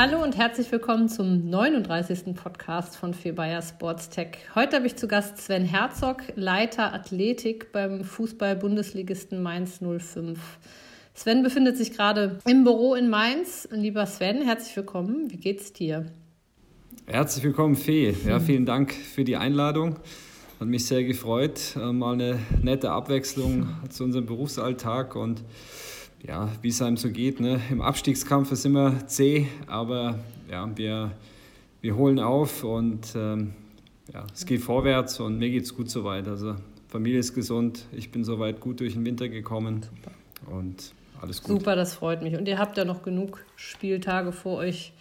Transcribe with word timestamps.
Hallo 0.00 0.22
und 0.22 0.36
herzlich 0.36 0.70
willkommen 0.70 1.08
zum 1.08 1.50
39. 1.50 2.32
Podcast 2.36 2.96
von 2.96 3.14
Febayer 3.14 3.60
Sports 3.60 4.08
Tech. 4.08 4.38
Heute 4.54 4.76
habe 4.76 4.86
ich 4.86 4.94
zu 4.94 5.08
Gast 5.08 5.38
Sven 5.38 5.64
Herzog, 5.64 6.22
Leiter 6.36 6.94
Athletik 6.94 7.72
beim 7.72 8.04
Fußball-Bundesligisten 8.04 9.42
Mainz 9.42 9.80
05. 9.80 10.38
Sven 11.14 11.42
befindet 11.42 11.76
sich 11.76 11.90
gerade 11.90 12.38
im 12.46 12.62
Büro 12.62 12.94
in 12.94 13.10
Mainz. 13.10 13.66
Lieber 13.72 14.06
Sven, 14.06 14.40
herzlich 14.42 14.76
willkommen. 14.76 15.32
Wie 15.32 15.36
geht's 15.36 15.72
dir? 15.72 16.06
Herzlich 17.06 17.42
willkommen, 17.42 17.74
Fee. 17.74 18.14
Ja, 18.24 18.38
vielen 18.38 18.66
Dank 18.66 18.92
für 18.92 19.24
die 19.24 19.36
Einladung. 19.36 19.96
Hat 20.60 20.68
mich 20.68 20.86
sehr 20.86 21.02
gefreut. 21.02 21.74
Äh, 21.74 21.92
mal 21.92 22.12
eine 22.12 22.38
nette 22.62 22.92
Abwechslung 22.92 23.66
zu 23.88 24.04
unserem 24.04 24.26
Berufsalltag 24.26 25.16
und 25.16 25.42
ja, 26.26 26.50
wie 26.62 26.68
es 26.68 26.82
einem 26.82 26.96
so 26.96 27.10
geht. 27.10 27.40
Ne? 27.40 27.60
Im 27.70 27.80
Abstiegskampf 27.80 28.52
ist 28.52 28.64
immer 28.64 29.06
zäh, 29.06 29.46
aber 29.66 30.18
ja, 30.50 30.70
wir, 30.76 31.12
wir 31.80 31.96
holen 31.96 32.18
auf 32.18 32.64
und 32.64 33.14
ähm, 33.14 33.54
ja, 34.12 34.26
es 34.32 34.46
geht 34.46 34.60
vorwärts 34.60 35.20
und 35.20 35.38
mir 35.38 35.50
geht 35.50 35.64
es 35.64 35.74
gut 35.74 35.90
soweit. 35.90 36.26
Also 36.28 36.56
Familie 36.88 37.20
ist 37.20 37.34
gesund, 37.34 37.84
ich 37.92 38.10
bin 38.10 38.24
soweit 38.24 38.60
gut 38.60 38.80
durch 38.80 38.94
den 38.94 39.04
Winter 39.04 39.28
gekommen 39.28 39.82
Super. 39.82 40.56
und 40.56 40.92
alles 41.20 41.42
gut. 41.42 41.58
Super, 41.58 41.76
das 41.76 41.94
freut 41.94 42.22
mich. 42.22 42.34
Und 42.36 42.48
ihr 42.48 42.58
habt 42.58 42.76
ja 42.76 42.84
noch 42.84 43.02
genug 43.02 43.44
Spieltage 43.56 44.32
vor 44.32 44.58
euch. 44.58 44.92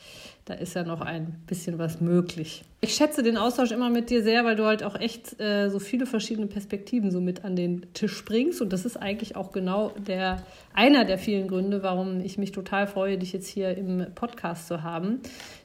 Da 0.46 0.54
ist 0.54 0.76
ja 0.76 0.84
noch 0.84 1.02
ein 1.02 1.42
bisschen 1.48 1.78
was 1.78 2.02
möglich. 2.02 2.64
Ich 2.80 2.94
schätze 2.94 3.24
den 3.24 3.38
Austausch 3.38 3.72
immer 3.72 3.90
mit 3.90 4.12
dir 4.12 4.22
sehr, 4.22 4.46
weil 4.46 4.56
du 4.56 4.66
halt 4.66 4.84
auch 4.84 5.00
echt 5.00 5.42
äh, 5.42 5.70
so 5.70 5.80
viele 5.80 6.06
verschiedene 6.06 6.46
Perspektiven 6.46 7.10
so 7.10 7.20
mit 7.20 7.44
an 7.44 7.56
den 7.56 7.92
Tisch 7.94 8.24
bringst. 8.24 8.62
Und 8.62 8.72
das 8.72 8.86
ist 8.86 8.98
eigentlich 8.98 9.36
auch 9.36 9.52
genau 9.52 9.94
der, 9.98 10.44
einer 10.76 11.04
der 11.04 11.18
vielen 11.18 11.48
Gründe, 11.48 11.82
warum 11.82 12.20
ich 12.20 12.38
mich 12.38 12.52
total 12.52 12.86
freue, 12.86 13.18
dich 13.18 13.34
jetzt 13.34 13.48
hier 13.48 13.76
im 13.76 14.06
Podcast 14.14 14.68
zu 14.68 14.84
haben. 14.84 15.22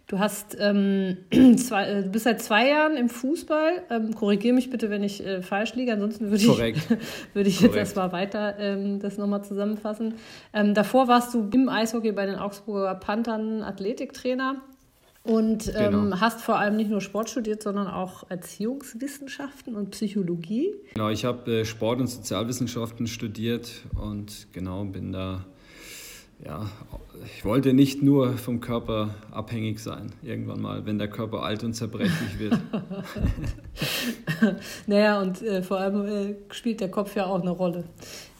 Du 0.06 0.20
hast 0.20 0.56
ähm, 0.58 1.18
zwei, 1.58 1.84
äh, 1.84 2.02
du 2.02 2.08
bist 2.08 2.24
seit 2.24 2.40
zwei 2.40 2.70
Jahren 2.70 2.96
im 2.96 3.10
Fußball. 3.10 3.82
Ähm, 3.90 4.14
Korrigiere 4.14 4.54
mich 4.54 4.70
bitte, 4.70 4.88
wenn 4.88 5.02
ich 5.02 5.22
äh, 5.22 5.42
falsch 5.42 5.74
liege. 5.74 5.92
Ansonsten 5.92 6.30
würde 6.30 6.42
ich, 6.42 6.48
würde 7.34 7.48
ich 7.50 7.60
jetzt 7.60 7.76
erstmal 7.76 8.12
weiter 8.12 8.58
ähm, 8.58 9.00
das 9.00 9.18
nochmal 9.18 9.44
zusammenfassen. 9.44 10.14
Ähm, 10.54 10.72
davor 10.72 11.08
warst 11.08 11.34
du 11.34 11.46
im 11.52 11.68
Eishockey 11.68 12.12
bei 12.12 12.24
den 12.24 12.36
Augsburger 12.36 12.94
Panthern 12.94 13.62
Athletiktrainer. 13.62 14.62
Und 15.24 15.72
ähm, 15.76 15.92
genau. 15.92 16.20
hast 16.20 16.40
vor 16.40 16.58
allem 16.58 16.76
nicht 16.76 16.90
nur 16.90 17.00
Sport 17.00 17.30
studiert, 17.30 17.62
sondern 17.62 17.86
auch 17.86 18.28
Erziehungswissenschaften 18.28 19.76
und 19.76 19.90
Psychologie. 19.92 20.74
Genau, 20.94 21.10
ich 21.10 21.24
habe 21.24 21.60
äh, 21.60 21.64
Sport- 21.64 22.00
und 22.00 22.08
Sozialwissenschaften 22.08 23.06
studiert 23.06 23.70
und 23.94 24.48
genau 24.52 24.84
bin 24.84 25.12
da, 25.12 25.44
ja, 26.44 26.68
ich 27.24 27.44
wollte 27.44 27.72
nicht 27.72 28.02
nur 28.02 28.36
vom 28.36 28.60
Körper 28.60 29.14
abhängig 29.30 29.78
sein, 29.78 30.12
irgendwann 30.22 30.60
mal, 30.60 30.86
wenn 30.86 30.98
der 30.98 31.08
Körper 31.08 31.44
alt 31.44 31.62
und 31.62 31.74
zerbrechlich 31.74 32.40
wird. 32.40 32.58
naja, 34.88 35.20
und 35.20 35.40
äh, 35.42 35.62
vor 35.62 35.78
allem 35.78 36.04
äh, 36.04 36.34
spielt 36.50 36.80
der 36.80 36.90
Kopf 36.90 37.14
ja 37.14 37.26
auch 37.26 37.40
eine 37.40 37.50
Rolle 37.50 37.84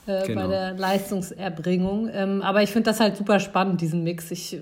äh, 0.07 0.27
genau. 0.27 0.43
bei 0.43 0.47
der 0.49 0.73
Leistungserbringung. 0.73 2.11
Ähm, 2.13 2.43
aber 2.43 2.63
ich 2.63 2.71
finde 2.71 2.91
das 2.91 3.01
halt 3.01 3.17
super 3.17 3.39
spannend, 3.39 3.81
diesen 3.81 4.03
Mix. 4.03 4.31
Ich 4.31 4.55
äh, 4.55 4.61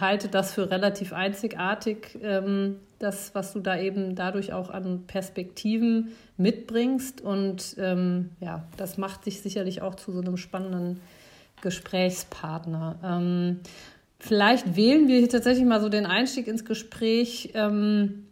halte 0.00 0.28
das 0.28 0.52
für 0.54 0.70
relativ 0.70 1.12
einzigartig, 1.12 2.18
ähm, 2.22 2.76
das, 2.98 3.34
was 3.34 3.52
du 3.52 3.60
da 3.60 3.78
eben 3.78 4.14
dadurch 4.14 4.52
auch 4.52 4.70
an 4.70 5.04
Perspektiven 5.06 6.12
mitbringst. 6.36 7.20
Und 7.20 7.76
ähm, 7.78 8.30
ja, 8.40 8.64
das 8.76 8.98
macht 8.98 9.26
dich 9.26 9.42
sicherlich 9.42 9.82
auch 9.82 9.94
zu 9.94 10.12
so 10.12 10.20
einem 10.20 10.36
spannenden 10.36 11.00
Gesprächspartner. 11.60 12.96
Ähm, 13.04 13.60
vielleicht 14.18 14.74
wählen 14.76 15.06
wir 15.06 15.18
hier 15.18 15.28
tatsächlich 15.28 15.66
mal 15.66 15.80
so 15.80 15.88
den 15.88 16.06
Einstieg 16.06 16.48
ins 16.48 16.64
Gespräch 16.64 17.52
ähm, 17.54 18.23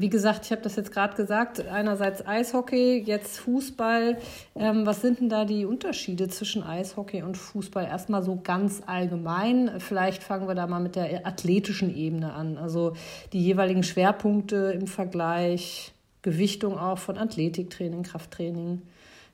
wie 0.00 0.10
gesagt, 0.10 0.44
ich 0.44 0.52
habe 0.52 0.62
das 0.62 0.76
jetzt 0.76 0.92
gerade 0.92 1.16
gesagt, 1.16 1.66
einerseits 1.66 2.26
Eishockey, 2.26 3.02
jetzt 3.04 3.38
Fußball. 3.38 4.18
Ähm, 4.54 4.86
was 4.86 5.00
sind 5.00 5.20
denn 5.20 5.28
da 5.28 5.44
die 5.44 5.64
Unterschiede 5.64 6.28
zwischen 6.28 6.62
Eishockey 6.62 7.22
und 7.22 7.36
Fußball? 7.36 7.84
Erstmal 7.84 8.22
so 8.22 8.38
ganz 8.42 8.82
allgemein. 8.86 9.80
Vielleicht 9.80 10.22
fangen 10.22 10.48
wir 10.48 10.54
da 10.54 10.66
mal 10.66 10.80
mit 10.80 10.96
der 10.96 11.26
athletischen 11.26 11.94
Ebene 11.96 12.32
an. 12.34 12.58
Also 12.58 12.94
die 13.32 13.40
jeweiligen 13.40 13.82
Schwerpunkte 13.82 14.72
im 14.78 14.86
Vergleich, 14.86 15.92
Gewichtung 16.22 16.78
auch 16.78 16.98
von 16.98 17.16
Athletiktraining, 17.16 18.02
Krafttraining. 18.02 18.82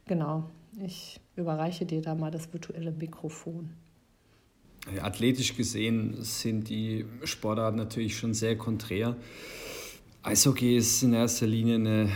Genau, 0.06 0.44
ich 0.84 1.20
überreiche 1.36 1.86
dir 1.86 2.02
da 2.02 2.14
mal 2.14 2.30
das 2.30 2.52
virtuelle 2.52 2.92
Mikrofon. 2.92 3.70
Athletisch 5.00 5.56
gesehen 5.56 6.16
sind 6.20 6.68
die 6.68 7.06
Sportarten 7.24 7.78
natürlich 7.78 8.16
schon 8.16 8.34
sehr 8.34 8.56
konträr. 8.56 9.16
Eishockey 10.24 10.76
ist 10.76 11.02
in 11.02 11.14
erster 11.14 11.48
Linie 11.48 11.74
eine, 11.74 12.08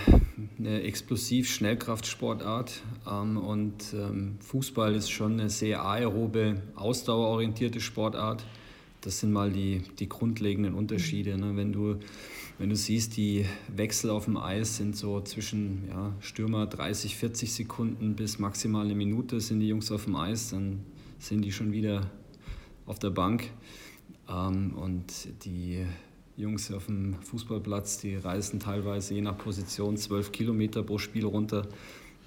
eine 0.61 0.83
explosiv-Schnellkraftsportart 0.83 2.81
ähm, 3.05 3.37
und 3.37 3.95
ähm, 3.95 4.37
Fußball 4.39 4.95
ist 4.95 5.11
schon 5.11 5.41
eine 5.41 5.51
sehr 5.51 5.85
aerobe, 5.85 6.63
ausdauerorientierte 6.77 7.81
Sportart. 7.81 8.47
Das 9.01 9.19
sind 9.19 9.33
mal 9.33 9.51
die, 9.51 9.83
die 9.99 10.09
grundlegenden 10.09 10.75
Unterschiede. 10.75 11.37
Ne? 11.37 11.57
Wenn, 11.57 11.73
du, 11.73 11.97
wenn 12.59 12.69
du 12.69 12.77
siehst, 12.77 13.17
die 13.17 13.45
Wechsel 13.75 14.11
auf 14.11 14.27
dem 14.27 14.37
Eis 14.37 14.77
sind 14.77 14.95
so 14.97 15.21
zwischen 15.23 15.89
ja, 15.89 16.15
Stürmer 16.21 16.67
30, 16.67 17.17
40 17.17 17.53
Sekunden 17.53 18.15
bis 18.15 18.39
maximal 18.39 18.85
eine 18.85 18.95
Minute 18.95 19.41
sind 19.41 19.59
die 19.59 19.67
Jungs 19.67 19.91
auf 19.91 20.05
dem 20.05 20.15
Eis, 20.15 20.51
dann 20.51 20.85
sind 21.19 21.43
die 21.43 21.51
schon 21.51 21.73
wieder 21.73 22.09
auf 22.87 23.01
der 23.01 23.11
Bank. 23.11 23.51
Ähm, 24.29 24.75
und 24.77 25.13
die 25.45 25.85
Jungs 26.37 26.71
auf 26.73 26.87
dem 26.87 27.15
Fußballplatz, 27.23 27.99
die 27.99 28.17
reisen 28.17 28.61
teilweise 28.61 29.15
je 29.15 29.23
nach 29.23 29.39
Position 29.39 29.97
zwölf 29.97 30.33
Kilometer 30.33 30.83
pro 30.83 30.99
Spiel 30.99 31.25
runter. 31.25 31.67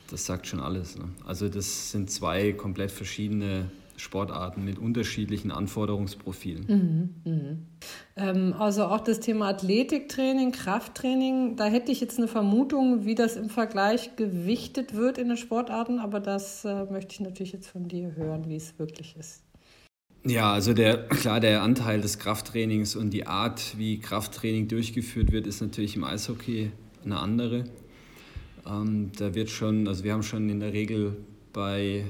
Das 0.09 0.25
sagt 0.25 0.47
schon 0.47 0.59
alles. 0.59 0.97
Ne? 0.97 1.05
Also 1.25 1.47
das 1.49 1.91
sind 1.91 2.09
zwei 2.09 2.53
komplett 2.53 2.91
verschiedene 2.91 3.69
Sportarten 3.99 4.63
mit 4.63 4.79
unterschiedlichen 4.79 5.51
Anforderungsprofilen. 5.51 6.65
Mhm, 7.25 7.31
mh. 7.31 7.57
ähm, 8.15 8.53
also 8.57 8.85
auch 8.85 9.01
das 9.01 9.19
Thema 9.19 9.49
Athletiktraining, 9.49 10.51
Krafttraining, 10.51 11.55
da 11.57 11.65
hätte 11.65 11.91
ich 11.91 11.99
jetzt 11.99 12.17
eine 12.17 12.27
Vermutung, 12.27 13.05
wie 13.05 13.15
das 13.15 13.35
im 13.35 13.49
Vergleich 13.49 14.15
gewichtet 14.15 14.95
wird 14.95 15.17
in 15.17 15.27
den 15.27 15.37
Sportarten, 15.37 15.99
aber 15.99 16.19
das 16.19 16.65
äh, 16.65 16.85
möchte 16.85 17.13
ich 17.13 17.19
natürlich 17.19 17.53
jetzt 17.53 17.67
von 17.67 17.87
dir 17.87 18.15
hören, 18.15 18.47
wie 18.47 18.55
es 18.55 18.79
wirklich 18.79 19.15
ist. 19.17 19.43
Ja, 20.25 20.51
also 20.51 20.73
der, 20.73 21.07
klar, 21.07 21.39
der 21.39 21.63
Anteil 21.63 22.01
des 22.01 22.19
Krafttrainings 22.19 22.95
und 22.95 23.11
die 23.11 23.25
Art, 23.25 23.77
wie 23.77 23.99
Krafttraining 23.99 24.67
durchgeführt 24.67 25.31
wird, 25.31 25.47
ist 25.47 25.61
natürlich 25.61 25.95
im 25.95 26.03
Eishockey 26.03 26.71
eine 27.05 27.19
andere. 27.19 27.63
Ähm, 28.67 29.11
da 29.17 29.33
wird 29.33 29.49
schon, 29.49 29.87
also 29.87 30.03
wir 30.03 30.13
haben 30.13 30.23
schon 30.23 30.49
in 30.49 30.59
der 30.59 30.73
Regel 30.73 31.15
bei 31.53 32.03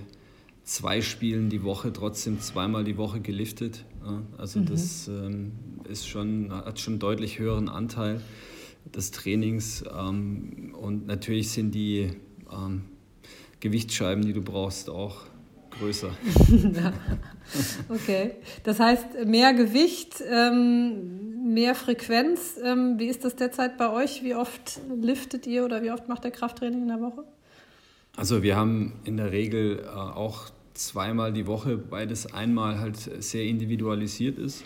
zwei 0.64 1.02
Spielen 1.02 1.50
die 1.50 1.64
Woche 1.64 1.94
trotzdem 1.94 2.40
zweimal 2.40 2.84
die 2.84 2.98
Woche 2.98 3.20
geliftet. 3.20 3.86
Ja, 4.04 4.24
also 4.38 4.60
mhm. 4.60 4.66
das 4.66 5.08
ähm, 5.08 5.52
ist 5.88 6.08
schon, 6.08 6.52
hat 6.52 6.80
schon 6.80 6.94
einen 6.94 7.00
deutlich 7.00 7.38
höheren 7.38 7.70
Anteil 7.70 8.22
des 8.96 9.12
Trainings. 9.12 9.84
Ähm, 9.96 10.74
und 10.80 11.06
natürlich 11.06 11.52
sind 11.52 11.76
die 11.76 12.10
ähm, 12.52 12.86
Gewichtsscheiben, 13.60 14.26
die 14.26 14.34
du 14.34 14.42
brauchst, 14.42 14.90
auch 14.90 15.26
größer. 15.80 16.10
okay. 17.90 18.36
Das 18.64 18.80
heißt, 18.80 19.26
mehr 19.26 19.54
Gewicht, 19.54 20.24
ähm, 20.30 21.54
mehr 21.54 21.76
Frequenz. 21.76 22.60
Ähm, 22.64 22.96
wie 22.98 23.08
ist 23.08 23.26
das 23.26 23.36
derzeit 23.36 23.78
bei 23.78 23.90
euch? 23.92 24.24
Wie 24.24 24.36
oft 24.36 24.80
liftet 25.02 25.48
ihr 25.48 25.66
oder 25.66 25.82
wie 25.82 25.92
oft 25.92 26.08
macht 26.08 26.26
ihr 26.26 26.32
Krafttraining 26.32 26.84
in 26.84 26.88
der 26.88 27.02
Woche? 27.02 27.24
Also 28.16 28.44
wir 28.44 28.56
haben 28.56 29.00
in 29.04 29.18
der 29.18 29.32
Regel 29.32 29.80
äh, 29.80 29.88
auch 29.88 30.50
zweimal 30.74 31.34
die 31.34 31.48
Woche, 31.48 31.78
beides 31.78 32.34
einmal 32.34 32.80
halt 32.80 32.98
sehr 32.98 33.44
individualisiert 33.44 34.38
ist. 34.38 34.64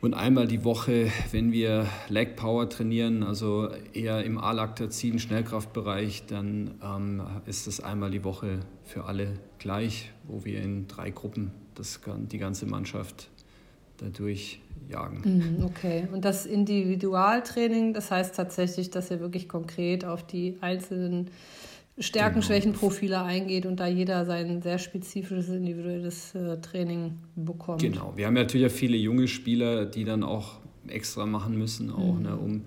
Und 0.00 0.14
einmal 0.14 0.46
die 0.46 0.62
Woche, 0.62 1.10
wenn 1.32 1.52
wir 1.52 1.86
Leg 2.08 2.36
Power 2.36 2.68
trainieren, 2.68 3.22
also 3.22 3.70
eher 3.92 4.24
im 4.24 4.38
A-Laktazin, 4.38 5.18
Schnellkraftbereich, 5.18 6.26
dann 6.26 6.74
ähm, 6.82 7.22
ist 7.46 7.66
das 7.66 7.80
einmal 7.80 8.10
die 8.10 8.22
Woche 8.22 8.60
für 8.84 9.06
alle 9.06 9.40
gleich, 9.58 10.12
wo 10.28 10.44
wir 10.44 10.60
in 10.62 10.88
drei 10.88 11.10
Gruppen 11.10 11.50
das, 11.74 12.00
die 12.30 12.38
ganze 12.38 12.66
Mannschaft 12.66 13.28
dadurch 13.98 14.60
jagen. 14.90 15.22
Mhm, 15.24 15.64
okay, 15.64 16.06
und 16.12 16.24
das 16.24 16.46
Individualtraining, 16.46 17.94
das 17.94 18.10
heißt 18.10 18.34
tatsächlich, 18.34 18.90
dass 18.90 19.10
ihr 19.10 19.20
wirklich 19.20 19.48
konkret 19.48 20.04
auf 20.04 20.26
die 20.26 20.56
einzelnen 20.60 21.30
Stärken, 21.98 22.34
genau. 22.34 22.46
Schwächenprofile 22.46 23.22
eingeht 23.22 23.64
und 23.64 23.80
da 23.80 23.86
jeder 23.86 24.26
sein 24.26 24.60
sehr 24.60 24.78
spezifisches 24.78 25.48
individuelles 25.48 26.34
äh, 26.34 26.60
Training 26.60 27.16
bekommt. 27.36 27.80
Genau. 27.80 28.12
Wir 28.16 28.26
haben 28.26 28.34
natürlich 28.34 28.70
viele 28.70 28.98
junge 28.98 29.28
Spieler, 29.28 29.86
die 29.86 30.04
dann 30.04 30.22
auch 30.22 30.58
extra 30.88 31.24
machen 31.24 31.56
müssen, 31.56 31.90
auch, 31.90 32.14
mhm. 32.14 32.22
ne, 32.22 32.36
um 32.36 32.62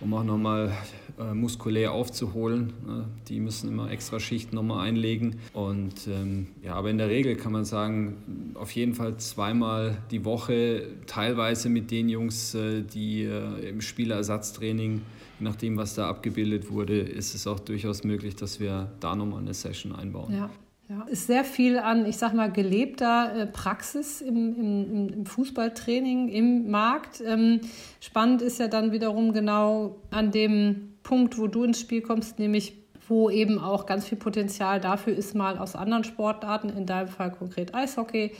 um 0.00 0.12
auch 0.14 0.24
nochmal 0.24 0.72
äh, 1.18 1.32
muskulär 1.32 1.92
aufzuholen. 1.92 2.74
Ne? 2.86 3.04
Die 3.28 3.40
müssen 3.40 3.68
immer 3.68 3.90
extra 3.90 4.20
Schichten 4.20 4.54
nochmal 4.54 4.86
einlegen. 4.86 5.36
Und 5.52 6.06
ähm, 6.08 6.48
ja, 6.62 6.74
aber 6.74 6.90
in 6.90 6.98
der 6.98 7.08
Regel 7.08 7.36
kann 7.36 7.52
man 7.52 7.64
sagen, 7.64 8.52
auf 8.54 8.72
jeden 8.72 8.94
Fall 8.94 9.16
zweimal 9.16 9.98
die 10.10 10.24
Woche, 10.24 10.88
teilweise 11.06 11.68
mit 11.68 11.90
den 11.90 12.08
Jungs, 12.08 12.54
äh, 12.54 12.82
die 12.82 13.24
äh, 13.24 13.68
im 13.68 13.80
Spielerersatztraining, 13.80 15.02
je 15.38 15.44
nachdem, 15.44 15.76
was 15.76 15.94
da 15.94 16.08
abgebildet 16.08 16.70
wurde, 16.70 16.98
ist 17.00 17.34
es 17.34 17.46
auch 17.46 17.60
durchaus 17.60 18.04
möglich, 18.04 18.36
dass 18.36 18.60
wir 18.60 18.90
da 19.00 19.16
nochmal 19.16 19.40
eine 19.40 19.54
Session 19.54 19.94
einbauen. 19.94 20.34
Ja. 20.34 20.50
Ja, 20.88 21.02
ist 21.08 21.26
sehr 21.26 21.44
viel 21.44 21.78
an, 21.78 22.06
ich 22.06 22.16
sag 22.16 22.32
mal, 22.32 22.50
gelebter 22.50 23.32
äh, 23.34 23.46
Praxis 23.46 24.20
im, 24.20 24.54
im, 24.54 25.08
im, 25.08 25.26
Fußballtraining, 25.26 26.28
im 26.28 26.70
Markt. 26.70 27.20
Ähm, 27.26 27.60
spannend 28.00 28.40
ist 28.40 28.60
ja 28.60 28.68
dann 28.68 28.92
wiederum 28.92 29.32
genau 29.32 29.96
an 30.10 30.30
dem 30.30 30.94
Punkt, 31.02 31.38
wo 31.38 31.48
du 31.48 31.64
ins 31.64 31.80
Spiel 31.80 32.02
kommst, 32.02 32.38
nämlich 32.38 32.74
wo 33.08 33.30
eben 33.30 33.58
auch 33.58 33.86
ganz 33.86 34.06
viel 34.06 34.18
Potenzial 34.18 34.80
dafür 34.80 35.16
ist, 35.16 35.34
mal 35.34 35.58
aus 35.58 35.74
anderen 35.74 36.04
Sportarten, 36.04 36.68
in 36.68 36.86
deinem 36.86 37.08
Fall 37.08 37.32
konkret 37.32 37.74
Eishockey, 37.74 38.32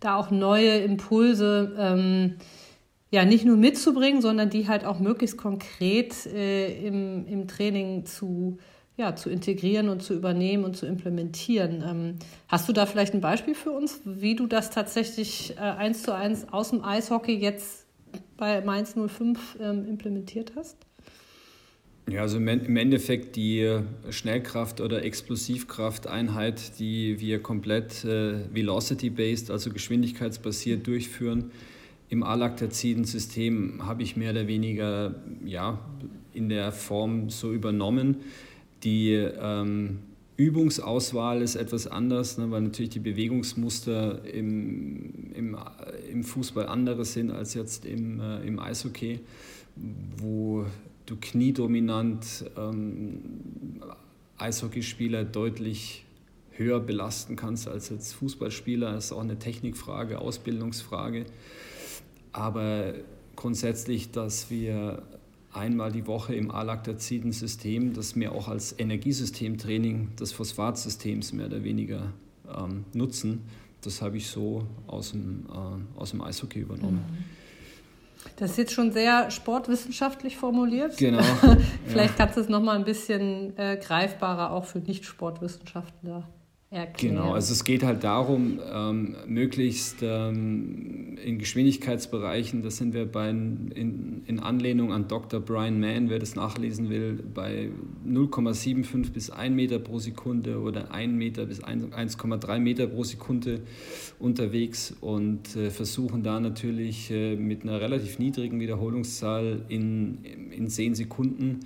da 0.00 0.16
auch 0.16 0.30
neue 0.30 0.76
Impulse 0.78 1.74
ähm, 1.78 2.36
ja 3.10 3.24
nicht 3.24 3.46
nur 3.46 3.56
mitzubringen, 3.56 4.20
sondern 4.20 4.50
die 4.50 4.68
halt 4.68 4.84
auch 4.84 4.98
möglichst 4.98 5.38
konkret 5.38 6.26
äh, 6.26 6.86
im, 6.86 7.26
im 7.26 7.48
Training 7.48 8.04
zu 8.04 8.58
ja, 8.96 9.16
zu 9.16 9.28
integrieren 9.28 9.88
und 9.88 10.02
zu 10.02 10.14
übernehmen 10.14 10.64
und 10.64 10.76
zu 10.76 10.86
implementieren. 10.86 11.82
Ähm, 11.86 12.14
hast 12.48 12.68
du 12.68 12.72
da 12.72 12.86
vielleicht 12.86 13.14
ein 13.14 13.20
Beispiel 13.20 13.54
für 13.54 13.72
uns, 13.72 14.00
wie 14.04 14.36
du 14.36 14.46
das 14.46 14.70
tatsächlich 14.70 15.56
äh, 15.56 15.60
eins 15.60 16.02
zu 16.02 16.14
eins 16.14 16.46
aus 16.52 16.70
dem 16.70 16.84
Eishockey 16.84 17.34
jetzt 17.34 17.86
bei 18.36 18.60
Mainz 18.60 18.94
05 18.94 19.58
ähm, 19.60 19.86
implementiert 19.88 20.52
hast? 20.56 20.76
Ja, 22.08 22.20
also 22.20 22.36
im 22.36 22.76
Endeffekt 22.76 23.34
die 23.34 23.80
Schnellkraft- 24.10 24.82
oder 24.82 25.02
Explosivkrafteinheit, 25.04 26.78
die 26.78 27.18
wir 27.18 27.42
komplett 27.42 28.04
äh, 28.04 28.54
velocity-based, 28.54 29.50
also 29.50 29.70
geschwindigkeitsbasiert 29.70 30.86
durchführen, 30.86 31.50
im 32.10 32.22
Alaktaziden-System 32.22 33.86
habe 33.86 34.02
ich 34.02 34.16
mehr 34.16 34.32
oder 34.32 34.46
weniger 34.46 35.14
ja, 35.44 35.78
in 36.34 36.50
der 36.50 36.70
Form 36.72 37.30
so 37.30 37.52
übernommen. 37.52 38.18
Die 38.84 39.12
ähm, 39.12 40.00
Übungsauswahl 40.36 41.42
ist 41.42 41.56
etwas 41.56 41.86
anders, 41.86 42.38
ne, 42.38 42.50
weil 42.50 42.62
natürlich 42.62 42.90
die 42.90 43.00
Bewegungsmuster 43.00 44.24
im, 44.24 45.32
im, 45.34 45.56
im 46.10 46.24
Fußball 46.24 46.66
andere 46.66 47.04
sind 47.04 47.30
als 47.30 47.54
jetzt 47.54 47.86
im, 47.86 48.20
äh, 48.20 48.40
im 48.42 48.58
Eishockey, 48.58 49.20
wo 50.18 50.66
du 51.06 51.16
kniedominant 51.20 52.44
ähm, 52.56 53.80
Eishockeyspieler 54.38 55.24
deutlich 55.24 56.04
höher 56.50 56.80
belasten 56.80 57.36
kannst 57.36 57.68
als 57.68 57.88
jetzt 57.88 58.12
Fußballspieler. 58.14 58.92
Das 58.92 59.06
ist 59.06 59.12
auch 59.12 59.22
eine 59.22 59.38
Technikfrage, 59.38 60.18
Ausbildungsfrage. 60.18 61.26
Aber 62.32 62.94
grundsätzlich, 63.36 64.10
dass 64.10 64.50
wir 64.50 65.02
einmal 65.54 65.92
die 65.92 66.06
Woche 66.06 66.34
im 66.34 66.50
Alaktaziden-System, 66.50 67.94
das 67.94 68.16
wir 68.16 68.32
auch 68.32 68.48
als 68.48 68.78
Energiesystemtraining 68.78 70.16
des 70.16 70.32
Phosphatsystems 70.32 71.32
mehr 71.32 71.46
oder 71.46 71.64
weniger 71.64 72.12
ähm, 72.56 72.84
nutzen. 72.92 73.42
Das 73.82 74.02
habe 74.02 74.16
ich 74.16 74.28
so 74.28 74.66
aus 74.86 75.12
dem, 75.12 75.46
äh, 75.50 76.00
aus 76.00 76.10
dem 76.10 76.20
Eishockey 76.20 76.60
übernommen. 76.60 77.04
Mhm. 77.08 77.24
Das 78.36 78.52
ist 78.52 78.56
jetzt 78.56 78.72
schon 78.72 78.90
sehr 78.90 79.30
sportwissenschaftlich 79.30 80.36
formuliert. 80.36 80.96
Genau. 80.96 81.22
Vielleicht 81.86 82.18
ja. 82.18 82.24
kannst 82.24 82.36
du 82.36 82.40
es 82.40 82.48
nochmal 82.48 82.76
ein 82.76 82.84
bisschen 82.84 83.56
äh, 83.58 83.76
greifbarer 83.76 84.50
auch 84.50 84.64
für 84.64 84.78
Nicht-Sportwissenschaftler 84.78 86.26
erklären. 86.70 87.16
Genau, 87.16 87.32
also 87.32 87.52
es 87.52 87.64
geht 87.64 87.82
halt 87.82 88.04
darum, 88.04 88.58
ähm, 88.72 89.16
möglichst 89.26 89.98
ähm, 90.02 91.16
in 91.22 91.38
Geschwindigkeitsbereichen, 91.38 92.62
das 92.62 92.76
sind 92.76 92.94
wir 92.94 93.06
bei, 93.06 93.30
in, 93.30 94.22
in 94.26 94.40
Anlehnung 94.40 94.92
an 94.92 95.08
Dr. 95.08 95.40
Brian 95.40 95.80
Mann, 95.80 96.10
wer 96.10 96.18
das 96.18 96.34
nachlesen 96.34 96.90
will, 96.90 97.22
bei 97.34 97.70
0,75 98.06 99.12
bis 99.12 99.30
1 99.30 99.54
Meter 99.54 99.78
pro 99.78 99.98
Sekunde 99.98 100.60
oder 100.60 100.90
1 100.90 101.12
Meter 101.12 101.46
bis 101.46 101.62
1,3 101.62 102.58
Meter 102.58 102.86
pro 102.86 103.04
Sekunde 103.04 103.60
unterwegs 104.18 104.94
und 105.00 105.56
äh, 105.56 105.70
versuchen 105.70 106.22
da 106.22 106.40
natürlich 106.40 107.10
äh, 107.10 107.36
mit 107.36 107.62
einer 107.62 107.80
relativ 107.80 108.18
niedrigen 108.18 108.60
Wiederholungszahl 108.60 109.62
in, 109.68 110.24
in 110.50 110.68
10 110.68 110.94
Sekunden 110.94 111.60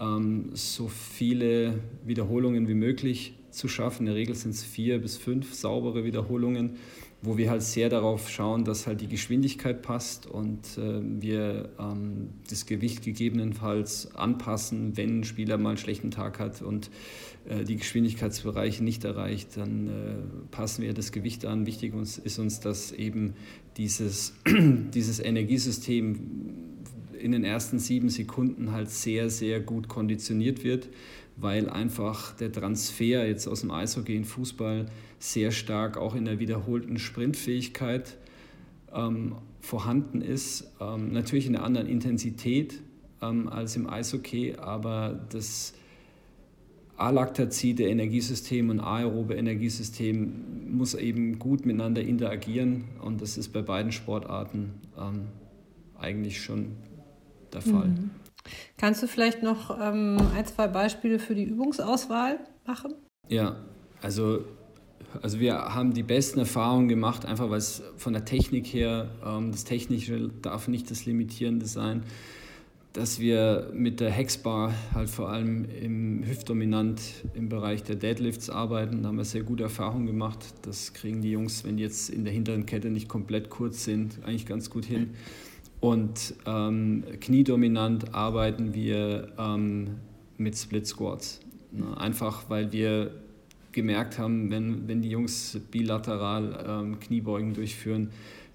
ähm, 0.00 0.50
so 0.54 0.88
viele 0.88 1.80
Wiederholungen 2.04 2.68
wie 2.68 2.74
möglich 2.74 3.34
zu 3.52 3.68
schaffen. 3.68 4.02
In 4.02 4.06
der 4.06 4.14
Regel 4.14 4.34
sind 4.34 4.50
es 4.50 4.64
vier 4.64 4.98
bis 4.98 5.16
fünf 5.16 5.54
saubere 5.54 6.04
Wiederholungen, 6.04 6.76
wo 7.22 7.36
wir 7.38 7.50
halt 7.50 7.62
sehr 7.62 7.88
darauf 7.88 8.28
schauen, 8.28 8.64
dass 8.64 8.86
halt 8.88 9.00
die 9.00 9.06
Geschwindigkeit 9.06 9.80
passt 9.82 10.26
und 10.26 10.76
äh, 10.76 11.00
wir 11.02 11.68
ähm, 11.78 12.30
das 12.50 12.66
Gewicht 12.66 13.04
gegebenenfalls 13.04 14.14
anpassen, 14.16 14.96
wenn 14.96 15.20
ein 15.20 15.24
Spieler 15.24 15.56
mal 15.56 15.70
einen 15.70 15.78
schlechten 15.78 16.10
Tag 16.10 16.40
hat 16.40 16.62
und 16.62 16.90
äh, 17.48 17.64
die 17.64 17.76
Geschwindigkeitsbereiche 17.76 18.82
nicht 18.82 19.04
erreicht, 19.04 19.56
dann 19.56 19.86
äh, 19.86 19.90
passen 20.50 20.82
wir 20.82 20.94
das 20.94 21.12
Gewicht 21.12 21.46
an. 21.46 21.64
Wichtig 21.64 21.94
uns, 21.94 22.18
ist 22.18 22.40
uns, 22.40 22.58
dass 22.58 22.90
eben 22.90 23.34
dieses, 23.76 24.34
dieses 24.48 25.20
Energiesystem 25.20 26.18
in 27.20 27.30
den 27.30 27.44
ersten 27.44 27.78
sieben 27.78 28.08
Sekunden 28.08 28.72
halt 28.72 28.90
sehr, 28.90 29.30
sehr 29.30 29.60
gut 29.60 29.86
konditioniert 29.86 30.64
wird 30.64 30.88
weil 31.36 31.68
einfach 31.68 32.36
der 32.36 32.52
Transfer 32.52 33.26
jetzt 33.26 33.46
aus 33.46 33.60
dem 33.60 33.70
Eishockey 33.70 34.16
in 34.16 34.24
Fußball 34.24 34.86
sehr 35.18 35.50
stark 35.50 35.96
auch 35.96 36.14
in 36.14 36.24
der 36.24 36.38
wiederholten 36.38 36.98
Sprintfähigkeit 36.98 38.16
ähm, 38.94 39.36
vorhanden 39.60 40.20
ist. 40.20 40.70
Ähm, 40.80 41.12
natürlich 41.12 41.46
in 41.46 41.56
einer 41.56 41.64
anderen 41.64 41.88
Intensität 41.88 42.80
ähm, 43.22 43.48
als 43.48 43.76
im 43.76 43.88
Eishockey, 43.88 44.56
aber 44.56 45.26
das 45.30 45.74
alaktazide 46.96 47.84
Energiesystem 47.84 48.70
und 48.70 48.80
aerobe 48.80 49.34
Energiesystem 49.34 50.76
muss 50.76 50.94
eben 50.94 51.38
gut 51.38 51.66
miteinander 51.66 52.02
interagieren 52.02 52.84
und 53.00 53.20
das 53.22 53.38
ist 53.38 53.48
bei 53.48 53.62
beiden 53.62 53.92
Sportarten 53.92 54.74
ähm, 54.98 55.22
eigentlich 55.98 56.42
schon 56.42 56.72
der 57.52 57.62
Fall. 57.62 57.88
Mhm. 57.88 58.10
Kannst 58.76 59.02
du 59.02 59.06
vielleicht 59.06 59.42
noch 59.42 59.78
ähm, 59.80 60.16
ein, 60.34 60.44
zwei 60.46 60.68
Beispiele 60.68 61.18
für 61.18 61.34
die 61.34 61.44
Übungsauswahl 61.44 62.38
machen? 62.66 62.94
Ja, 63.28 63.56
also, 64.00 64.44
also 65.22 65.40
wir 65.40 65.54
haben 65.54 65.94
die 65.94 66.02
besten 66.02 66.40
Erfahrungen 66.40 66.88
gemacht, 66.88 67.24
einfach 67.24 67.50
weil 67.50 67.58
es 67.58 67.82
von 67.96 68.12
der 68.12 68.24
Technik 68.24 68.66
her, 68.66 69.10
ähm, 69.24 69.52
das 69.52 69.64
Technische 69.64 70.30
darf 70.42 70.68
nicht 70.68 70.90
das 70.90 71.06
Limitierende 71.06 71.66
sein, 71.66 72.02
dass 72.92 73.20
wir 73.20 73.70
mit 73.72 74.00
der 74.00 74.10
Hexbar 74.10 74.74
halt 74.92 75.08
vor 75.08 75.30
allem 75.30 75.64
im 75.64 76.26
Hüftdominant 76.26 77.00
im 77.34 77.48
Bereich 77.48 77.82
der 77.84 77.96
Deadlifts 77.96 78.50
arbeiten. 78.50 79.02
Da 79.02 79.08
haben 79.08 79.16
wir 79.16 79.24
sehr 79.24 79.44
gute 79.44 79.62
Erfahrungen 79.62 80.06
gemacht. 80.06 80.44
Das 80.62 80.92
kriegen 80.92 81.22
die 81.22 81.30
Jungs, 81.30 81.64
wenn 81.64 81.78
die 81.78 81.84
jetzt 81.84 82.10
in 82.10 82.24
der 82.24 82.32
hinteren 82.34 82.66
Kette 82.66 82.90
nicht 82.90 83.08
komplett 83.08 83.48
kurz 83.48 83.84
sind, 83.84 84.18
eigentlich 84.24 84.44
ganz 84.44 84.68
gut 84.68 84.84
hin. 84.84 85.14
Und 85.82 86.34
ähm, 86.46 87.02
kniedominant 87.20 88.14
arbeiten 88.14 88.72
wir 88.72 89.32
ähm, 89.36 89.96
mit 90.38 90.56
Split 90.56 90.86
Squats. 90.86 91.40
Ne? 91.72 92.00
Einfach 92.00 92.48
weil 92.48 92.70
wir 92.70 93.10
gemerkt 93.72 94.16
haben, 94.16 94.48
wenn, 94.52 94.86
wenn 94.86 95.02
die 95.02 95.10
Jungs 95.10 95.58
bilateral 95.72 96.64
ähm, 96.68 97.00
Kniebeugen 97.00 97.52
durchführen, 97.52 98.10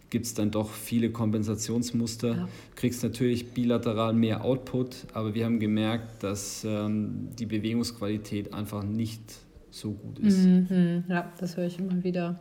gibt 0.10 0.26
es 0.26 0.36
dann 0.36 0.52
doch 0.52 0.70
viele 0.70 1.12
Kompensationsmuster. 1.12 2.30
Ja. 2.30 2.48
Kriegst 2.76 3.04
natürlich 3.04 3.48
bilateral 3.52 4.14
mehr 4.14 4.46
Output, 4.46 4.96
aber 5.14 5.34
wir 5.34 5.44
haben 5.44 5.60
gemerkt, 5.60 6.24
dass 6.24 6.64
ähm, 6.64 7.28
die 7.38 7.46
Bewegungsqualität 7.46 8.54
einfach 8.54 8.84
nicht 8.84 9.22
so 9.70 9.92
gut 9.92 10.20
ist. 10.20 10.46
Mhm, 10.46 11.04
ja, 11.10 11.30
das 11.38 11.58
höre 11.58 11.66
ich 11.66 11.78
immer 11.78 12.02
wieder. 12.06 12.40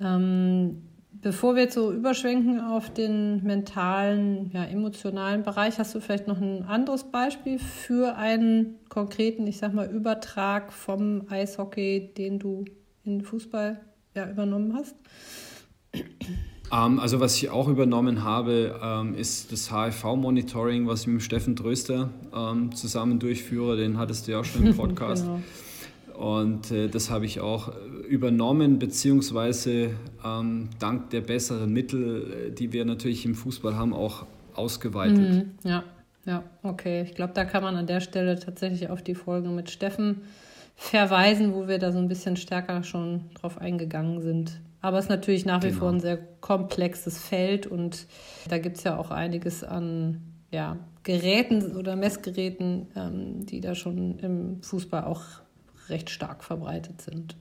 Ähm, 0.00 0.82
Bevor 1.22 1.54
wir 1.54 1.62
jetzt 1.62 1.74
so 1.74 1.92
überschwenken 1.92 2.60
auf 2.60 2.92
den 2.92 3.42
mentalen, 3.42 4.50
ja, 4.52 4.64
emotionalen 4.64 5.42
Bereich, 5.42 5.78
hast 5.78 5.94
du 5.94 6.00
vielleicht 6.00 6.26
noch 6.26 6.40
ein 6.40 6.64
anderes 6.64 7.04
Beispiel 7.04 7.58
für 7.58 8.16
einen 8.16 8.76
konkreten, 8.88 9.46
ich 9.46 9.58
sag 9.58 9.72
mal, 9.72 9.88
Übertrag 9.88 10.72
vom 10.72 11.22
Eishockey, 11.28 12.12
den 12.16 12.38
du 12.38 12.64
in 13.04 13.22
Fußball 13.22 13.80
ja, 14.14 14.30
übernommen 14.30 14.74
hast? 14.74 14.96
Ähm, 16.72 16.98
also 16.98 17.20
was 17.20 17.36
ich 17.36 17.50
auch 17.50 17.68
übernommen 17.68 18.24
habe, 18.24 18.78
ähm, 18.82 19.14
ist 19.14 19.52
das 19.52 19.70
HFV-Monitoring, 19.70 20.86
was 20.86 21.02
ich 21.02 21.06
mit 21.06 21.22
Steffen 21.22 21.56
Tröster 21.56 22.10
ähm, 22.34 22.74
zusammen 22.74 23.18
durchführe. 23.18 23.76
Den 23.76 23.98
hattest 23.98 24.26
du 24.26 24.32
ja 24.32 24.40
auch 24.40 24.44
schon 24.44 24.66
im 24.66 24.76
Podcast. 24.76 25.24
genau. 25.24 25.40
Und 26.16 26.70
äh, 26.70 26.88
das 26.88 27.10
habe 27.10 27.26
ich 27.26 27.40
auch 27.40 27.72
übernommen, 28.08 28.78
beziehungsweise 28.78 29.90
ähm, 30.24 30.70
dank 30.78 31.10
der 31.10 31.20
besseren 31.20 31.72
Mittel, 31.72 32.48
äh, 32.48 32.50
die 32.52 32.72
wir 32.72 32.84
natürlich 32.84 33.26
im 33.26 33.34
Fußball 33.34 33.76
haben, 33.76 33.92
auch 33.92 34.24
ausgeweitet. 34.54 35.18
Mhm, 35.18 35.50
ja, 35.62 35.84
ja, 36.24 36.42
okay. 36.62 37.02
Ich 37.02 37.14
glaube, 37.14 37.34
da 37.34 37.44
kann 37.44 37.62
man 37.62 37.76
an 37.76 37.86
der 37.86 38.00
Stelle 38.00 38.38
tatsächlich 38.38 38.88
auf 38.88 39.02
die 39.02 39.14
Folge 39.14 39.50
mit 39.50 39.70
Steffen 39.70 40.22
verweisen, 40.74 41.54
wo 41.54 41.68
wir 41.68 41.78
da 41.78 41.92
so 41.92 41.98
ein 41.98 42.08
bisschen 42.08 42.36
stärker 42.36 42.82
schon 42.82 43.24
drauf 43.34 43.58
eingegangen 43.58 44.20
sind. 44.20 44.60
Aber 44.80 44.98
es 44.98 45.06
ist 45.06 45.10
natürlich 45.10 45.44
nach 45.44 45.62
wie 45.62 45.68
genau. 45.68 45.80
vor 45.80 45.88
ein 45.90 46.00
sehr 46.00 46.18
komplexes 46.40 47.18
Feld 47.18 47.66
und 47.66 48.06
da 48.48 48.58
gibt 48.58 48.78
es 48.78 48.84
ja 48.84 48.96
auch 48.96 49.10
einiges 49.10 49.64
an 49.64 50.22
ja, 50.50 50.78
Geräten 51.02 51.76
oder 51.76 51.96
Messgeräten, 51.96 52.86
ähm, 52.94 53.46
die 53.46 53.60
da 53.60 53.74
schon 53.74 54.18
im 54.18 54.62
Fußball 54.62 55.04
auch 55.04 55.22
recht 55.88 56.10
stark 56.10 56.44
verbreitet 56.44 57.00
sind. 57.00 57.36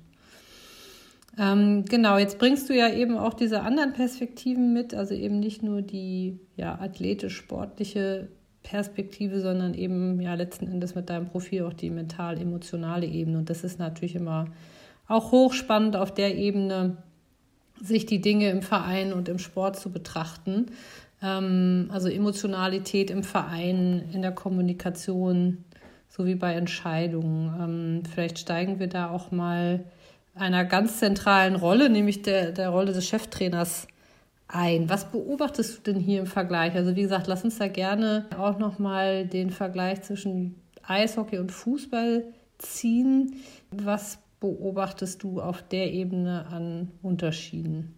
Ähm, 1.38 1.84
genau, 1.86 2.18
jetzt 2.18 2.40
bringst 2.40 2.70
du 2.70 2.74
ja 2.74 2.90
eben 2.90 3.18
auch 3.18 3.34
diese 3.34 3.62
anderen 3.62 3.94
Perspektiven 3.94 4.74
mit, 4.74 4.94
also 4.94 5.14
eben 5.14 5.40
nicht 5.40 5.64
nur 5.64 5.82
die 5.82 6.40
ja, 6.56 6.80
athletisch-sportliche 6.80 8.30
Perspektive, 8.64 9.42
sondern 9.42 9.74
eben 9.74 10.20
ja 10.22 10.34
letzten 10.34 10.68
Endes 10.68 10.96
mit 10.96 11.10
deinem 11.10 11.28
Profil 11.28 11.64
auch 11.64 11.74
die 11.74 11.90
mental-emotionale 11.90 13.06
Ebene. 13.06 13.38
Und 13.38 13.50
das 13.50 13.64
ist 13.64 13.80
natürlich 13.80 14.16
immer 14.16 14.46
auch 15.08 15.32
hochspannend 15.32 15.96
auf 15.96 16.14
der 16.14 16.36
Ebene, 16.36 16.98
sich 17.82 18.06
die 18.06 18.22
Dinge 18.22 18.50
im 18.50 18.62
Verein 18.62 19.14
und 19.14 19.28
im 19.30 19.38
Sport 19.38 19.78
zu 19.78 19.92
betrachten. 19.92 20.68
Ähm, 21.22 21.90
also 21.92 22.08
Emotionalität 22.10 23.12
im 23.12 23.24
Verein, 23.24 24.10
in 24.14 24.22
der 24.22 24.32
Kommunikation, 24.32 25.66
sowie 26.10 26.36
bei 26.36 26.54
Entscheidungen. 26.54 27.54
Ähm, 27.60 28.04
vielleicht 28.12 28.40
steigen 28.40 28.80
wir 28.80 28.88
da 28.88 29.10
auch 29.10 29.32
mal 29.32 29.84
einer 30.34 30.66
ganz 30.66 31.00
zentralen 31.00 31.56
Rolle, 31.56 31.90
nämlich 31.90 32.22
der, 32.22 32.52
der 32.52 32.70
Rolle 32.70 32.94
des 32.94 33.08
Cheftrainers 33.08 33.88
ein. 34.48 34.90
Was 34.90 35.12
beobachtest 35.12 35.78
du 35.78 35.94
denn 35.94 36.02
hier 36.02 36.20
im 36.20 36.28
Vergleich? 36.28 36.76
Also 36.76 36.96
wie 36.96 37.02
gesagt, 37.02 37.28
lass 37.28 37.44
uns 37.44 37.58
da 37.58 37.68
gerne 37.68 38.26
auch 38.38 38.60
noch 38.60 38.80
mal 38.80 39.26
den 39.26 39.50
Vergleich 39.50 40.02
zwischen 40.02 40.56
Eishockey 40.84 41.40
und 41.40 41.52
Fußball 41.52 42.26
ziehen. 42.58 43.36
Was 43.72 44.20
beobachtest 44.40 45.24
du 45.24 45.42
auf 45.42 45.64
der 45.64 45.92
Ebene 45.92 46.46
an 46.52 46.92
Unterschieden? 47.02 47.96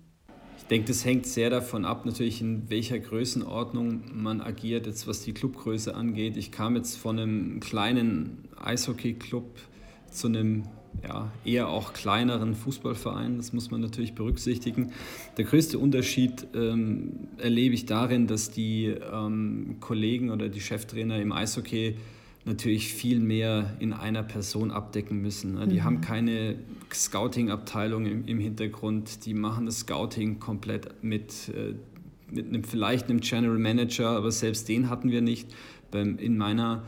Denke, 0.70 0.88
das 0.90 1.06
hängt 1.06 1.26
sehr 1.26 1.50
davon 1.50 1.86
ab, 1.86 2.06
natürlich 2.06 2.42
in 2.42 2.70
welcher 2.70 3.00
Größenordnung 3.00 4.02
man 4.14 4.42
agiert, 4.42 4.86
jetzt 4.86 5.08
was 5.08 5.22
die 5.22 5.34
Clubgröße 5.34 5.96
angeht. 5.96 6.36
Ich 6.36 6.52
kam 6.52 6.76
jetzt 6.76 6.98
von 6.98 7.18
einem 7.18 7.60
kleinen 7.62 8.50
Eishockey-Club 8.62 9.46
zu 10.12 10.28
einem 10.28 10.64
ja, 11.04 11.32
eher 11.46 11.70
auch 11.70 11.94
kleineren 11.94 12.54
Fußballverein. 12.54 13.38
Das 13.38 13.54
muss 13.54 13.72
man 13.72 13.80
natürlich 13.80 14.14
berücksichtigen. 14.14 14.92
Der 15.38 15.46
größte 15.46 15.80
Unterschied 15.80 16.48
ähm, 16.54 17.28
erlebe 17.38 17.76
ich 17.76 17.86
darin, 17.86 18.28
dass 18.28 18.52
die 18.52 18.88
ähm, 18.88 19.78
Kollegen 19.80 20.32
oder 20.32 20.50
die 20.50 20.60
Cheftrainer 20.60 21.22
im 21.22 21.32
Eishockey 21.32 21.96
natürlich 22.48 22.94
viel 22.94 23.20
mehr 23.20 23.76
in 23.80 23.94
einer 23.94 24.24
Person 24.24 24.72
abdecken 24.72 25.22
müssen. 25.22 25.70
Die 25.70 25.76
mhm. 25.76 25.84
haben 25.84 26.02
keine 26.02 26.58
Scouting-Abteilung 26.94 28.06
im, 28.06 28.26
im, 28.26 28.40
Hintergrund, 28.40 29.26
die 29.26 29.34
machen 29.34 29.66
das 29.66 29.80
Scouting 29.80 30.40
komplett 30.40 31.04
mit, 31.04 31.50
äh, 31.50 31.76
mit 32.34 32.48
einem, 32.48 32.64
vielleicht 32.64 33.10
einem 33.10 33.20
General 33.20 33.60
Manager, 33.60 34.10
aber 34.10 34.32
selbst 34.32 34.70
den 34.70 34.90
hatten 34.90 35.12
wir 35.12 35.22
nicht. 35.22 35.54
Beim, 35.92 36.18
in 36.18 36.38
meiner 36.38 36.84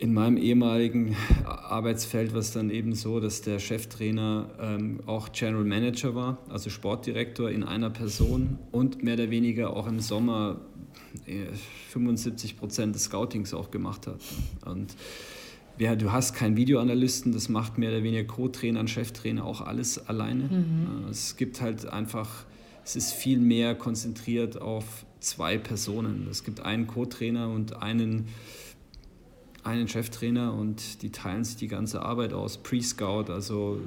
in 0.00 0.14
meinem 0.14 0.38
ehemaligen 0.38 1.14
Arbeitsfeld 1.44 2.32
war 2.32 2.40
es 2.40 2.52
dann 2.52 2.70
eben 2.70 2.94
so, 2.94 3.20
dass 3.20 3.42
der 3.42 3.58
Cheftrainer 3.58 4.48
ähm, 4.58 5.00
auch 5.04 5.30
General 5.30 5.64
Manager 5.64 6.14
war, 6.14 6.38
also 6.48 6.70
Sportdirektor 6.70 7.50
in 7.50 7.62
einer 7.62 7.90
Person 7.90 8.58
und 8.72 9.02
mehr 9.02 9.14
oder 9.14 9.30
weniger 9.30 9.76
auch 9.76 9.86
im 9.86 10.00
Sommer 10.00 10.62
75 11.90 12.52
äh, 12.52 12.54
Prozent 12.56 12.94
des 12.94 13.04
Scoutings 13.04 13.54
auch 13.54 13.70
gemacht 13.70 14.06
hat. 14.06 14.20
Und 14.64 14.94
ja, 15.78 15.96
du 15.96 16.12
hast 16.12 16.34
keinen 16.34 16.56
Videoanalysten, 16.56 17.32
das 17.32 17.48
macht 17.48 17.78
mehr 17.78 17.90
oder 17.90 18.02
weniger 18.02 18.24
Co-Trainer 18.24 18.80
und 18.80 18.90
Cheftrainer 18.90 19.44
auch 19.44 19.60
alles 19.62 20.06
alleine. 20.08 20.44
Mhm. 20.44 21.06
Äh, 21.06 21.10
es 21.10 21.36
gibt 21.36 21.60
halt 21.60 21.86
einfach, 21.86 22.44
es 22.84 22.96
ist 22.96 23.12
viel 23.12 23.38
mehr 23.38 23.74
konzentriert 23.74 24.60
auf 24.60 25.06
zwei 25.20 25.58
Personen. 25.58 26.28
Es 26.30 26.44
gibt 26.44 26.60
einen 26.60 26.86
Co-Trainer 26.86 27.48
und 27.48 27.82
einen 27.82 28.28
einen 29.62 29.88
Cheftrainer 29.88 30.54
und 30.54 31.02
die 31.02 31.10
teilen 31.10 31.44
sich 31.44 31.56
die 31.56 31.68
ganze 31.68 32.00
Arbeit 32.00 32.32
aus. 32.32 32.56
Pre-Scout, 32.58 33.30
also 33.30 33.78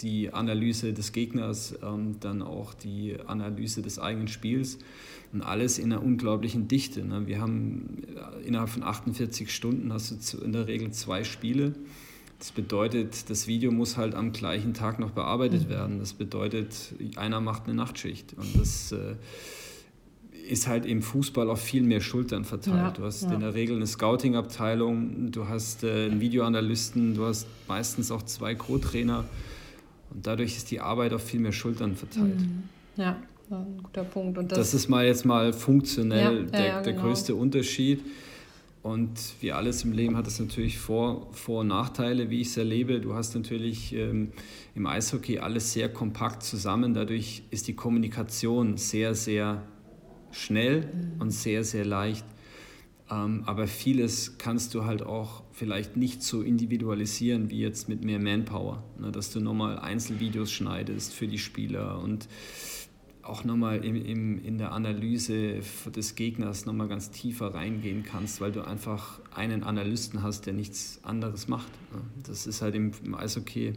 die 0.00 0.32
Analyse 0.32 0.92
des 0.92 1.12
Gegners, 1.12 1.74
ähm, 1.82 2.16
dann 2.20 2.42
auch 2.42 2.74
die 2.74 3.16
Analyse 3.26 3.82
des 3.82 3.98
eigenen 3.98 4.28
Spiels 4.28 4.78
und 5.32 5.42
alles 5.42 5.78
in 5.78 5.92
einer 5.92 6.02
unglaublichen 6.02 6.68
Dichte. 6.68 7.04
Ne? 7.04 7.26
Wir 7.26 7.40
haben 7.40 8.02
äh, 8.14 8.46
innerhalb 8.46 8.70
von 8.70 8.82
48 8.82 9.54
Stunden 9.54 9.92
hast 9.92 10.32
du 10.32 10.38
in 10.38 10.52
der 10.52 10.66
Regel 10.66 10.90
zwei 10.90 11.24
Spiele. 11.24 11.74
Das 12.38 12.52
bedeutet, 12.52 13.30
das 13.30 13.46
Video 13.46 13.72
muss 13.72 13.96
halt 13.96 14.14
am 14.14 14.32
gleichen 14.32 14.74
Tag 14.74 14.98
noch 14.98 15.10
bearbeitet 15.10 15.64
mhm. 15.64 15.70
werden. 15.70 15.98
Das 15.98 16.12
bedeutet, 16.12 16.94
einer 17.16 17.40
macht 17.40 17.64
eine 17.64 17.74
Nachtschicht 17.74 18.34
und 18.36 18.60
das 18.60 18.92
äh, 18.92 19.14
ist 20.46 20.68
halt 20.68 20.86
im 20.86 21.02
Fußball 21.02 21.50
auf 21.50 21.60
viel 21.60 21.82
mehr 21.82 22.00
Schultern 22.00 22.44
verteilt. 22.44 22.76
Ja, 22.76 22.90
du 22.90 23.04
hast 23.04 23.22
ja. 23.22 23.32
in 23.32 23.40
der 23.40 23.54
Regel 23.54 23.76
eine 23.76 23.86
Scouting-Abteilung, 23.86 25.32
du 25.32 25.48
hast 25.48 25.82
äh, 25.82 26.06
einen 26.06 26.20
Videoanalysten, 26.20 27.14
du 27.14 27.24
hast 27.24 27.46
meistens 27.66 28.10
auch 28.10 28.22
zwei 28.22 28.54
Co-Trainer 28.54 29.24
und 30.10 30.26
dadurch 30.26 30.56
ist 30.56 30.70
die 30.70 30.80
Arbeit 30.80 31.12
auf 31.12 31.22
viel 31.22 31.40
mehr 31.40 31.52
Schultern 31.52 31.96
verteilt. 31.96 32.40
Mhm. 32.40 32.62
Ja, 32.96 33.16
ein 33.50 33.82
guter 33.82 34.04
Punkt. 34.04 34.38
Und 34.38 34.50
das, 34.52 34.58
das 34.58 34.74
ist 34.74 34.88
mal 34.88 35.06
jetzt 35.06 35.24
mal 35.24 35.52
funktionell 35.52 36.44
ja, 36.44 36.50
der, 36.50 36.82
der 36.82 36.92
genau. 36.92 37.06
größte 37.06 37.34
Unterschied. 37.34 38.02
Und 38.82 39.18
wie 39.40 39.50
alles 39.50 39.82
im 39.82 39.90
Leben 39.90 40.16
hat 40.16 40.28
es 40.28 40.38
natürlich 40.38 40.78
Vor-, 40.78 41.26
Vor 41.32 41.62
und 41.62 41.68
Nachteile, 41.68 42.30
wie 42.30 42.40
ich 42.40 42.48
es 42.48 42.56
erlebe. 42.56 43.00
Du 43.00 43.14
hast 43.14 43.34
natürlich 43.34 43.92
ähm, 43.92 44.30
im 44.76 44.86
Eishockey 44.86 45.40
alles 45.40 45.72
sehr 45.72 45.88
kompakt 45.88 46.44
zusammen. 46.44 46.94
Dadurch 46.94 47.42
ist 47.50 47.66
die 47.66 47.74
Kommunikation 47.74 48.76
sehr, 48.76 49.16
sehr 49.16 49.62
schnell 50.30 50.82
mhm. 50.82 51.20
und 51.20 51.30
sehr, 51.30 51.64
sehr 51.64 51.84
leicht. 51.84 52.24
Ähm, 53.10 53.42
aber 53.46 53.66
vieles 53.66 54.38
kannst 54.38 54.74
du 54.74 54.84
halt 54.84 55.02
auch 55.02 55.42
vielleicht 55.52 55.96
nicht 55.96 56.22
so 56.22 56.42
individualisieren 56.42 57.50
wie 57.50 57.60
jetzt 57.60 57.88
mit 57.88 58.04
mehr 58.04 58.18
Manpower. 58.18 58.82
Ne? 58.98 59.12
Dass 59.12 59.30
du 59.30 59.40
nochmal 59.40 59.78
Einzelvideos 59.78 60.50
schneidest 60.50 61.14
für 61.14 61.28
die 61.28 61.38
Spieler 61.38 62.00
und 62.00 62.28
auch 63.22 63.44
nochmal 63.44 63.84
im, 63.84 63.96
im, 63.96 64.44
in 64.44 64.58
der 64.58 64.72
Analyse 64.72 65.60
des 65.94 66.14
Gegners 66.14 66.64
nochmal 66.64 66.88
ganz 66.88 67.10
tiefer 67.10 67.54
reingehen 67.54 68.04
kannst, 68.04 68.40
weil 68.40 68.52
du 68.52 68.64
einfach 68.64 69.20
einen 69.34 69.64
Analysten 69.64 70.22
hast, 70.22 70.46
der 70.46 70.52
nichts 70.52 71.00
anderes 71.02 71.48
macht. 71.48 71.70
Ne? 71.92 72.02
Das 72.24 72.46
ist 72.46 72.62
halt 72.62 72.74
im, 72.74 72.92
im 73.04 73.14
Eishockey 73.14 73.72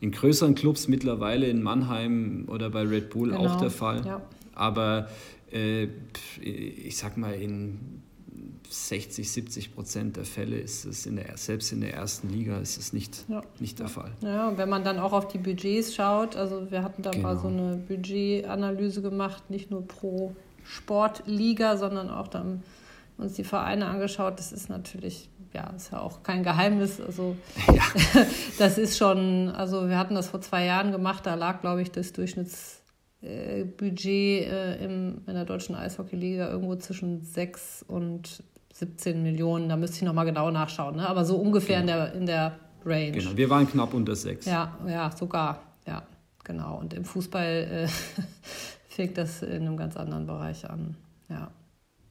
in 0.00 0.12
größeren 0.12 0.54
Clubs 0.54 0.88
mittlerweile 0.88 1.48
in 1.48 1.62
Mannheim 1.62 2.44
oder 2.48 2.70
bei 2.70 2.82
Red 2.82 3.10
Bull 3.10 3.30
genau, 3.30 3.46
auch 3.46 3.60
der 3.60 3.70
Fall. 3.70 4.04
Ja. 4.06 4.22
Aber 4.54 5.08
äh, 5.52 5.88
ich 6.40 6.96
sag 6.96 7.16
mal, 7.16 7.32
in 7.32 8.02
60, 8.70 9.30
70 9.30 9.74
Prozent 9.74 10.16
der 10.16 10.24
Fälle 10.24 10.58
ist 10.58 10.84
es 10.84 11.06
in 11.06 11.16
der, 11.16 11.36
selbst 11.36 11.72
in 11.72 11.80
der 11.80 11.94
ersten 11.94 12.28
Liga 12.28 12.58
ist 12.58 12.76
es 12.76 12.92
nicht, 12.92 13.24
ja. 13.28 13.42
nicht 13.58 13.78
der 13.78 13.88
Fall. 13.88 14.12
Ja, 14.20 14.48
und 14.48 14.58
wenn 14.58 14.68
man 14.68 14.84
dann 14.84 14.98
auch 14.98 15.12
auf 15.12 15.28
die 15.28 15.38
Budgets 15.38 15.94
schaut, 15.94 16.36
also 16.36 16.70
wir 16.70 16.82
hatten 16.82 17.02
da 17.02 17.10
genau. 17.10 17.28
mal 17.28 17.38
so 17.38 17.48
eine 17.48 17.76
Budgetanalyse 17.76 19.02
gemacht, 19.02 19.50
nicht 19.50 19.70
nur 19.70 19.86
pro 19.86 20.34
Sportliga, 20.64 21.76
sondern 21.76 22.10
auch 22.10 22.28
dann 22.28 22.62
uns 23.16 23.34
die 23.34 23.44
Vereine 23.44 23.86
angeschaut, 23.86 24.38
das 24.38 24.52
ist 24.52 24.68
natürlich, 24.68 25.28
ja, 25.54 25.70
ist 25.70 25.90
ja 25.90 26.00
auch 26.00 26.22
kein 26.22 26.42
Geheimnis. 26.42 27.00
Also 27.00 27.36
ja. 27.72 27.82
das 28.58 28.78
ist 28.78 28.98
schon, 28.98 29.48
also 29.48 29.88
wir 29.88 29.98
hatten 29.98 30.14
das 30.14 30.28
vor 30.28 30.40
zwei 30.40 30.64
Jahren 30.64 30.92
gemacht, 30.92 31.26
da 31.26 31.34
lag, 31.34 31.62
glaube 31.62 31.82
ich, 31.82 31.90
das 31.90 32.12
Durchschnitts 32.12 32.82
äh, 33.22 33.64
Budget 33.64 34.46
äh, 34.46 34.84
im, 34.84 35.22
in 35.26 35.34
der 35.34 35.44
deutschen 35.44 35.74
Eishockeyliga 35.74 36.50
irgendwo 36.50 36.76
zwischen 36.76 37.22
6 37.22 37.84
und 37.88 38.42
17 38.78 39.22
Millionen. 39.22 39.68
Da 39.68 39.76
müsste 39.76 39.96
ich 39.96 40.02
nochmal 40.02 40.26
genau 40.26 40.50
nachschauen, 40.50 40.96
ne? 40.96 41.08
aber 41.08 41.24
so 41.24 41.36
ungefähr 41.36 41.80
genau. 41.80 42.04
in, 42.04 42.10
der, 42.10 42.14
in 42.14 42.26
der 42.26 42.58
Range. 42.84 43.12
Genau, 43.12 43.36
wir 43.36 43.50
waren 43.50 43.68
knapp 43.68 43.92
unter 43.92 44.14
6. 44.14 44.46
Ja, 44.46 44.76
ja, 44.86 45.10
sogar. 45.10 45.62
Ja, 45.86 46.02
genau. 46.44 46.78
Und 46.78 46.94
im 46.94 47.04
Fußball 47.04 47.86
äh, 47.86 47.88
fängt 48.88 49.18
das 49.18 49.42
in 49.42 49.62
einem 49.62 49.76
ganz 49.76 49.96
anderen 49.96 50.26
Bereich 50.26 50.68
an. 50.68 50.96
Ja. 51.28 51.50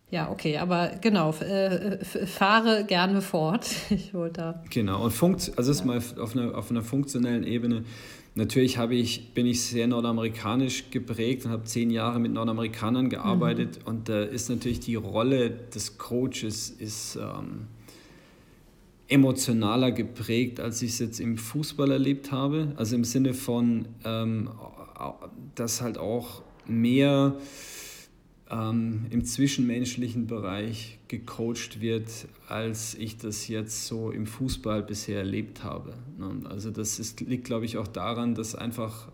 Ja, 0.09 0.31
okay, 0.31 0.57
aber 0.57 0.91
genau, 1.01 1.31
äh, 1.33 1.97
fahre 2.05 2.85
gerne 2.85 3.21
fort. 3.21 3.67
Ich 3.89 4.13
wollte 4.13 4.41
da. 4.41 4.63
Genau, 4.69 5.03
und 5.03 5.11
funkt, 5.11 5.51
also 5.57 5.71
ja. 5.71 5.77
ist 5.77 5.85
mal 5.85 6.01
auf 6.21 6.35
einer, 6.35 6.57
auf 6.57 6.71
einer 6.71 6.81
funktionellen 6.81 7.43
Ebene 7.43 7.83
Natürlich 8.37 8.77
habe 8.77 8.93
ich, 8.93 9.33
bin 9.33 9.47
ich 9.47 9.63
sehr 9.63 9.87
nordamerikanisch 9.87 10.91
geprägt 10.91 11.45
und 11.45 11.51
habe 11.51 11.63
zehn 11.63 11.89
Jahre 11.89 12.19
mit 12.19 12.33
Nordamerikanern 12.33 13.09
gearbeitet. 13.09 13.79
Mhm. 13.79 13.87
Und 13.87 14.09
da 14.09 14.21
ist 14.21 14.47
natürlich 14.49 14.79
die 14.79 14.93
Rolle 14.93 15.49
des 15.49 15.97
Coaches 15.97 16.69
ist, 16.69 17.15
ähm, 17.15 17.65
emotionaler 19.07 19.91
geprägt, 19.91 20.59
als 20.59 20.83
ich 20.83 20.91
es 20.91 20.99
jetzt 20.99 21.19
im 21.19 21.39
Fußball 21.39 21.89
erlebt 21.89 22.31
habe. 22.31 22.73
Also 22.75 22.95
im 22.95 23.05
Sinne 23.05 23.33
von, 23.33 23.87
ähm, 24.05 24.51
dass 25.55 25.81
halt 25.81 25.97
auch 25.97 26.43
mehr 26.67 27.37
ähm, 28.49 29.05
im 29.09 29.25
zwischenmenschlichen 29.25 30.27
Bereich 30.27 30.99
gecoacht 31.07 31.81
wird, 31.81 32.09
als 32.47 32.95
ich 32.95 33.17
das 33.17 33.47
jetzt 33.47 33.87
so 33.87 34.11
im 34.11 34.25
Fußball 34.25 34.83
bisher 34.83 35.19
erlebt 35.19 35.63
habe. 35.63 35.93
Ne? 36.17 36.49
Also 36.49 36.71
das 36.71 36.99
ist, 36.99 37.21
liegt, 37.21 37.45
glaube 37.45 37.65
ich, 37.65 37.77
auch 37.77 37.87
daran, 37.87 38.35
dass 38.35 38.55
einfach 38.55 39.09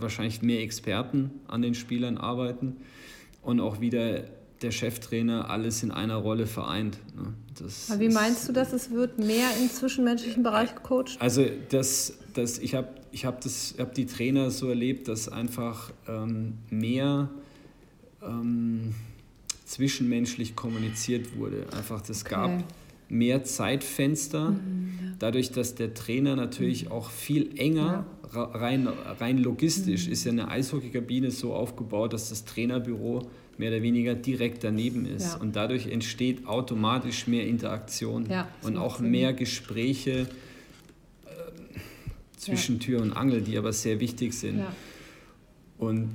wahrscheinlich 0.00 0.42
mehr 0.42 0.62
Experten 0.62 1.30
an 1.46 1.62
den 1.62 1.74
Spielern 1.74 2.18
arbeiten 2.18 2.78
und 3.42 3.60
auch 3.60 3.80
wieder 3.80 4.24
der 4.62 4.70
Cheftrainer 4.72 5.50
alles 5.50 5.82
in 5.82 5.90
einer 5.90 6.16
Rolle 6.16 6.46
vereint. 6.46 6.98
Ne? 7.16 7.32
Das 7.60 7.90
Aber 7.90 8.00
wie 8.00 8.08
meinst 8.08 8.48
du 8.48 8.52
das, 8.52 8.72
es 8.72 8.90
wird 8.90 9.18
mehr 9.18 9.48
im 9.60 9.70
zwischenmenschlichen 9.70 10.42
Bereich 10.42 10.74
gecoacht? 10.74 11.16
Also 11.20 11.46
das, 11.68 12.14
das, 12.34 12.58
ich 12.58 12.74
habe 12.74 12.88
ich 13.12 13.24
hab 13.24 13.42
hab 13.44 13.94
die 13.94 14.06
Trainer 14.06 14.50
so 14.50 14.68
erlebt, 14.68 15.08
dass 15.08 15.28
einfach 15.28 15.92
ähm, 16.08 16.54
mehr 16.70 17.30
ähm, 18.22 18.94
zwischenmenschlich 19.64 20.56
kommuniziert 20.56 21.36
wurde. 21.36 21.66
Einfach, 21.72 22.00
das 22.00 22.22
okay. 22.22 22.34
gab 22.34 22.64
mehr 23.08 23.44
Zeitfenster, 23.44 24.50
mhm, 24.50 24.98
ja. 25.02 25.12
dadurch, 25.18 25.50
dass 25.50 25.74
der 25.74 25.94
Trainer 25.94 26.36
natürlich 26.36 26.86
mhm. 26.86 26.92
auch 26.92 27.10
viel 27.10 27.58
enger, 27.58 28.06
ja. 28.32 28.42
rein, 28.44 28.86
rein 28.86 29.38
logistisch, 29.38 30.06
mhm. 30.06 30.12
ist 30.12 30.24
ja 30.24 30.32
eine 30.32 30.48
Eishockeykabine 30.48 31.30
so 31.30 31.54
aufgebaut, 31.54 32.12
dass 32.12 32.28
das 32.28 32.44
Trainerbüro 32.44 33.28
mehr 33.56 33.70
oder 33.70 33.82
weniger 33.82 34.14
direkt 34.14 34.62
daneben 34.62 35.04
ist. 35.04 35.34
Ja. 35.34 35.40
Und 35.40 35.56
dadurch 35.56 35.86
entsteht 35.86 36.46
automatisch 36.46 37.26
mehr 37.26 37.46
Interaktion 37.46 38.28
und 38.62 38.76
auch 38.76 39.00
mehr 39.00 39.32
Gespräche 39.32 40.20
äh, 40.20 40.26
zwischen 42.36 42.78
Tür 42.78 43.02
und 43.02 43.12
Angel, 43.12 43.40
die 43.40 43.58
aber 43.58 43.72
sehr 43.72 43.98
wichtig 44.00 44.34
sind. 44.34 44.62
Und 45.76 46.14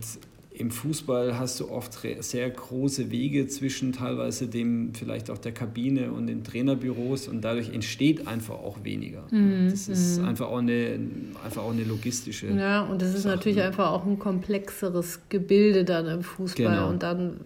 im 0.55 0.69
Fußball 0.69 1.39
hast 1.39 1.59
du 1.59 1.69
oft 1.69 1.99
sehr 2.19 2.49
große 2.49 3.09
Wege 3.09 3.47
zwischen 3.47 3.91
teilweise 3.91 4.47
dem 4.47 4.93
vielleicht 4.93 5.31
auch 5.31 5.39
der 5.39 5.51
Kabine 5.51 6.11
und 6.11 6.27
den 6.27 6.43
Trainerbüros 6.43 7.27
und 7.27 7.41
dadurch 7.41 7.69
entsteht 7.69 8.27
einfach 8.27 8.55
auch 8.55 8.83
weniger. 8.83 9.23
Mhm. 9.31 9.69
Das 9.71 9.87
ist 9.87 10.19
mhm. 10.19 10.25
einfach 10.25 10.47
auch, 10.47 10.59
eine, 10.59 10.99
einfach 11.43 11.63
auch 11.63 11.71
eine 11.71 11.83
logistische. 11.83 12.47
Ja, 12.47 12.81
und 12.81 13.01
das 13.01 13.15
ist 13.15 13.23
Sache. 13.23 13.35
natürlich 13.35 13.61
einfach 13.61 13.91
auch 13.91 14.05
ein 14.05 14.19
komplexeres 14.19 15.21
Gebilde 15.29 15.85
dann 15.85 16.05
im 16.07 16.21
Fußball 16.21 16.65
genau. 16.65 16.89
und 16.89 17.03
dann 17.03 17.39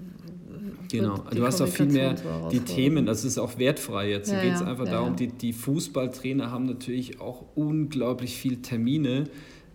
Genau, 0.89 1.17
du 1.35 1.45
hast 1.45 1.59
auch 1.61 1.67
viel 1.67 1.87
mehr 1.87 2.15
die 2.49 2.61
Themen, 2.61 3.05
das 3.05 3.25
ist 3.25 3.37
auch 3.37 3.57
wertfrei 3.57 4.09
jetzt. 4.09 4.31
Ja, 4.31 4.41
geht 4.41 4.53
es 4.53 4.61
einfach 4.61 4.85
ja, 4.85 4.93
darum, 4.93 5.09
ja. 5.09 5.15
Die, 5.15 5.27
die 5.27 5.51
Fußballtrainer 5.51 6.49
haben 6.49 6.65
natürlich 6.65 7.19
auch 7.19 7.43
unglaublich 7.55 8.37
viel 8.37 8.61
Termine, 8.61 9.25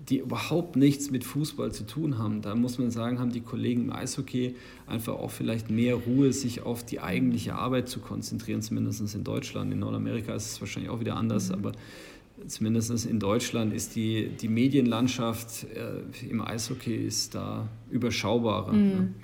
die 0.09 0.19
überhaupt 0.19 0.77
nichts 0.77 1.11
mit 1.11 1.25
Fußball 1.25 1.73
zu 1.73 1.87
tun 1.87 2.19
haben. 2.19 2.43
Da 2.43 2.55
muss 2.55 2.79
man 2.79 2.91
sagen, 2.91 3.19
haben 3.21 3.33
die 3.33 3.41
Kollegen 3.41 3.83
im 3.83 3.93
Eishockey 3.93 4.57
einfach 4.87 5.15
auch 5.15 5.31
vielleicht 5.31 5.71
mehr 5.71 5.95
Ruhe, 5.95 6.33
sich 6.33 6.63
auf 6.63 6.85
die 6.85 7.01
eigentliche 7.01 7.55
Arbeit 7.55 7.89
zu 7.89 8.01
konzentrieren, 8.01 8.63
zumindest 8.63 9.15
in 9.15 9.25
Deutschland. 9.25 9.73
In 9.73 9.79
Nordamerika 9.79 10.35
ist 10.35 10.47
es 10.47 10.61
wahrscheinlich 10.61 10.91
auch 10.91 11.01
wieder 11.01 11.17
anders, 11.17 11.49
mhm. 11.49 11.55
aber 11.55 11.73
zumindest 12.47 13.07
in 13.07 13.21
Deutschland 13.21 13.73
ist 13.73 13.95
die, 13.95 14.29
die 14.41 14.49
Medienlandschaft 14.49 15.65
äh, 15.65 16.29
im 16.29 16.41
Eishockey 16.41 16.95
ist 16.95 17.35
da 17.35 17.69
überschaubarer. 17.91 18.73
Mhm. 18.73 18.89
Ne? 18.89 19.15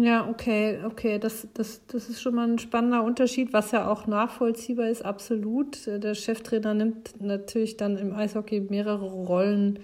Ja, 0.00 0.28
okay, 0.28 0.78
okay. 0.86 1.18
Das, 1.18 1.48
das, 1.54 1.84
das 1.88 2.08
ist 2.08 2.22
schon 2.22 2.36
mal 2.36 2.48
ein 2.48 2.60
spannender 2.60 3.02
Unterschied, 3.02 3.52
was 3.52 3.72
ja 3.72 3.90
auch 3.90 4.06
nachvollziehbar 4.06 4.88
ist, 4.88 5.04
absolut. 5.04 5.86
Der 5.88 6.14
Cheftrainer 6.14 6.72
nimmt 6.72 7.20
natürlich 7.20 7.76
dann 7.76 7.98
im 7.98 8.14
Eishockey 8.14 8.60
mehrere 8.60 9.04
Rollen 9.04 9.80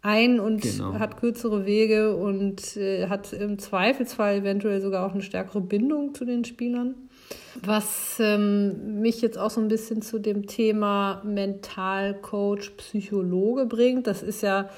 ein 0.00 0.40
und 0.40 0.62
genau. 0.62 0.94
hat 0.94 1.18
kürzere 1.18 1.66
Wege 1.66 2.16
und 2.16 2.78
äh, 2.78 3.08
hat 3.08 3.34
im 3.34 3.58
Zweifelsfall 3.58 4.36
eventuell 4.36 4.80
sogar 4.80 5.04
auch 5.04 5.12
eine 5.12 5.22
stärkere 5.22 5.60
Bindung 5.60 6.14
zu 6.14 6.24
den 6.24 6.46
Spielern. 6.46 6.94
Was 7.62 8.16
ähm, 8.20 9.00
mich 9.02 9.20
jetzt 9.20 9.36
auch 9.36 9.50
so 9.50 9.60
ein 9.60 9.68
bisschen 9.68 10.00
zu 10.00 10.18
dem 10.18 10.46
Thema 10.46 11.20
Mentalcoach, 11.24 12.74
Psychologe 12.78 13.66
bringt, 13.66 14.06
das 14.06 14.22
ist 14.22 14.42
ja 14.42 14.70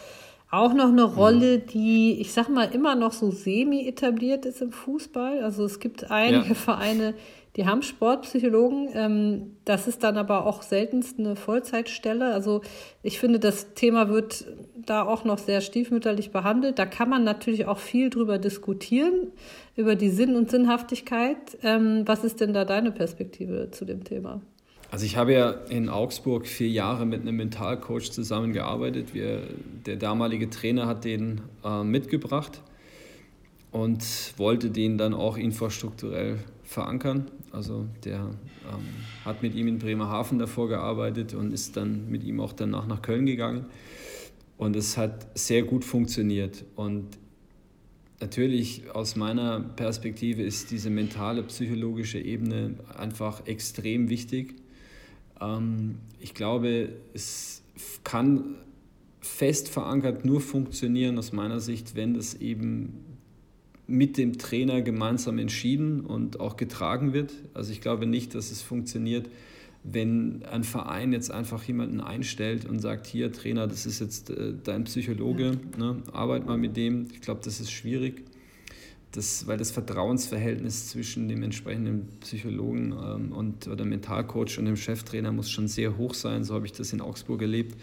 auch 0.51 0.75
noch 0.75 0.89
eine 0.89 1.05
Rolle, 1.05 1.59
die, 1.59 2.21
ich 2.21 2.33
sag 2.33 2.49
mal, 2.49 2.65
immer 2.75 2.97
noch 2.97 3.13
so 3.13 3.31
semi 3.31 3.87
etabliert 3.87 4.47
ist 4.47 4.61
im 4.61 4.73
Fußball. 4.73 5.45
Also 5.45 5.65
es 5.65 5.79
gibt 5.79 6.11
einige 6.11 6.49
ja. 6.49 6.55
Vereine, 6.55 7.15
die 7.57 7.67
haben 7.67 7.83
Sportpsychologen. 7.83 8.89
Ähm, 8.95 9.57
das 9.65 9.87
ist 9.87 10.03
dann 10.03 10.17
aber 10.17 10.47
auch 10.47 10.63
seltenst 10.63 11.19
eine 11.19 11.37
Vollzeitstelle. 11.37 12.33
Also 12.33 12.63
ich 13.03 13.21
finde, 13.21 13.39
das 13.39 13.75
Thema 13.75 14.09
wird 14.09 14.45
da 14.75 15.05
auch 15.05 15.25
noch 15.25 15.39
sehr 15.39 15.61
stiefmütterlich 15.61 16.33
behandelt. 16.33 16.81
Da 16.81 16.87
kann 16.87 17.09
man 17.09 17.23
natürlich 17.23 17.67
auch 17.67 17.79
viel 17.79 18.11
drüber 18.11 18.39
diskutieren, 18.39 19.29
über 19.77 19.95
die 19.95 20.11
Sinn 20.11 20.35
und 20.35 20.51
Sinnhaftigkeit. 20.51 21.59
Ähm, 21.63 22.03
was 22.07 22.25
ist 22.25 22.41
denn 22.41 22.55
da 22.55 22.65
deine 22.65 22.91
Perspektive 22.91 23.71
zu 23.71 23.85
dem 23.85 24.03
Thema? 24.03 24.41
Also 24.91 25.07
ich 25.07 25.17
habe 25.17 25.33
ja 25.33 25.51
in 25.51 25.89
Augsburg 25.89 26.47
vier 26.49 26.69
Jahre 26.69 27.07
mit 27.07 27.21
einem 27.21 27.37
Mentalcoach 27.37 28.11
zusammengearbeitet. 28.11 29.15
Wir, 29.15 29.43
der 29.87 29.95
damalige 29.97 30.51
Trainer 30.51 30.87
hat 30.87 31.05
den 31.05 31.43
äh, 31.65 31.85
mitgebracht 31.85 32.61
und 33.71 34.05
wollte 34.37 34.71
den 34.71 34.99
dann 34.99 35.15
auch 35.15 35.37
infrastrukturell 35.37 36.39
verankern. 36.65 37.31
Also 37.53 37.87
der 38.05 38.19
ähm, 38.19 38.87
hat 39.25 39.43
mit 39.43 39.55
ihm 39.55 39.69
in 39.69 39.79
Bremerhaven 39.79 40.41
davor 40.41 40.69
gearbeitet 40.69 41.35
und 41.35 41.53
ist 41.53 41.77
dann 41.77 42.11
mit 42.11 42.25
ihm 42.25 42.41
auch 42.41 42.53
danach 42.53 42.89
nach 42.89 43.01
Köln 43.01 43.27
gegangen. 43.27 43.67
Und 44.59 44.75
es 44.75 44.97
hat 44.97 45.27
sehr 45.39 45.63
gut 45.63 45.85
funktioniert. 45.85 46.65
Und 46.75 47.07
natürlich 48.21 48.91
aus 48.93 49.15
meiner 49.15 49.61
Perspektive 49.61 50.43
ist 50.43 50.73
diese 50.73 50.91
mentale, 50.91 51.45
psychologische 51.45 52.19
Ebene 52.19 52.75
einfach 52.99 53.47
extrem 53.47 54.11
wichtig. 54.11 54.57
Ähm, 55.41 55.97
ich 56.19 56.35
glaube, 56.35 56.91
es 57.15 57.63
kann 58.05 58.57
fest 59.21 59.69
verankert 59.69 60.25
nur 60.25 60.41
funktionieren 60.41 61.19
aus 61.19 61.33
meiner 61.33 61.61
Sicht, 61.61 61.95
wenn 61.95 62.15
das 62.15 62.35
eben 62.35 63.05
mit 63.87 64.17
dem 64.19 64.39
Trainer 64.39 64.83
gemeinsam 64.83 65.39
entschieden 65.39 66.03
und 66.03 66.41
auch 66.41 66.57
getragen 66.57 67.13
wird. 67.13 67.33
Also 67.55 67.73
ich 67.73 67.81
glaube 67.81 68.07
nicht, 68.07 68.35
dass 68.35 68.51
es 68.51 68.63
funktioniert, 68.63 69.29
wenn 69.83 70.45
ein 70.45 70.63
Verein 70.63 71.13
jetzt 71.13 71.31
einfach 71.31 71.63
jemanden 71.65 72.01
einstellt 72.01 72.67
und 72.67 72.81
sagt, 72.81 73.07
hier 73.07 73.33
Trainer, 73.33 73.67
das 73.67 73.87
ist 73.87 74.01
jetzt 74.01 74.31
äh, 74.31 74.55
dein 74.63 74.85
Psychologe, 74.85 75.59
ne, 75.79 76.03
arbeit 76.13 76.47
mal 76.47 76.59
mit 76.59 76.77
dem. 76.77 77.09
Ich 77.13 77.21
glaube, 77.21 77.41
das 77.43 77.61
ist 77.61 77.73
schwierig 77.73 78.23
das, 79.13 79.47
weil 79.47 79.59
das 79.59 79.71
Vertrauensverhältnis 79.71 80.89
zwischen 80.89 81.29
dem 81.29 81.43
entsprechenden 81.43 82.09
Psychologen 82.21 82.93
ähm, 82.93 83.33
und, 83.33 83.67
oder 83.67 83.85
Mentalcoach 83.85 84.59
und 84.59 84.67
dem 84.67 84.77
Cheftrainer 84.77 85.33
muss 85.33 85.51
schon 85.51 85.69
sehr 85.69 85.97
hoch 85.97 86.15
sein. 86.15 86.45
So 86.45 86.55
habe 86.55 86.67
ich 86.67 86.73
das 86.73 86.93
in 86.93 87.01
Augsburg 87.01 87.43
erlebt, 87.43 87.77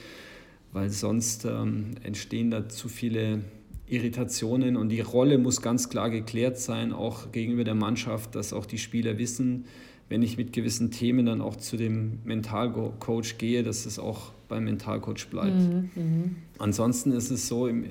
weil 0.72 0.90
sonst 0.90 1.46
ähm, 1.46 1.92
entstehen 2.04 2.52
da 2.52 2.70
zu 2.70 2.88
viele 2.88 3.42
Irritationen 3.88 4.78
und 4.78 4.90
die 4.90 5.02
Rolle 5.02 5.38
muss 5.38 5.62
ganz 5.62 5.90
klar 5.90 6.10
geklärt 6.10 6.60
sein, 6.60 6.94
auch 6.94 7.32
gegenüber 7.32 7.63
der 7.63 7.76
Mannschaft, 7.76 8.36
dass 8.36 8.54
auch 8.54 8.66
die 8.66 8.78
Spieler 8.78 9.18
wissen, 9.18 9.66
wenn 10.10 10.22
ich 10.22 10.38
mit 10.38 10.54
gewissen 10.54 10.92
Themen 10.92 11.26
dann 11.26 11.42
auch 11.42 11.58
zu 11.58 11.76
dem 11.76 12.20
Mentalcoach 12.24 13.38
gehe, 13.38 13.63
dass 13.63 13.86
es 13.86 14.00
auch 14.00 14.32
beim 14.48 14.63
Mentalcoach 14.66 15.28
bleibt. 15.30 15.58
Mhm, 15.58 15.90
mh. 15.96 16.30
Ansonsten 16.60 17.12
ist 17.12 17.30
es 17.30 17.48
so, 17.48 17.68
im, 17.68 17.86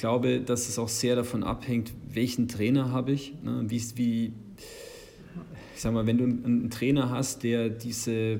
glaube, 0.00 0.40
dass 0.40 0.68
es 0.68 0.78
auch 0.78 0.88
sehr 0.88 1.14
davon 1.14 1.44
abhängt, 1.44 1.92
welchen 2.12 2.48
Trainer 2.48 2.90
habe 2.90 3.12
ich. 3.12 3.34
Ne? 3.44 3.64
Wie, 3.68 3.82
wie, 3.96 4.32
ich 5.74 5.80
sag 5.80 5.92
mal, 5.92 6.06
wenn 6.06 6.18
du 6.18 6.24
einen 6.24 6.70
Trainer 6.70 7.10
hast, 7.10 7.42
der 7.42 7.68
diese, 7.68 8.38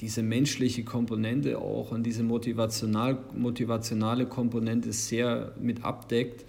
diese 0.00 0.22
menschliche 0.22 0.84
Komponente 0.84 1.58
auch 1.58 1.90
und 1.90 2.04
diese 2.04 2.22
motivational, 2.22 3.18
motivationale 3.36 4.26
Komponente 4.26 4.92
sehr 4.92 5.52
mit 5.60 5.84
abdeckt, 5.84 6.44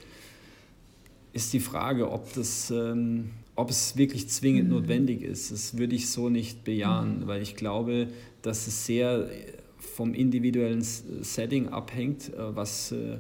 ist 1.34 1.54
die 1.54 1.60
Frage, 1.60 2.12
ob 2.12 2.32
das, 2.34 2.70
ähm, 2.70 3.32
ob 3.56 3.72
es 3.72 3.98
wirklich 3.98 4.30
zwingend 4.30 4.70
mhm. 4.70 4.76
notwendig 4.76 5.24
ist. 5.24 5.52
Das 5.52 5.78
würde 5.78 5.96
ich 5.96 6.10
so 6.10 6.30
nicht 6.30 6.64
bejahen, 6.64 7.22
mhm. 7.22 7.28
weil 7.28 7.42
ich 7.42 7.56
glaube, 7.56 8.10
dass 8.44 8.68
es 8.68 8.86
sehr 8.86 9.28
vom 9.80 10.14
individuellen 10.14 10.84
Setting 10.84 11.70
abhängt, 11.70 12.32
äh, 12.34 12.56
was 12.56 12.92
äh, 12.92 13.18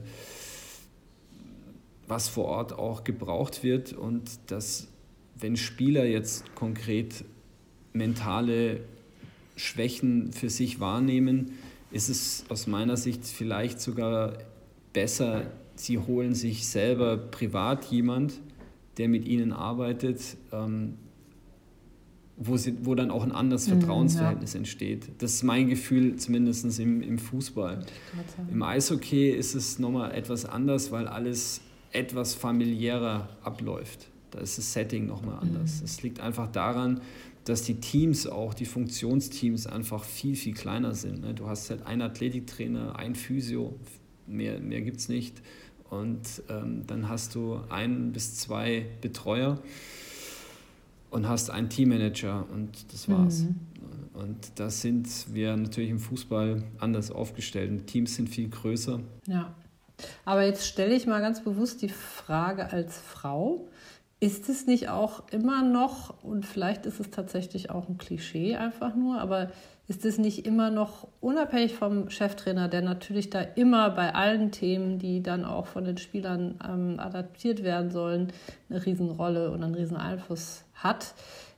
was 2.07 2.29
vor 2.29 2.45
Ort 2.45 2.73
auch 2.73 3.03
gebraucht 3.03 3.63
wird 3.63 3.93
und 3.93 4.39
dass, 4.47 4.87
wenn 5.35 5.57
Spieler 5.57 6.05
jetzt 6.05 6.55
konkret 6.55 7.25
mentale 7.93 8.81
Schwächen 9.55 10.31
für 10.31 10.49
sich 10.49 10.79
wahrnehmen, 10.79 11.51
ist 11.91 12.09
es 12.09 12.45
aus 12.49 12.67
meiner 12.67 12.97
Sicht 12.97 13.25
vielleicht 13.25 13.81
sogar 13.81 14.37
besser, 14.93 15.51
sie 15.75 15.97
holen 15.97 16.33
sich 16.33 16.67
selber 16.67 17.17
privat 17.17 17.85
jemand, 17.85 18.39
der 18.97 19.09
mit 19.09 19.25
ihnen 19.25 19.53
arbeitet, 19.53 20.37
ähm, 20.51 20.95
wo, 22.35 22.55
sie, 22.57 22.75
wo 22.83 22.93
dann 22.95 23.09
auch 23.09 23.23
ein 23.23 23.31
anderes 23.31 23.67
mhm, 23.67 23.79
Vertrauensverhältnis 23.79 24.53
ja. 24.53 24.59
entsteht. 24.59 25.09
Das 25.19 25.33
ist 25.33 25.43
mein 25.43 25.67
Gefühl, 25.67 26.15
zumindest 26.17 26.79
im, 26.79 27.01
im 27.01 27.17
Fußball. 27.17 27.85
Im 28.51 28.63
Eishockey 28.63 29.31
ist 29.31 29.55
es 29.55 29.79
nochmal 29.79 30.11
etwas 30.13 30.45
anders, 30.45 30.91
weil 30.91 31.07
alles 31.07 31.61
etwas 31.97 32.35
familiärer 32.35 33.29
abläuft. 33.43 34.07
Da 34.31 34.39
ist 34.39 34.57
das 34.57 34.71
Setting 34.73 35.07
nochmal 35.07 35.39
anders. 35.39 35.79
Mhm. 35.79 35.85
Es 35.85 36.03
liegt 36.03 36.19
einfach 36.19 36.51
daran, 36.51 37.01
dass 37.45 37.63
die 37.63 37.75
Teams 37.75 38.27
auch, 38.27 38.53
die 38.53 38.65
Funktionsteams 38.65 39.67
einfach 39.67 40.03
viel, 40.03 40.35
viel 40.35 40.53
kleiner 40.53 40.93
sind. 40.93 41.21
Ne? 41.21 41.33
Du 41.33 41.47
hast 41.47 41.69
halt 41.69 41.85
einen 41.85 42.01
Athletiktrainer, 42.01 42.97
ein 42.97 43.15
Physio, 43.15 43.75
mehr, 44.27 44.59
mehr 44.59 44.81
gibt 44.81 44.97
es 44.97 45.09
nicht. 45.09 45.41
Und 45.89 46.43
ähm, 46.49 46.83
dann 46.85 47.07
hast 47.07 47.33
du 47.35 47.61
ein 47.69 48.11
bis 48.11 48.35
zwei 48.35 48.85
Betreuer 49.01 49.59
und 51.09 51.27
hast 51.27 51.49
einen 51.49 51.69
Teammanager 51.69 52.45
und 52.53 52.91
das 52.91 53.07
war's. 53.07 53.43
Mhm. 53.43 53.55
Und 54.13 54.59
da 54.59 54.69
sind 54.69 55.07
wir 55.33 55.55
natürlich 55.55 55.91
im 55.91 55.99
Fußball 55.99 56.63
anders 56.79 57.11
aufgestellt. 57.11 57.71
Die 57.71 57.85
Teams 57.85 58.15
sind 58.15 58.29
viel 58.29 58.49
größer. 58.49 58.99
Ja. 59.27 59.55
Aber 60.25 60.43
jetzt 60.43 60.67
stelle 60.67 60.93
ich 60.93 61.07
mal 61.07 61.21
ganz 61.21 61.43
bewusst 61.43 61.81
die 61.81 61.89
Frage 61.89 62.71
als 62.71 62.97
Frau. 62.97 63.67
Ist 64.19 64.49
es 64.49 64.65
nicht 64.65 64.89
auch 64.89 65.23
immer 65.29 65.61
noch, 65.61 66.23
und 66.23 66.45
vielleicht 66.45 66.87
ist 66.87 66.99
es 66.99 67.11
tatsächlich 67.11 67.69
auch 67.69 67.87
ein 67.87 67.99
Klischee 67.99 68.55
einfach 68.55 68.95
nur, 68.95 69.21
aber 69.21 69.51
ist 69.87 70.05
es 70.05 70.17
nicht 70.17 70.45
immer 70.45 70.71
noch 70.71 71.07
unabhängig 71.21 71.75
vom 71.75 72.09
Cheftrainer, 72.09 72.67
der 72.67 72.81
natürlich 72.81 73.29
da 73.29 73.41
immer 73.41 73.91
bei 73.91 74.13
allen 74.15 74.51
Themen, 74.51 74.97
die 74.97 75.21
dann 75.21 75.45
auch 75.45 75.67
von 75.67 75.85
den 75.85 75.97
Spielern 75.97 76.59
ähm, 76.67 76.99
adaptiert 76.99 77.63
werden 77.63 77.91
sollen, 77.91 78.33
eine 78.69 78.85
Riesenrolle 78.85 79.51
und 79.51 79.63
einen 79.63 79.75
Rieseneinfluss 79.75 80.63
hat? 80.73 81.13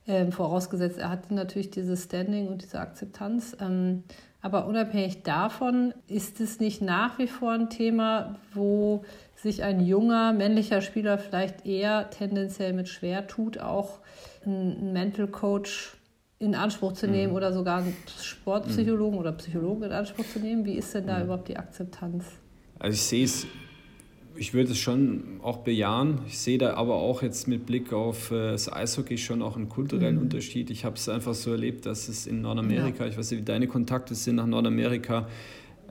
Ähm, 0.06 0.32
vorausgesetzt, 0.32 1.00
er 1.00 1.10
hat 1.10 1.32
natürlich 1.32 1.72
dieses 1.72 2.04
Standing 2.04 2.50
und 2.50 2.62
diese 2.62 2.80
Akzeptanz. 2.80 3.56
Ähm, 3.62 4.04
aber 4.42 4.68
unabhängig 4.68 5.24
davon 5.24 5.94
ist 6.08 6.40
es 6.40 6.60
nicht 6.60 6.82
nach 6.82 7.20
wie 7.20 7.28
vor 7.28 7.52
ein 7.52 7.70
Thema, 7.70 8.36
wo 8.54 9.04
sich 9.36 9.64
ein 9.64 9.82
junger 9.86 10.34
männlicher 10.34 10.82
Spieler 10.82 11.18
vielleicht 11.18 11.66
eher 11.66 12.10
tendenziell 12.10 12.74
mit 12.74 12.88
schwer 12.88 13.28
tut, 13.28 13.60
auch 13.60 14.00
einen 14.46 14.94
Mental 14.94 15.28
Coach 15.28 15.98
in 16.40 16.56
Anspruch 16.56 16.94
zu 16.94 17.08
nehmen 17.08 17.32
mhm. 17.32 17.38
oder 17.38 17.52
sogar 17.52 17.80
einen 17.80 17.96
Sportpsychologen 18.22 19.16
mhm. 19.16 19.20
oder 19.20 19.32
Psychologen 19.34 19.84
in 19.84 19.92
Anspruch 19.92 20.26
zu 20.26 20.40
nehmen? 20.40 20.64
Wie 20.64 20.76
ist 20.76 20.94
denn 20.96 21.06
da 21.06 21.18
mhm. 21.18 21.26
überhaupt 21.26 21.50
die 21.50 21.58
Akzeptanz? 21.58 22.26
Also 22.80 22.96
ich 22.96 23.02
sehe 23.02 23.26
es, 23.26 23.46
ich 24.40 24.54
würde 24.54 24.72
es 24.72 24.78
schon 24.78 25.42
auch 25.44 25.58
bejahen. 25.58 26.20
Ich 26.28 26.40
sehe 26.40 26.58
da 26.58 26.76
aber 26.76 26.96
auch 26.96 27.22
jetzt 27.22 27.48
mit 27.48 27.66
Blick 27.66 27.92
auf 27.92 28.32
äh, 28.32 28.52
das 28.52 28.72
Eishockey 28.72 29.18
schon 29.18 29.42
auch 29.42 29.58
einen 29.58 29.68
kulturellen 29.68 30.16
mhm. 30.16 30.24
Unterschied. 30.24 30.70
Ich 30.70 30.86
habe 30.86 30.96
es 30.96 31.10
einfach 31.10 31.34
so 31.34 31.52
erlebt, 31.52 31.86
dass 31.86 32.08
es 32.08 32.26
in 32.26 32.42
Nordamerika, 32.42 33.04
ja. 33.04 33.10
ich 33.10 33.18
weiß 33.18 33.32
nicht, 33.32 33.42
wie 33.42 33.46
deine 33.46 33.68
Kontakte 33.68 34.16
sind 34.16 34.36
nach 34.36 34.48
Nordamerika, 34.48 35.28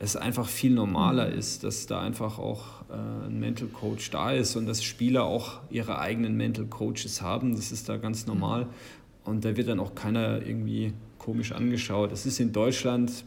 es 0.00 0.16
einfach 0.16 0.48
viel 0.48 0.70
normaler 0.70 1.28
mhm. 1.28 1.38
ist, 1.38 1.62
dass 1.62 1.86
da 1.86 2.00
einfach 2.00 2.38
auch 2.38 2.82
äh, 2.88 3.26
ein 3.26 3.38
Mental 3.38 3.68
Coach 3.68 4.10
da 4.10 4.32
ist 4.32 4.56
und 4.56 4.66
dass 4.66 4.82
Spieler 4.82 5.24
auch 5.24 5.60
ihre 5.68 5.98
eigenen 5.98 6.36
Mental 6.36 6.66
Coaches 6.66 7.20
haben. 7.20 7.54
Das 7.54 7.70
ist 7.70 7.88
da 7.88 7.98
ganz 7.98 8.26
normal. 8.26 8.64
Mhm. 8.64 8.68
Und 9.24 9.44
da 9.44 9.56
wird 9.58 9.68
dann 9.68 9.78
auch 9.78 9.94
keiner 9.94 10.40
irgendwie 10.46 10.94
komisch 11.18 11.52
angeschaut. 11.52 12.12
Das 12.12 12.24
ist 12.24 12.40
in 12.40 12.52
Deutschland, 12.52 13.24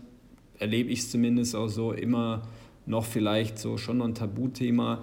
erlebe 0.57 0.89
ich 0.89 0.99
es 0.99 1.11
zumindest 1.11 1.55
auch 1.55 1.67
so, 1.67 1.91
immer 1.91 2.41
noch 2.91 3.05
vielleicht 3.05 3.57
so 3.57 3.77
schon 3.77 3.97
noch 3.97 4.05
ein 4.05 4.13
Tabuthema, 4.13 5.01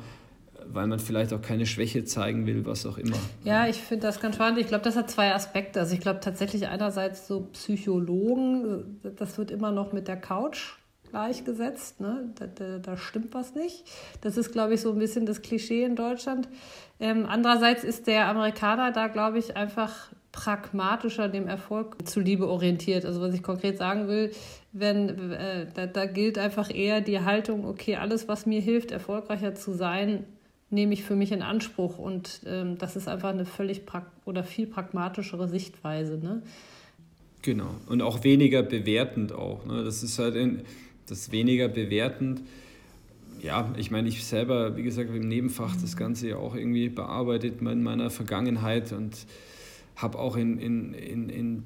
weil 0.66 0.86
man 0.86 1.00
vielleicht 1.00 1.32
auch 1.32 1.40
keine 1.40 1.66
Schwäche 1.66 2.04
zeigen 2.04 2.46
will, 2.46 2.66
was 2.66 2.86
auch 2.86 2.98
immer. 2.98 3.16
Ja, 3.42 3.66
ich 3.66 3.78
finde 3.78 4.06
das 4.06 4.20
ganz 4.20 4.36
spannend. 4.36 4.60
Ich 4.60 4.68
glaube, 4.68 4.84
das 4.84 4.94
hat 4.94 5.10
zwei 5.10 5.34
Aspekte. 5.34 5.80
Also 5.80 5.94
ich 5.94 6.00
glaube 6.00 6.20
tatsächlich 6.20 6.68
einerseits 6.68 7.26
so 7.26 7.48
Psychologen, 7.52 9.00
das 9.16 9.38
wird 9.38 9.50
immer 9.50 9.72
noch 9.72 9.92
mit 9.92 10.06
der 10.06 10.18
Couch 10.18 10.74
gleichgesetzt. 11.10 12.00
Ne? 12.00 12.30
Da, 12.38 12.46
da, 12.46 12.78
da, 12.78 12.96
stimmt 12.98 13.32
was 13.32 13.54
nicht. 13.54 13.84
Das 14.20 14.36
ist, 14.36 14.52
glaube 14.52 14.74
ich, 14.74 14.82
so 14.82 14.92
ein 14.92 14.98
bisschen 14.98 15.24
das 15.24 15.40
Klischee 15.40 15.84
in 15.84 15.96
Deutschland. 15.96 16.48
Ähm, 17.00 17.24
andererseits 17.26 17.82
ist 17.82 18.06
der 18.06 18.28
Amerikaner 18.28 18.92
da, 18.92 19.08
glaube 19.08 19.38
ich, 19.38 19.56
einfach 19.56 20.12
pragmatischer 20.32 21.28
dem 21.28 21.46
Erfolg 21.46 21.96
zuliebe 22.06 22.48
orientiert. 22.48 23.04
Also 23.04 23.20
was 23.20 23.34
ich 23.34 23.42
konkret 23.42 23.78
sagen 23.78 24.08
will, 24.08 24.32
wenn 24.72 25.32
äh, 25.32 25.66
da, 25.72 25.86
da 25.86 26.06
gilt 26.06 26.38
einfach 26.38 26.72
eher 26.74 27.00
die 27.00 27.20
Haltung, 27.20 27.64
okay, 27.64 27.96
alles, 27.96 28.28
was 28.28 28.46
mir 28.46 28.60
hilft, 28.60 28.90
erfolgreicher 28.90 29.54
zu 29.54 29.72
sein, 29.72 30.24
nehme 30.70 30.92
ich 30.92 31.02
für 31.02 31.16
mich 31.16 31.32
in 31.32 31.42
Anspruch. 31.42 31.98
Und 31.98 32.40
ähm, 32.46 32.76
das 32.78 32.96
ist 32.96 33.08
einfach 33.08 33.30
eine 33.30 33.46
völlig 33.46 33.82
oder 34.24 34.44
viel 34.44 34.66
pragmatischere 34.66 35.48
Sichtweise. 35.48 36.18
Ne? 36.18 36.42
Genau. 37.42 37.70
Und 37.86 38.02
auch 38.02 38.24
weniger 38.24 38.62
bewertend 38.62 39.32
auch. 39.32 39.64
Ne? 39.64 39.82
Das 39.82 40.02
ist 40.02 40.18
halt 40.18 40.34
in, 40.34 40.62
das 41.06 41.32
weniger 41.32 41.68
bewertend. 41.68 42.42
Ja, 43.40 43.72
ich 43.76 43.90
meine, 43.90 44.08
ich 44.08 44.24
selber, 44.24 44.76
wie 44.76 44.82
gesagt, 44.82 45.14
im 45.14 45.28
Nebenfach 45.28 45.76
das 45.80 45.96
Ganze 45.96 46.28
ja 46.28 46.36
auch 46.36 46.54
irgendwie 46.54 46.88
bearbeitet 46.88 47.60
in 47.60 47.82
meiner 47.82 48.10
Vergangenheit 48.10 48.92
und 48.92 49.26
habe 49.98 50.18
auch 50.18 50.36
in, 50.36 50.58
in, 50.58 50.94
in, 50.94 51.28
in 51.28 51.62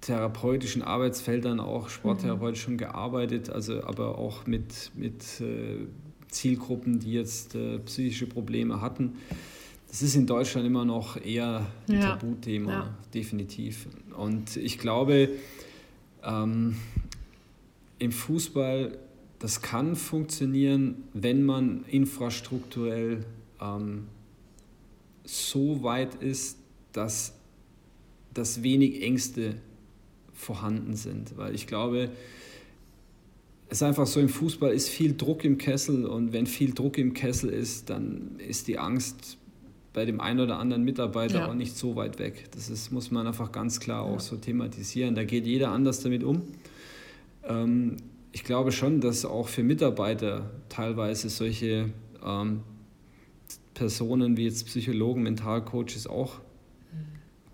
therapeutischen 0.00 0.82
Arbeitsfeldern, 0.82 1.60
auch 1.60 1.88
sporttherapeutisch 1.88 2.62
schon 2.62 2.76
gearbeitet, 2.76 3.50
also 3.50 3.84
aber 3.84 4.18
auch 4.18 4.46
mit, 4.46 4.90
mit 4.94 5.40
äh, 5.40 5.86
Zielgruppen, 6.28 6.98
die 6.98 7.12
jetzt 7.12 7.54
äh, 7.54 7.78
psychische 7.78 8.26
Probleme 8.26 8.80
hatten. 8.80 9.14
Das 9.88 10.02
ist 10.02 10.16
in 10.16 10.26
Deutschland 10.26 10.66
immer 10.66 10.84
noch 10.84 11.16
eher 11.16 11.66
ein 11.88 11.94
ja. 11.94 12.16
Tabuthema, 12.16 12.70
ja. 12.70 12.94
definitiv. 13.14 13.86
Und 14.16 14.56
ich 14.56 14.78
glaube, 14.78 15.30
ähm, 16.22 16.76
im 17.98 18.12
Fußball, 18.12 18.98
das 19.38 19.62
kann 19.62 19.96
funktionieren, 19.96 21.04
wenn 21.14 21.44
man 21.44 21.84
infrastrukturell 21.86 23.24
ähm, 23.60 24.08
so 25.24 25.82
weit 25.82 26.16
ist, 26.16 26.58
dass 26.92 27.37
dass 28.34 28.62
wenig 28.62 29.02
Ängste 29.02 29.54
vorhanden 30.32 30.94
sind. 30.94 31.36
Weil 31.36 31.54
ich 31.54 31.66
glaube, 31.66 32.10
es 33.68 33.78
ist 33.78 33.82
einfach 33.82 34.06
so, 34.06 34.20
im 34.20 34.28
Fußball 34.28 34.72
ist 34.72 34.88
viel 34.88 35.16
Druck 35.16 35.44
im 35.44 35.58
Kessel 35.58 36.06
und 36.06 36.32
wenn 36.32 36.46
viel 36.46 36.72
Druck 36.72 36.96
im 36.96 37.12
Kessel 37.12 37.50
ist, 37.50 37.90
dann 37.90 38.36
ist 38.38 38.68
die 38.68 38.78
Angst 38.78 39.36
bei 39.92 40.04
dem 40.04 40.20
einen 40.20 40.40
oder 40.40 40.58
anderen 40.58 40.84
Mitarbeiter 40.84 41.40
ja. 41.40 41.48
auch 41.48 41.54
nicht 41.54 41.76
so 41.76 41.96
weit 41.96 42.18
weg. 42.18 42.46
Das 42.52 42.70
ist, 42.70 42.92
muss 42.92 43.10
man 43.10 43.26
einfach 43.26 43.52
ganz 43.52 43.80
klar 43.80 44.02
auch 44.02 44.20
so 44.20 44.36
thematisieren. 44.36 45.14
Da 45.14 45.24
geht 45.24 45.46
jeder 45.46 45.70
anders 45.70 46.00
damit 46.00 46.22
um. 46.22 46.42
Ähm, 47.44 47.96
ich 48.32 48.44
glaube 48.44 48.72
schon, 48.72 49.00
dass 49.00 49.24
auch 49.24 49.48
für 49.48 49.62
Mitarbeiter 49.62 50.50
teilweise 50.68 51.28
solche 51.28 51.90
ähm, 52.24 52.60
Personen 53.74 54.36
wie 54.36 54.44
jetzt 54.44 54.66
Psychologen, 54.66 55.22
Mentalcoaches 55.22 56.06
auch 56.06 56.34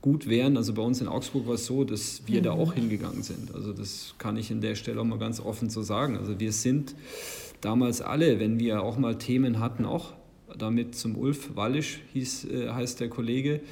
gut 0.04 0.28
wären. 0.28 0.58
Also 0.58 0.74
bei 0.74 0.82
uns 0.82 1.00
in 1.00 1.08
Augsburg 1.08 1.46
war 1.46 1.54
es 1.54 1.64
so, 1.64 1.82
dass 1.82 2.20
wir 2.26 2.40
mhm. 2.40 2.44
da 2.44 2.52
auch 2.52 2.74
hingegangen 2.74 3.22
sind. 3.22 3.54
Also 3.54 3.72
das 3.72 4.14
kann 4.18 4.36
ich 4.36 4.50
in 4.50 4.60
der 4.60 4.74
Stelle 4.74 5.00
auch 5.00 5.04
mal 5.04 5.18
ganz 5.18 5.40
offen 5.40 5.70
so 5.70 5.80
sagen. 5.80 6.18
Also 6.18 6.38
wir 6.38 6.52
sind 6.52 6.94
damals 7.62 8.02
alle, 8.02 8.38
wenn 8.38 8.60
wir 8.60 8.82
auch 8.82 8.98
mal 8.98 9.16
Themen 9.16 9.60
hatten, 9.60 9.86
auch 9.86 10.12
damit 10.58 10.94
zum 10.94 11.16
Ulf 11.16 11.56
Wallisch 11.56 12.02
hieß, 12.12 12.44
äh, 12.44 12.68
heißt 12.68 13.00
der 13.00 13.08
Kollege 13.08 13.62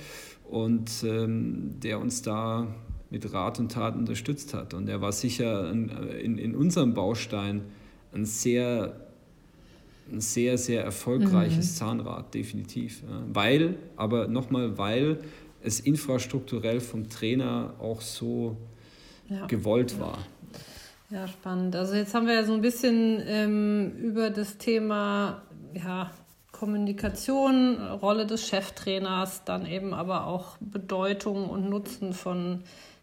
und 0.49 0.91
ähm, 1.05 1.75
der 1.83 2.01
uns 2.01 2.23
da 2.23 2.67
mit 3.11 3.31
Rat 3.35 3.61
und 3.61 3.71
Tat 3.71 3.95
unterstützt 3.95 4.55
hat. 4.55 4.73
Und 4.73 4.89
er 4.89 5.03
war 5.03 5.13
sicher 5.13 5.71
in, 5.71 5.91
in, 5.91 6.39
in 6.39 6.55
unserem 6.55 6.95
Baustein 6.95 7.61
ein 8.15 8.25
sehr 8.25 8.97
ein 10.11 10.21
sehr, 10.21 10.59
sehr 10.59 10.85
erfolgreiches 10.85 11.73
mhm. 11.73 11.77
Zahnrad, 11.77 12.35
definitiv. 12.35 13.03
Weil, 13.33 13.77
aber 13.97 14.29
nochmal, 14.29 14.77
weil 14.77 15.19
es 15.65 15.81
infrastrukturell 15.81 16.81
vom 16.81 17.09
Trainer 17.09 17.75
auch 17.81 18.01
so 18.01 18.57
ja. 19.29 19.47
gewollt 19.47 19.99
war. 20.01 20.19
Ja, 21.11 21.29
spannend. 21.29 21.77
Also 21.77 21.95
jetzt 21.95 22.15
haben 22.15 22.27
wir 22.27 22.35
ja 22.35 22.45
so 22.45 22.55
ein 22.55 22.63
bisschen 22.63 23.23
ähm, 23.27 23.93
über 23.99 24.31
das 24.31 24.57
Thema 24.57 25.43
ja, 25.75 26.11
Kommunikation, 26.53 27.77
Rolle 27.77 28.27
des 28.27 28.47
Cheftrainers, 28.47 29.45
dann 29.45 29.67
eben 29.67 29.93
aber 29.93 30.27
auch 30.27 30.57
Bedeutung 30.61 31.51
und 31.51 31.69
Nutzen 31.69 32.13
von 32.13 32.63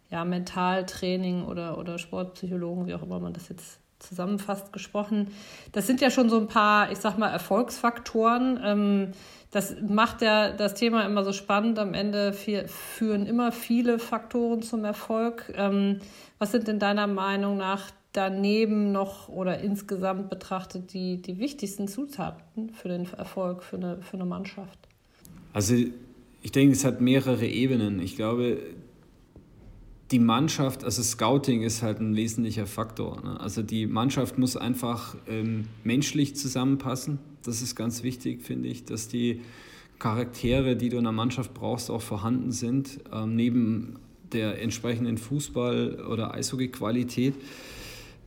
ja, 0.09 0.25
Mentaltraining 0.25 1.45
oder, 1.45 1.77
oder 1.77 1.99
Sportpsychologen, 1.99 2.87
wie 2.87 2.95
auch 2.95 3.03
immer 3.03 3.19
man 3.19 3.33
das 3.33 3.49
jetzt 3.49 3.79
zusammenfasst, 3.99 4.73
gesprochen. 4.73 5.27
Das 5.71 5.85
sind 5.85 6.01
ja 6.01 6.09
schon 6.09 6.29
so 6.29 6.39
ein 6.39 6.47
paar, 6.47 6.91
ich 6.91 6.99
sag 6.99 7.17
mal, 7.17 7.29
Erfolgsfaktoren. 7.29 8.59
Ähm, 8.63 9.11
das 9.51 9.75
macht 9.81 10.21
ja 10.21 10.51
das 10.51 10.75
Thema 10.75 11.05
immer 11.05 11.23
so 11.23 11.33
spannend. 11.33 11.79
Am 11.79 11.93
Ende 11.93 12.33
führen 12.33 13.25
immer 13.25 13.51
viele 13.51 13.97
Faktoren 13.97 14.61
zum 14.61 14.85
Erfolg. 14.85 15.51
Ähm, 15.55 15.99
was 16.37 16.51
sind 16.51 16.67
denn 16.67 16.79
deiner 16.79 17.07
Meinung 17.07 17.57
nach 17.57 17.89
daneben 18.13 18.91
noch 18.91 19.27
oder 19.27 19.59
insgesamt 19.59 20.29
betrachtet 20.29 20.93
die, 20.93 21.21
die 21.21 21.39
wichtigsten 21.39 21.87
Zutaten 21.87 22.69
für 22.69 22.89
den 22.89 23.11
Erfolg 23.13 23.63
für 23.63 23.77
eine, 23.77 24.01
für 24.01 24.15
eine 24.15 24.25
Mannschaft? 24.25 24.79
Also 25.53 25.75
ich 26.41 26.51
denke, 26.51 26.73
es 26.73 26.85
hat 26.85 27.01
mehrere 27.01 27.45
Ebenen. 27.45 27.99
Ich 27.99 28.15
glaube, 28.15 28.59
die 30.11 30.19
Mannschaft, 30.19 30.83
also 30.83 31.03
Scouting 31.03 31.61
ist 31.61 31.83
halt 31.83 31.99
ein 31.99 32.15
wesentlicher 32.15 32.65
Faktor. 32.65 33.21
Ne? 33.23 33.39
Also 33.39 33.61
die 33.61 33.85
Mannschaft 33.85 34.37
muss 34.37 34.57
einfach 34.57 35.15
ähm, 35.27 35.65
menschlich 35.83 36.35
zusammenpassen. 36.35 37.19
Das 37.43 37.61
ist 37.61 37.75
ganz 37.75 38.01
wichtig, 38.03 38.41
finde 38.41 38.69
ich, 38.69 38.85
dass 38.85 39.07
die 39.07 39.41
Charaktere, 39.99 40.75
die 40.75 40.89
du 40.89 40.97
in 40.97 41.03
der 41.03 41.11
Mannschaft 41.11 41.53
brauchst, 41.53 41.91
auch 41.91 42.01
vorhanden 42.01 42.51
sind, 42.51 42.99
ähm, 43.13 43.35
neben 43.35 43.99
der 44.31 44.61
entsprechenden 44.61 45.17
Fußball- 45.17 46.03
oder 46.05 46.33
Eishockey-Qualität. 46.33 47.35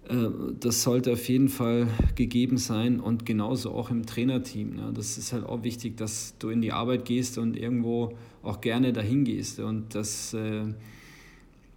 Äh, 0.09 0.29
das 0.61 0.83
sollte 0.83 1.13
auf 1.13 1.29
jeden 1.29 1.49
Fall 1.49 1.89
gegeben 2.15 2.59
sein 2.59 3.01
und 3.01 3.27
genauso 3.27 3.73
auch 3.73 3.91
im 3.91 4.07
Trainerteam. 4.07 4.77
Ne? 4.77 4.93
Das 4.95 5.19
ist 5.19 5.33
halt 5.33 5.45
auch 5.45 5.65
wichtig, 5.65 5.97
dass 5.97 6.35
du 6.39 6.51
in 6.51 6.61
die 6.61 6.73
Arbeit 6.73 7.07
gehst 7.07 7.39
und 7.39 7.57
irgendwo 7.57 8.17
auch 8.43 8.61
gerne 8.61 8.93
dahin 8.93 9.25
gehst 9.25 9.59
und 9.59 9.95
dass, 9.95 10.35
äh, 10.35 10.65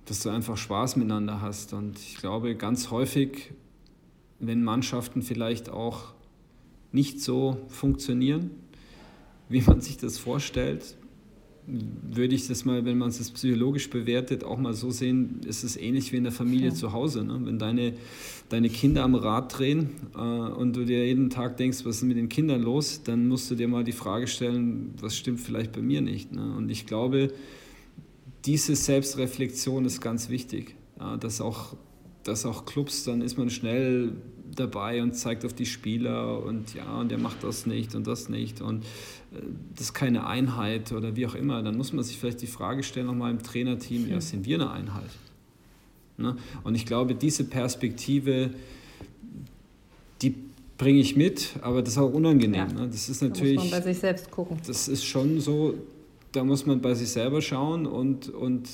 dass 0.05 0.21
du 0.21 0.29
einfach 0.29 0.57
Spaß 0.57 0.95
miteinander 0.95 1.41
hast. 1.41 1.73
Und 1.73 1.99
ich 1.99 2.17
glaube, 2.17 2.55
ganz 2.55 2.91
häufig, 2.91 3.51
wenn 4.39 4.63
Mannschaften 4.63 5.21
vielleicht 5.21 5.69
auch 5.69 6.13
nicht 6.91 7.21
so 7.21 7.57
funktionieren, 7.67 8.51
wie 9.49 9.61
man 9.61 9.81
sich 9.81 9.97
das 9.97 10.17
vorstellt, 10.17 10.95
würde 11.67 12.35
ich 12.35 12.47
das 12.47 12.63
mal, 12.63 12.85
wenn 12.85 12.97
man 12.97 13.09
es 13.09 13.31
psychologisch 13.31 13.89
bewertet, 13.89 14.43
auch 14.43 14.57
mal 14.57 14.73
so 14.73 14.91
sehen, 14.91 15.41
ist 15.47 15.63
es 15.63 15.77
ähnlich 15.77 16.11
wie 16.11 16.17
in 16.17 16.23
der 16.23 16.31
Familie 16.31 16.69
ja. 16.69 16.75
zu 16.75 16.93
Hause. 16.93 17.23
Ne? 17.23 17.39
Wenn 17.43 17.57
deine, 17.57 17.93
deine 18.49 18.69
Kinder 18.69 19.03
am 19.03 19.15
Rad 19.15 19.57
drehen 19.57 19.89
äh, 20.15 20.19
und 20.19 20.75
du 20.75 20.85
dir 20.85 21.05
jeden 21.05 21.31
Tag 21.31 21.57
denkst, 21.57 21.79
was 21.83 21.97
ist 21.97 22.03
mit 22.03 22.17
den 22.17 22.29
Kindern 22.29 22.61
los, 22.61 23.01
dann 23.03 23.27
musst 23.27 23.49
du 23.49 23.55
dir 23.55 23.67
mal 23.67 23.83
die 23.83 23.93
Frage 23.93 24.27
stellen, 24.27 24.93
was 25.01 25.17
stimmt 25.17 25.39
vielleicht 25.39 25.71
bei 25.71 25.81
mir 25.81 26.01
nicht. 26.01 26.31
Ne? 26.31 26.55
Und 26.55 26.69
ich 26.69 26.85
glaube, 26.85 27.31
diese 28.45 28.75
Selbstreflexion 28.75 29.86
ist 29.86 30.01
ganz 30.01 30.29
wichtig. 30.29 30.75
Ja, 30.99 31.17
dass, 31.17 31.41
auch, 31.41 31.75
dass 32.23 32.45
auch 32.45 32.65
Clubs, 32.65 33.03
dann 33.03 33.21
ist 33.21 33.38
man 33.38 33.49
schnell 33.49 34.13
dabei 34.55 35.01
und 35.01 35.13
zeigt 35.13 35.45
auf 35.45 35.53
die 35.53 35.65
Spieler 35.65 36.43
und 36.43 36.73
ja, 36.73 36.99
und 36.99 37.10
der 37.10 37.17
macht 37.17 37.43
das 37.43 37.65
nicht 37.65 37.95
und 37.95 38.08
das 38.08 38.29
nicht 38.29 38.62
und 38.62 38.84
äh, 39.34 39.41
das 39.75 39.88
ist 39.88 39.93
keine 39.93 40.27
Einheit 40.27 40.91
oder 40.91 41.15
wie 41.15 41.27
auch 41.27 41.36
immer, 41.36 41.62
dann 41.62 41.75
muss 41.75 41.91
man 41.91 42.03
sich 42.03 42.17
vielleicht 42.17 42.41
die 42.41 42.47
Frage 42.47 42.84
stellen, 42.84 43.08
nochmal 43.08 43.31
im 43.31 43.43
Trainerteam, 43.43 44.10
ja, 44.10 44.21
sind 44.21 44.45
wir 44.45 44.55
eine 44.55 44.71
Einheit? 44.71 45.10
Ne? 46.17 46.38
Und 46.63 46.75
ich 46.75 46.86
glaube, 46.86 47.15
diese 47.15 47.43
Perspektive, 47.43 48.51
die 50.21 50.36
bringe 50.77 50.99
ich 50.99 51.15
mit, 51.15 51.55
aber 51.62 51.81
das 51.81 51.93
ist 51.93 51.97
auch 51.97 52.13
unangenehm. 52.13 52.53
Ja. 52.53 52.67
Ne? 52.67 52.88
Das 52.88 53.10
ist 53.10 53.21
natürlich. 53.21 53.55
Da 53.55 53.62
muss 53.63 53.71
man 53.71 53.81
bei 53.81 53.93
sich 53.93 53.99
selbst 53.99 54.31
gucken. 54.31 54.58
Das 54.65 54.88
ist 54.88 55.03
schon 55.03 55.41
so, 55.41 55.75
da 56.35 56.43
muss 56.43 56.65
man 56.65 56.81
bei 56.81 56.93
sich 56.93 57.09
selber 57.09 57.41
schauen 57.41 57.85
und, 57.85 58.29
und 58.29 58.69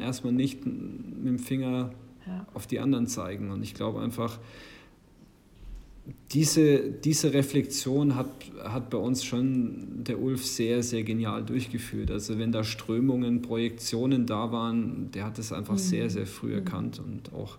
erstmal 0.00 0.32
nicht 0.32 0.64
mit 0.64 1.26
dem 1.26 1.38
Finger 1.38 1.90
ja. 2.26 2.46
auf 2.54 2.66
die 2.66 2.78
anderen 2.78 3.06
zeigen. 3.06 3.50
Und 3.50 3.62
ich 3.62 3.74
glaube 3.74 4.00
einfach, 4.00 4.38
diese, 6.32 6.90
diese 6.90 7.32
Reflexion 7.32 8.14
hat, 8.14 8.30
hat 8.62 8.90
bei 8.90 8.98
uns 8.98 9.24
schon 9.24 10.04
der 10.04 10.20
Ulf 10.20 10.44
sehr, 10.44 10.82
sehr 10.82 11.02
genial 11.02 11.44
durchgeführt. 11.44 12.10
Also 12.10 12.38
wenn 12.38 12.52
da 12.52 12.64
Strömungen, 12.64 13.42
Projektionen 13.42 14.26
da 14.26 14.52
waren, 14.52 15.10
der 15.12 15.24
hat 15.24 15.38
es 15.38 15.52
einfach 15.52 15.74
mhm. 15.74 15.78
sehr, 15.78 16.10
sehr 16.10 16.26
früh 16.26 16.54
erkannt 16.54 17.00
und 17.00 17.32
auch 17.34 17.58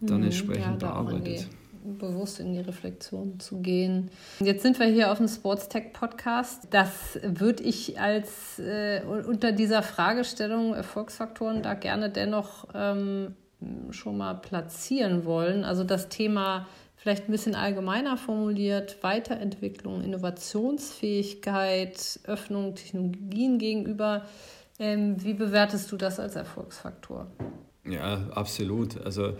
dann 0.00 0.18
mhm. 0.18 0.26
entsprechend 0.26 0.82
ja, 0.82 0.88
bearbeitet. 0.88 1.48
Bewusst 1.96 2.40
in 2.40 2.52
die 2.52 2.60
Reflexion 2.60 3.40
zu 3.40 3.60
gehen. 3.60 4.10
Jetzt 4.40 4.62
sind 4.62 4.78
wir 4.78 4.86
hier 4.86 5.10
auf 5.10 5.18
dem 5.18 5.28
Sports 5.28 5.68
Tech 5.68 5.92
Podcast. 5.92 6.68
Das 6.70 7.18
würde 7.22 7.62
ich 7.62 8.00
als 8.00 8.58
äh, 8.58 9.02
unter 9.04 9.52
dieser 9.52 9.82
Fragestellung 9.82 10.74
Erfolgsfaktoren 10.74 11.62
da 11.62 11.74
gerne 11.74 12.10
dennoch 12.10 12.66
ähm, 12.74 13.34
schon 13.90 14.18
mal 14.18 14.34
platzieren 14.34 15.24
wollen. 15.24 15.64
Also 15.64 15.84
das 15.84 16.08
Thema 16.08 16.66
vielleicht 16.96 17.28
ein 17.28 17.32
bisschen 17.32 17.54
allgemeiner 17.54 18.16
formuliert, 18.16 19.02
Weiterentwicklung, 19.02 20.02
Innovationsfähigkeit, 20.02 22.20
Öffnung 22.24 22.74
Technologien 22.74 23.58
gegenüber. 23.58 24.24
Ähm, 24.78 25.22
wie 25.24 25.34
bewertest 25.34 25.90
du 25.90 25.96
das 25.96 26.20
als 26.20 26.36
Erfolgsfaktor? 26.36 27.26
Ja, 27.84 28.28
absolut. 28.32 29.04
Also 29.04 29.34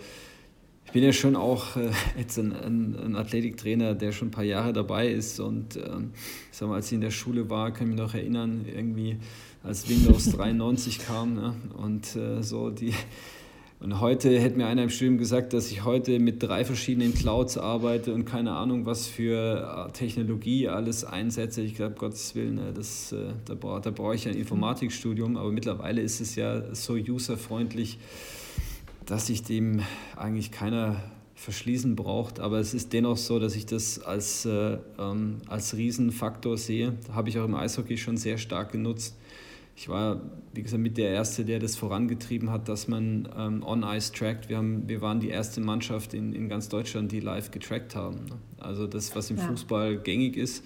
ich 0.89 0.93
bin 0.93 1.03
ja 1.03 1.13
schon 1.13 1.35
auch 1.35 1.75
äh, 1.75 1.91
jetzt 2.17 2.39
ein, 2.39 2.51
ein, 2.51 2.95
ein, 2.95 3.15
Athletiktrainer, 3.15 3.93
der 3.93 4.11
schon 4.11 4.29
ein 4.29 4.31
paar 4.31 4.43
Jahre 4.43 4.73
dabei 4.73 5.07
ist. 5.07 5.39
Und 5.39 5.75
ähm, 5.75 6.13
ich 6.51 6.57
sag 6.57 6.67
mal, 6.67 6.75
als 6.77 6.87
ich 6.87 6.93
in 6.93 7.01
der 7.01 7.11
Schule 7.11 7.47
war, 7.47 7.71
kann 7.71 7.89
ich 7.89 7.93
mich 7.93 8.01
noch 8.01 8.15
erinnern, 8.15 8.65
irgendwie 8.67 9.17
als 9.63 9.87
Windows 9.87 10.31
93 10.31 10.97
kam 10.97 11.35
ne? 11.35 11.53
und 11.77 12.15
äh, 12.15 12.41
so 12.41 12.71
die 12.71 12.95
und 13.79 13.99
heute 14.01 14.39
hätte 14.39 14.57
mir 14.57 14.65
einer 14.65 14.81
im 14.81 14.89
Studium 14.89 15.19
gesagt, 15.19 15.53
dass 15.53 15.69
ich 15.69 15.85
heute 15.85 16.17
mit 16.17 16.41
drei 16.41 16.65
verschiedenen 16.65 17.13
Clouds 17.13 17.59
arbeite 17.59 18.11
und 18.15 18.25
keine 18.25 18.53
Ahnung, 18.53 18.87
was 18.87 19.05
für 19.05 19.89
äh, 19.89 19.91
Technologie 19.91 20.69
alles 20.69 21.03
einsetze. 21.05 21.61
Ich 21.61 21.75
glaube, 21.75 21.97
Gottes 21.99 22.33
Willen, 22.33 22.55
ne, 22.55 22.73
das, 22.73 23.11
äh, 23.11 23.33
da, 23.45 23.53
brauche, 23.53 23.81
da 23.81 23.91
brauche 23.91 24.15
ich 24.15 24.27
ein 24.27 24.35
Informatikstudium. 24.35 25.37
Aber 25.37 25.51
mittlerweile 25.51 26.01
ist 26.01 26.19
es 26.19 26.33
ja 26.33 26.73
so 26.73 26.93
userfreundlich, 26.93 27.99
dass 29.09 29.27
sich 29.27 29.43
dem 29.43 29.81
eigentlich 30.15 30.51
keiner 30.51 31.03
verschließen 31.35 31.95
braucht. 31.95 32.39
Aber 32.39 32.59
es 32.59 32.73
ist 32.73 32.93
dennoch 32.93 33.17
so, 33.17 33.39
dass 33.39 33.55
ich 33.55 33.65
das 33.65 33.99
als, 33.99 34.45
äh, 34.45 34.77
ähm, 34.99 35.37
als 35.47 35.75
Riesenfaktor 35.75 36.57
sehe. 36.57 36.97
Da 37.07 37.13
habe 37.13 37.29
ich 37.29 37.39
auch 37.39 37.45
im 37.45 37.55
Eishockey 37.55 37.97
schon 37.97 38.17
sehr 38.17 38.37
stark 38.37 38.71
genutzt 38.71 39.15
ich 39.79 39.87
war, 39.87 40.19
wie 40.53 40.61
gesagt, 40.61 40.83
mit 40.83 40.97
der 40.97 41.11
Erste, 41.11 41.45
der 41.45 41.59
das 41.59 41.77
vorangetrieben 41.77 42.51
hat, 42.51 42.67
dass 42.67 42.89
man 42.89 43.29
ähm, 43.37 43.63
On-Ice 43.63 44.11
trackt. 44.11 44.49
Wir, 44.49 44.57
haben, 44.57 44.89
wir 44.89 44.99
waren 44.99 45.21
die 45.21 45.29
erste 45.29 45.61
Mannschaft 45.61 46.13
in, 46.13 46.33
in 46.33 46.49
ganz 46.49 46.67
Deutschland, 46.67 47.13
die 47.13 47.21
live 47.21 47.49
getrackt 47.51 47.95
haben. 47.95 48.25
Also 48.57 48.87
das, 48.87 49.15
was 49.15 49.29
im 49.29 49.37
ja. 49.37 49.47
Fußball 49.47 49.97
gängig 49.99 50.35
ist, 50.35 50.65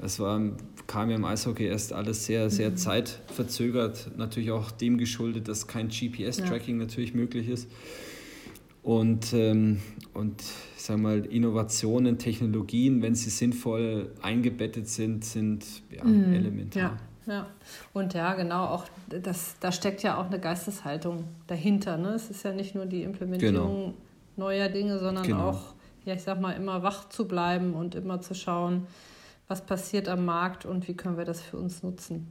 das 0.00 0.20
war, 0.20 0.40
kam 0.86 1.10
ja 1.10 1.16
im 1.16 1.24
Eishockey 1.24 1.64
erst 1.64 1.92
alles 1.92 2.26
sehr, 2.26 2.50
sehr 2.50 2.70
mhm. 2.70 2.76
zeitverzögert. 2.76 4.10
Natürlich 4.16 4.50
auch 4.50 4.70
dem 4.70 4.98
geschuldet, 4.98 5.48
dass 5.48 5.66
kein 5.66 5.88
GPS-Tracking 5.88 6.78
ja. 6.78 6.86
natürlich 6.86 7.14
möglich 7.14 7.48
ist. 7.48 7.70
Und, 8.82 9.32
ähm, 9.32 9.80
und 10.14 10.42
ich 10.76 10.82
sage 10.82 11.00
mal, 11.00 11.24
Innovationen, 11.26 12.18
Technologien, 12.18 13.02
wenn 13.02 13.16
sie 13.16 13.30
sinnvoll 13.30 14.12
eingebettet 14.22 14.88
sind, 14.88 15.24
sind 15.24 15.64
ja, 15.90 16.04
mhm. 16.04 16.32
elementar. 16.32 16.82
Ja. 16.82 16.98
Ja, 17.26 17.48
und 17.92 18.14
ja, 18.14 18.34
genau, 18.34 18.66
auch 18.66 18.84
das, 19.08 19.56
da 19.58 19.72
steckt 19.72 20.04
ja 20.04 20.16
auch 20.16 20.26
eine 20.26 20.38
Geisteshaltung 20.38 21.24
dahinter. 21.48 21.96
Ne? 21.96 22.10
Es 22.10 22.30
ist 22.30 22.44
ja 22.44 22.52
nicht 22.52 22.76
nur 22.76 22.86
die 22.86 23.02
Implementierung 23.02 23.84
genau. 23.86 23.94
neuer 24.36 24.68
Dinge, 24.68 25.00
sondern 25.00 25.24
genau. 25.24 25.48
auch, 25.50 25.60
ja, 26.04 26.14
ich 26.14 26.22
sag 26.22 26.40
mal, 26.40 26.52
immer 26.52 26.84
wach 26.84 27.08
zu 27.08 27.26
bleiben 27.26 27.74
und 27.74 27.96
immer 27.96 28.20
zu 28.20 28.34
schauen, 28.34 28.86
was 29.48 29.64
passiert 29.64 30.08
am 30.08 30.24
Markt 30.24 30.64
und 30.64 30.88
wie 30.88 30.94
können 30.94 31.16
wir 31.16 31.24
das 31.24 31.40
für 31.40 31.56
uns 31.56 31.82
nutzen. 31.82 32.26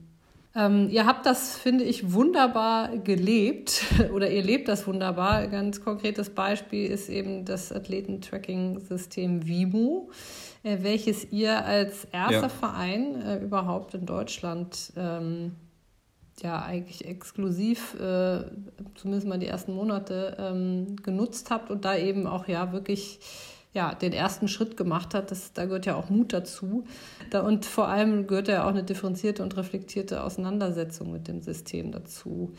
Ähm, 0.58 0.90
ihr 0.90 1.06
habt 1.06 1.26
das, 1.26 1.58
finde 1.58 1.84
ich, 1.84 2.14
wunderbar 2.14 2.98
gelebt 2.98 3.84
oder 4.14 4.30
ihr 4.30 4.42
lebt 4.42 4.68
das 4.70 4.88
wunderbar. 4.88 5.38
Ein 5.38 5.52
ganz 5.52 5.84
konkretes 5.84 6.30
Beispiel 6.30 6.90
ist 6.90 7.10
eben 7.10 7.44
das 7.44 7.74
Athletentracking-System 7.74 9.46
Vimo. 9.46 10.10
Äh, 10.64 10.80
welches 10.82 11.32
ihr 11.32 11.64
als 11.64 12.06
erster 12.06 12.42
ja. 12.42 12.50
Verein 12.50 13.22
äh, 13.22 13.38
überhaupt 13.38 13.94
in 13.94 14.06
Deutschland 14.06 14.94
ähm, 14.98 15.52
ja 16.42 16.62
eigentlich 16.64 17.06
exklusiv, 17.06 17.94
äh, 18.00 18.46
zumindest 18.96 19.28
mal 19.28 19.38
die 19.38 19.48
ersten 19.48 19.76
Monate, 19.76 20.36
ähm, 20.40 20.96
genutzt 21.04 21.52
habt 21.52 21.70
und 21.70 21.86
da 21.86 21.96
eben 21.96 22.28
auch 22.28 22.48
ja 22.48 22.74
wirklich 22.74 23.20
ja, 23.76 23.94
den 23.94 24.14
ersten 24.14 24.48
Schritt 24.48 24.78
gemacht 24.78 25.14
hat. 25.14 25.30
Das, 25.32 25.52
da 25.52 25.66
gehört 25.66 25.86
ja 25.86 25.96
auch 25.96 26.10
Mut 26.10 26.32
dazu. 26.32 26.86
Da, 27.30 27.42
und 27.42 27.66
vor 27.66 27.90
allem 27.90 28.26
gehört 28.26 28.48
ja 28.48 28.64
auch 28.64 28.70
eine 28.70 28.84
differenzierte 28.84 29.44
und 29.44 29.56
reflektierte 29.58 30.24
Auseinandersetzung 30.24 31.12
mit 31.12 31.28
dem 31.28 31.42
System 31.42 31.92
dazu. 31.92 32.54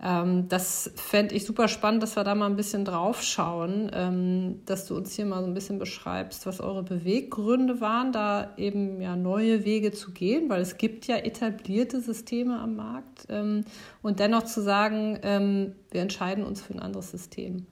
Ähm, 0.00 0.46
das 0.48 0.92
fände 0.94 1.34
ich 1.34 1.46
super 1.46 1.68
spannend, 1.68 2.02
dass 2.02 2.16
wir 2.16 2.22
da 2.22 2.34
mal 2.34 2.46
ein 2.46 2.56
bisschen 2.56 2.84
drauf 2.84 3.22
schauen, 3.22 3.90
ähm, 3.94 4.60
dass 4.66 4.86
du 4.86 4.94
uns 4.94 5.14
hier 5.14 5.24
mal 5.24 5.40
so 5.40 5.46
ein 5.46 5.54
bisschen 5.54 5.78
beschreibst, 5.78 6.46
was 6.46 6.60
eure 6.60 6.82
Beweggründe 6.82 7.80
waren, 7.80 8.12
da 8.12 8.52
eben 8.58 9.00
ja 9.00 9.16
neue 9.16 9.64
Wege 9.64 9.90
zu 9.90 10.12
gehen, 10.12 10.50
weil 10.50 10.60
es 10.60 10.76
gibt 10.76 11.06
ja 11.06 11.16
etablierte 11.16 12.02
Systeme 12.02 12.60
am 12.60 12.76
Markt 12.76 13.26
ähm, 13.30 13.64
und 14.02 14.20
dennoch 14.20 14.44
zu 14.44 14.62
sagen, 14.62 15.18
ähm, 15.22 15.74
wir 15.90 16.02
entscheiden 16.02 16.44
uns 16.44 16.60
für 16.60 16.74
ein 16.74 16.80
anderes 16.80 17.10
System. 17.10 17.66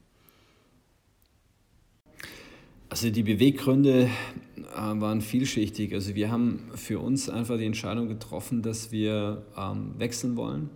Also 2.88 3.10
die 3.10 3.22
Beweggründe 3.22 4.08
äh, 4.56 4.76
waren 4.76 5.20
vielschichtig. 5.20 5.92
Also 5.92 6.14
wir 6.14 6.30
haben 6.30 6.70
für 6.74 7.00
uns 7.00 7.28
einfach 7.28 7.58
die 7.58 7.66
Entscheidung 7.66 8.08
getroffen, 8.08 8.62
dass 8.62 8.92
wir 8.92 9.42
ähm, 9.56 9.94
wechseln 9.98 10.36
wollen. 10.36 10.70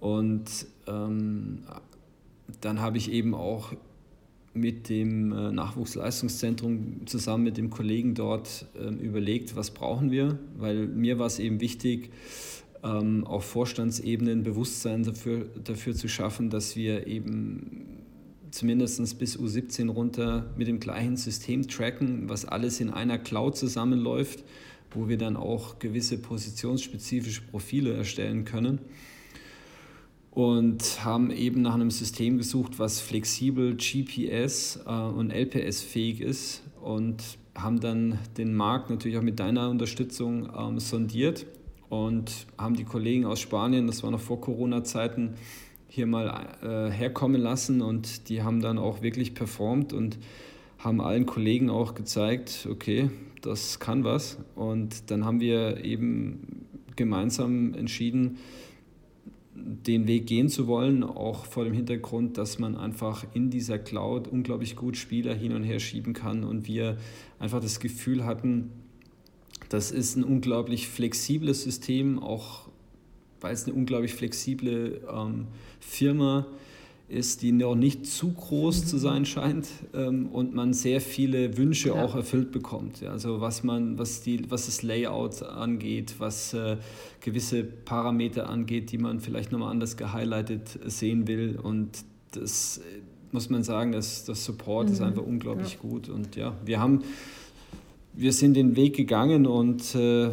Und 0.00 0.48
ähm, 0.86 1.64
dann 2.60 2.80
habe 2.80 2.98
ich 2.98 3.10
eben 3.10 3.34
auch 3.34 3.72
mit 4.54 4.88
dem 4.88 5.32
äh, 5.32 5.52
Nachwuchsleistungszentrum 5.52 7.06
zusammen 7.06 7.44
mit 7.44 7.56
dem 7.56 7.70
Kollegen 7.70 8.14
dort 8.14 8.66
äh, 8.74 8.88
überlegt, 8.88 9.56
was 9.56 9.72
brauchen 9.72 10.10
wir, 10.10 10.38
weil 10.56 10.86
mir 10.86 11.18
war 11.18 11.26
es 11.26 11.38
eben 11.38 11.60
wichtig, 11.60 12.06
äh, 12.06 12.48
ähm, 12.82 13.24
auf 13.26 13.44
Vorstandsebene 13.44 14.32
ein 14.32 14.42
Bewusstsein 14.42 15.02
dafür, 15.02 15.46
dafür 15.64 15.94
zu 15.94 16.08
schaffen, 16.08 16.50
dass 16.50 16.76
wir 16.76 17.06
eben 17.06 17.97
zumindest 18.50 19.18
bis 19.18 19.38
U17 19.38 19.90
runter 19.90 20.50
mit 20.56 20.68
dem 20.68 20.80
gleichen 20.80 21.16
System 21.16 21.66
tracken, 21.68 22.28
was 22.28 22.44
alles 22.44 22.80
in 22.80 22.90
einer 22.90 23.18
Cloud 23.18 23.56
zusammenläuft, 23.56 24.44
wo 24.90 25.08
wir 25.08 25.18
dann 25.18 25.36
auch 25.36 25.78
gewisse 25.78 26.18
positionsspezifische 26.18 27.42
Profile 27.42 27.94
erstellen 27.94 28.44
können. 28.44 28.80
Und 30.30 31.04
haben 31.04 31.30
eben 31.30 31.62
nach 31.62 31.74
einem 31.74 31.90
System 31.90 32.38
gesucht, 32.38 32.78
was 32.78 33.00
flexibel 33.00 33.76
GPS 33.76 34.78
äh, 34.86 34.90
und 34.90 35.32
LPS 35.32 35.82
fähig 35.82 36.20
ist 36.20 36.62
und 36.80 37.22
haben 37.56 37.80
dann 37.80 38.18
den 38.36 38.54
Markt 38.54 38.88
natürlich 38.88 39.18
auch 39.18 39.22
mit 39.22 39.40
deiner 39.40 39.68
Unterstützung 39.68 40.48
ähm, 40.56 40.78
sondiert 40.78 41.44
und 41.88 42.46
haben 42.56 42.76
die 42.76 42.84
Kollegen 42.84 43.24
aus 43.24 43.40
Spanien, 43.40 43.86
das 43.86 44.02
war 44.02 44.10
noch 44.10 44.20
vor 44.20 44.40
Corona-Zeiten, 44.40 45.34
hier 45.88 46.06
mal 46.06 46.48
äh, 46.62 46.92
herkommen 46.92 47.40
lassen 47.40 47.80
und 47.80 48.28
die 48.28 48.42
haben 48.42 48.60
dann 48.60 48.78
auch 48.78 49.02
wirklich 49.02 49.34
performt 49.34 49.92
und 49.92 50.18
haben 50.78 51.00
allen 51.00 51.26
Kollegen 51.26 51.70
auch 51.70 51.94
gezeigt, 51.94 52.68
okay, 52.70 53.10
das 53.42 53.80
kann 53.80 54.04
was. 54.04 54.38
Und 54.54 55.10
dann 55.10 55.24
haben 55.24 55.40
wir 55.40 55.84
eben 55.84 56.66
gemeinsam 56.96 57.74
entschieden, 57.74 58.38
den 59.54 60.06
Weg 60.06 60.26
gehen 60.26 60.48
zu 60.48 60.66
wollen, 60.66 61.02
auch 61.02 61.44
vor 61.44 61.64
dem 61.64 61.72
Hintergrund, 61.72 62.38
dass 62.38 62.58
man 62.58 62.76
einfach 62.76 63.26
in 63.34 63.50
dieser 63.50 63.78
Cloud 63.78 64.28
unglaublich 64.28 64.76
gut 64.76 64.96
Spieler 64.96 65.34
hin 65.34 65.52
und 65.52 65.64
her 65.64 65.80
schieben 65.80 66.12
kann 66.12 66.44
und 66.44 66.68
wir 66.68 66.96
einfach 67.38 67.60
das 67.60 67.80
Gefühl 67.80 68.24
hatten, 68.24 68.70
das 69.68 69.90
ist 69.90 70.16
ein 70.16 70.24
unglaublich 70.24 70.88
flexibles 70.88 71.62
System, 71.62 72.18
auch 72.18 72.67
weil 73.40 73.54
es 73.54 73.64
eine 73.64 73.74
unglaublich 73.74 74.14
flexible 74.14 75.00
ähm, 75.12 75.46
Firma 75.80 76.46
ist, 77.08 77.40
die 77.40 77.52
noch 77.52 77.74
nicht 77.74 78.06
zu 78.06 78.32
groß 78.32 78.84
zu 78.84 78.98
sein 78.98 79.24
scheint 79.24 79.66
ähm, 79.94 80.26
und 80.26 80.54
man 80.54 80.74
sehr 80.74 81.00
viele 81.00 81.56
Wünsche 81.56 81.88
ja. 81.88 82.04
auch 82.04 82.14
erfüllt 82.14 82.52
bekommt. 82.52 83.00
Ja, 83.00 83.12
also 83.12 83.40
was 83.40 83.64
man, 83.64 83.98
was 83.98 84.20
die, 84.20 84.50
was 84.50 84.66
das 84.66 84.82
Layout 84.82 85.42
angeht, 85.42 86.16
was 86.18 86.52
äh, 86.52 86.76
gewisse 87.20 87.64
Parameter 87.64 88.50
angeht, 88.50 88.92
die 88.92 88.98
man 88.98 89.20
vielleicht 89.20 89.52
nochmal 89.52 89.70
anders 89.70 89.96
gehighlightet 89.96 90.78
sehen 90.84 91.26
will. 91.26 91.58
Und 91.62 92.04
das 92.32 92.78
äh, 92.78 92.82
muss 93.32 93.48
man 93.48 93.62
sagen, 93.62 93.92
dass 93.92 94.26
das 94.26 94.44
Support 94.44 94.88
mhm. 94.88 94.92
ist 94.92 95.00
einfach 95.00 95.22
unglaublich 95.22 95.74
ja. 95.74 95.78
gut. 95.80 96.10
Und 96.10 96.36
ja, 96.36 96.54
wir 96.66 96.78
haben 96.78 97.02
wir 98.18 98.32
sind 98.32 98.54
den 98.54 98.74
Weg 98.74 98.96
gegangen 98.96 99.46
und 99.46 99.94
äh, 99.94 100.30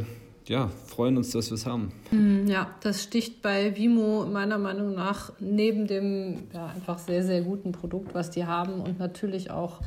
ja, 0.48 0.70
freuen 0.88 1.18
uns, 1.18 1.32
dass 1.32 1.50
wir 1.50 1.56
es 1.56 1.66
haben. 1.66 1.92
Hm, 2.10 2.48
ja, 2.48 2.76
das 2.82 3.04
sticht 3.04 3.42
bei 3.42 3.76
Vimo 3.76 4.26
meiner 4.26 4.58
Meinung 4.58 4.94
nach 4.94 5.32
neben 5.40 5.88
dem 5.88 6.44
ja, 6.54 6.68
einfach 6.68 7.00
sehr, 7.00 7.24
sehr 7.24 7.42
guten 7.42 7.72
Produkt, 7.72 8.14
was 8.14 8.32
die 8.32 8.46
haben 8.46 8.82
und 8.82 9.00
natürlich 9.00 9.52
auch 9.52 9.82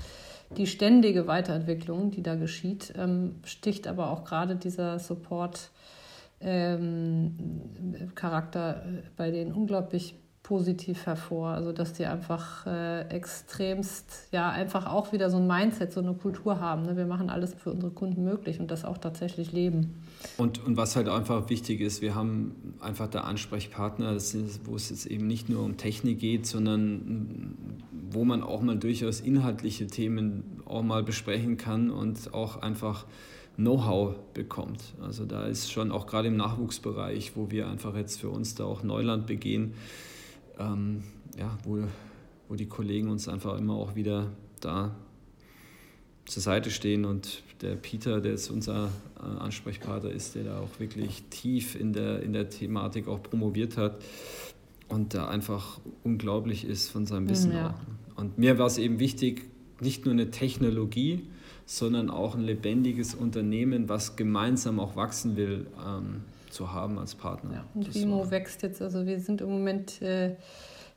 die 0.57 0.66
ständige 0.66 1.27
Weiterentwicklung, 1.27 2.11
die 2.11 2.23
da 2.23 2.35
geschieht, 2.35 2.94
ähm, 2.97 3.37
sticht 3.44 3.87
aber 3.87 4.11
auch 4.11 4.25
gerade 4.25 4.57
dieser 4.57 4.99
Support. 4.99 5.71
Ähm, 6.40 7.35
äh, 8.01 9.03
bei 9.16 9.31
denen 9.33 9.53
unglaublich 9.53 10.14
positiv 10.48 11.04
hervor. 11.04 11.50
Also 11.50 11.72
dass 11.72 11.92
die 11.92 12.06
einfach 12.06 12.66
äh, 12.66 13.02
extremst, 13.11 14.28
ja, 14.32 14.48
einfach 14.48 14.87
auch 14.87 15.12
wieder 15.12 15.28
so 15.28 15.37
ein 15.37 15.46
Mindset, 15.46 15.92
so 15.92 16.00
eine 16.00 16.14
Kultur 16.14 16.58
haben. 16.58 16.84
Ne? 16.84 16.96
Wir 16.96 17.04
machen 17.04 17.28
alles 17.28 17.52
für 17.52 17.70
unsere 17.70 17.92
Kunden 17.92 18.24
möglich 18.24 18.58
und 18.58 18.70
das 18.70 18.87
auch 18.87 18.96
tatsächlich 18.96 19.52
leben. 19.52 20.02
Und, 20.38 20.64
und 20.64 20.78
was 20.78 20.96
halt 20.96 21.08
einfach 21.11 21.50
wichtig 21.50 21.82
ist, 21.82 22.00
wir 22.00 22.14
haben 22.14 22.74
einfach 22.80 23.08
da 23.08 23.20
Ansprechpartner, 23.20 24.12
ist, 24.12 24.34
wo 24.64 24.74
es 24.74 24.88
jetzt 24.88 25.04
eben 25.04 25.26
nicht 25.26 25.50
nur 25.50 25.62
um 25.62 25.76
Technik 25.76 26.18
geht, 26.18 26.46
sondern 26.46 27.54
wo 28.11 28.24
man 28.24 28.42
auch 28.42 28.62
mal 28.62 28.78
durchaus 28.78 29.20
inhaltliche 29.20 29.87
Themen 29.87 30.62
auch 30.64 30.82
mal 30.82 31.02
besprechen 31.02 31.58
kann 31.58 31.90
und 31.90 32.32
auch 32.32 32.62
einfach 32.62 33.04
Know-how 33.56 34.14
bekommt. 34.32 34.94
Also 35.02 35.26
da 35.26 35.44
ist 35.44 35.70
schon 35.70 35.92
auch 35.92 36.06
gerade 36.06 36.28
im 36.28 36.37
Nachwuchsbereich, 36.37 37.32
wo 37.34 37.50
wir 37.50 37.68
einfach 37.68 37.94
jetzt 37.96 38.18
für 38.18 38.30
uns 38.30 38.54
da 38.54 38.64
auch 38.64 38.82
Neuland 38.82 39.26
begehen, 39.26 39.74
ähm, 40.59 41.03
ja, 41.38 41.57
wo, 41.64 41.79
wo 42.49 42.55
die 42.55 42.66
Kollegen 42.66 43.09
uns 43.09 43.29
einfach 43.29 43.59
immer 43.59 43.75
auch 43.75 43.94
wieder 43.94 44.33
da 44.61 44.94
zur 46.25 46.42
Seite 46.42 46.71
stehen 46.71 47.05
und 47.05 47.42
der 47.62 47.75
Peter, 47.75 48.21
der 48.21 48.33
jetzt 48.33 48.51
unser 48.51 48.90
äh, 49.18 49.23
Ansprechpartner 49.23 50.11
ist, 50.11 50.35
der 50.35 50.44
da 50.44 50.59
auch 50.61 50.79
wirklich 50.79 51.25
tief 51.31 51.75
in 51.75 51.92
der, 51.92 52.23
in 52.23 52.33
der 52.33 52.51
Thematik 52.51 53.09
auch 53.09 53.23
promoviert 53.23 53.77
hat 53.77 54.03
und 54.88 55.14
da 55.14 55.29
einfach 55.29 55.81
unglaublich 56.05 56.64
ist 56.64 56.90
von 56.90 57.07
seinem 57.07 57.29
Wissen 57.29 57.53
ja. 57.53 57.71
auch. 57.71 58.21
Und 58.21 58.38
mir 58.38 58.59
war 58.59 58.66
es 58.66 58.79
eben 58.79 58.99
wichtig, 58.99 59.49
nicht 59.81 60.05
nur 60.05 60.12
eine 60.12 60.31
Technologie, 60.31 61.25
sondern 61.66 62.11
auch 62.11 62.35
ein 62.35 62.42
lebendiges 62.42 63.14
Unternehmen, 63.14 63.88
was 63.88 64.16
gemeinsam 64.16 64.81
auch 64.81 64.97
wachsen 64.97 65.37
will, 65.37 65.66
ähm, 65.87 66.23
zu 66.59 66.73
haben 66.73 66.99
als 66.99 67.14
Partner. 67.14 67.55
Ja, 67.55 67.64
und 67.75 67.87
das 67.87 67.94
Vimo 67.94 68.18
war. 68.18 68.31
wächst 68.33 68.62
jetzt. 68.62 68.83
Also 68.83 69.07
wir 69.07 69.21
sind 69.21 69.40
im 69.40 69.49
Moment 69.49 70.03
äh, 70.03 70.35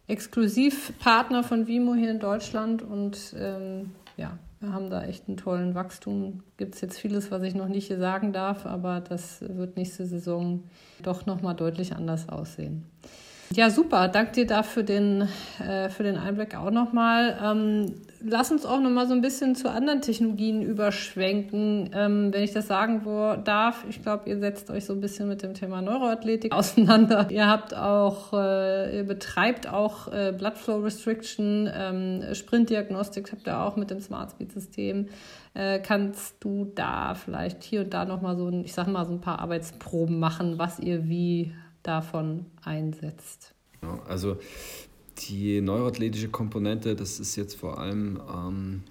Exklusivpartner 0.08 1.44
von 1.44 1.68
Vimo 1.68 1.94
hier 1.94 2.10
in 2.10 2.20
Deutschland 2.20 2.82
und 2.82 3.36
ähm, 3.38 3.92
ja, 4.18 4.40
wir 4.60 4.74
haben 4.74 4.90
da 4.90 5.04
echt 5.04 5.28
einen 5.28 5.38
tollen 5.38 5.76
Wachstum. 5.76 6.42
Gibt 6.58 6.74
es 6.74 6.82
jetzt 6.82 7.00
vieles, 7.00 7.30
was 7.30 7.44
ich 7.44 7.54
noch 7.54 7.68
nicht 7.68 7.96
sagen 7.96 8.34
darf, 8.34 8.66
aber 8.66 9.02
das 9.02 9.42
wird 9.42 9.78
nächste 9.78 10.08
Saison 10.08 10.64
doch 11.04 11.28
nochmal 11.28 11.56
deutlich 11.56 11.96
anders 11.96 12.28
aussehen. 12.28 12.86
Ja, 13.54 13.70
super. 13.70 14.08
Danke 14.08 14.32
dir 14.32 14.48
dafür 14.48 14.84
den, 14.84 15.28
äh, 15.60 15.90
für 15.90 16.04
den 16.04 16.16
Einblick 16.16 16.56
auch 16.56 16.72
nochmal. 16.72 17.38
Ähm, 17.44 17.96
lass 18.24 18.50
uns 18.50 18.66
auch 18.66 18.80
nochmal 18.80 19.08
so 19.08 19.14
ein 19.14 19.22
bisschen 19.22 19.56
zu 19.56 19.70
anderen 19.70 20.02
Technologien 20.02 20.62
überschwenken, 20.62 21.90
ähm, 21.94 22.30
wenn 22.32 22.44
ich 22.44 22.54
das 22.54 22.68
sagen 22.68 23.02
darf. 23.44 23.84
Ich 23.90 24.02
glaube, 24.02 24.30
ihr 24.30 24.40
setzt 24.40 24.72
euch 24.72 24.86
so 24.86 24.94
ein 24.94 25.02
bisschen 25.02 25.28
mit 25.28 25.44
dem 25.44 25.54
Thema 25.54 25.82
Neuroathletik 25.82 26.54
auseinander. 26.56 27.28
Ihr 27.30 27.48
habt 27.48 27.76
auch, 27.76 28.32
äh, 28.32 28.98
ihr 28.98 29.04
betreibt 29.04 29.68
auch 29.68 30.08
äh, 30.08 30.34
Bloodflow 30.38 30.78
Restriction, 30.80 31.70
ähm, 31.74 32.24
Sprintdiagnostik 32.34 33.34
habt 33.34 33.48
ihr 33.48 33.60
auch 33.60 33.76
mit 33.76 33.92
dem 33.92 34.00
Smart 34.00 34.32
Speed 34.32 34.54
System. 34.54 35.08
Äh, 35.54 35.80
kannst 35.80 36.42
du 36.42 36.72
da 36.74 37.16
vielleicht 37.16 37.64
hier 37.64 37.82
und 37.82 37.94
da 37.94 38.06
nochmal 38.06 38.38
so, 38.38 38.48
ein, 38.48 38.64
ich 38.64 38.72
sag 38.72 38.88
mal, 38.88 39.06
so 39.06 39.12
ein 39.12 39.20
paar 39.20 39.40
Arbeitsproben 39.40 40.20
machen, 40.20 40.58
was 40.58 40.80
ihr 40.80 41.10
wie 41.10 41.54
davon 41.84 42.46
einsetzt? 42.64 43.54
Ja, 43.82 44.00
also 44.08 44.38
die 45.30 45.62
neuroathletische 45.62 46.30
Komponente, 46.30 46.96
das 46.96 47.20
ist 47.20 47.36
jetzt 47.36 47.56
vor 47.56 47.80
allem 47.80 48.20
ähm, 48.34 48.84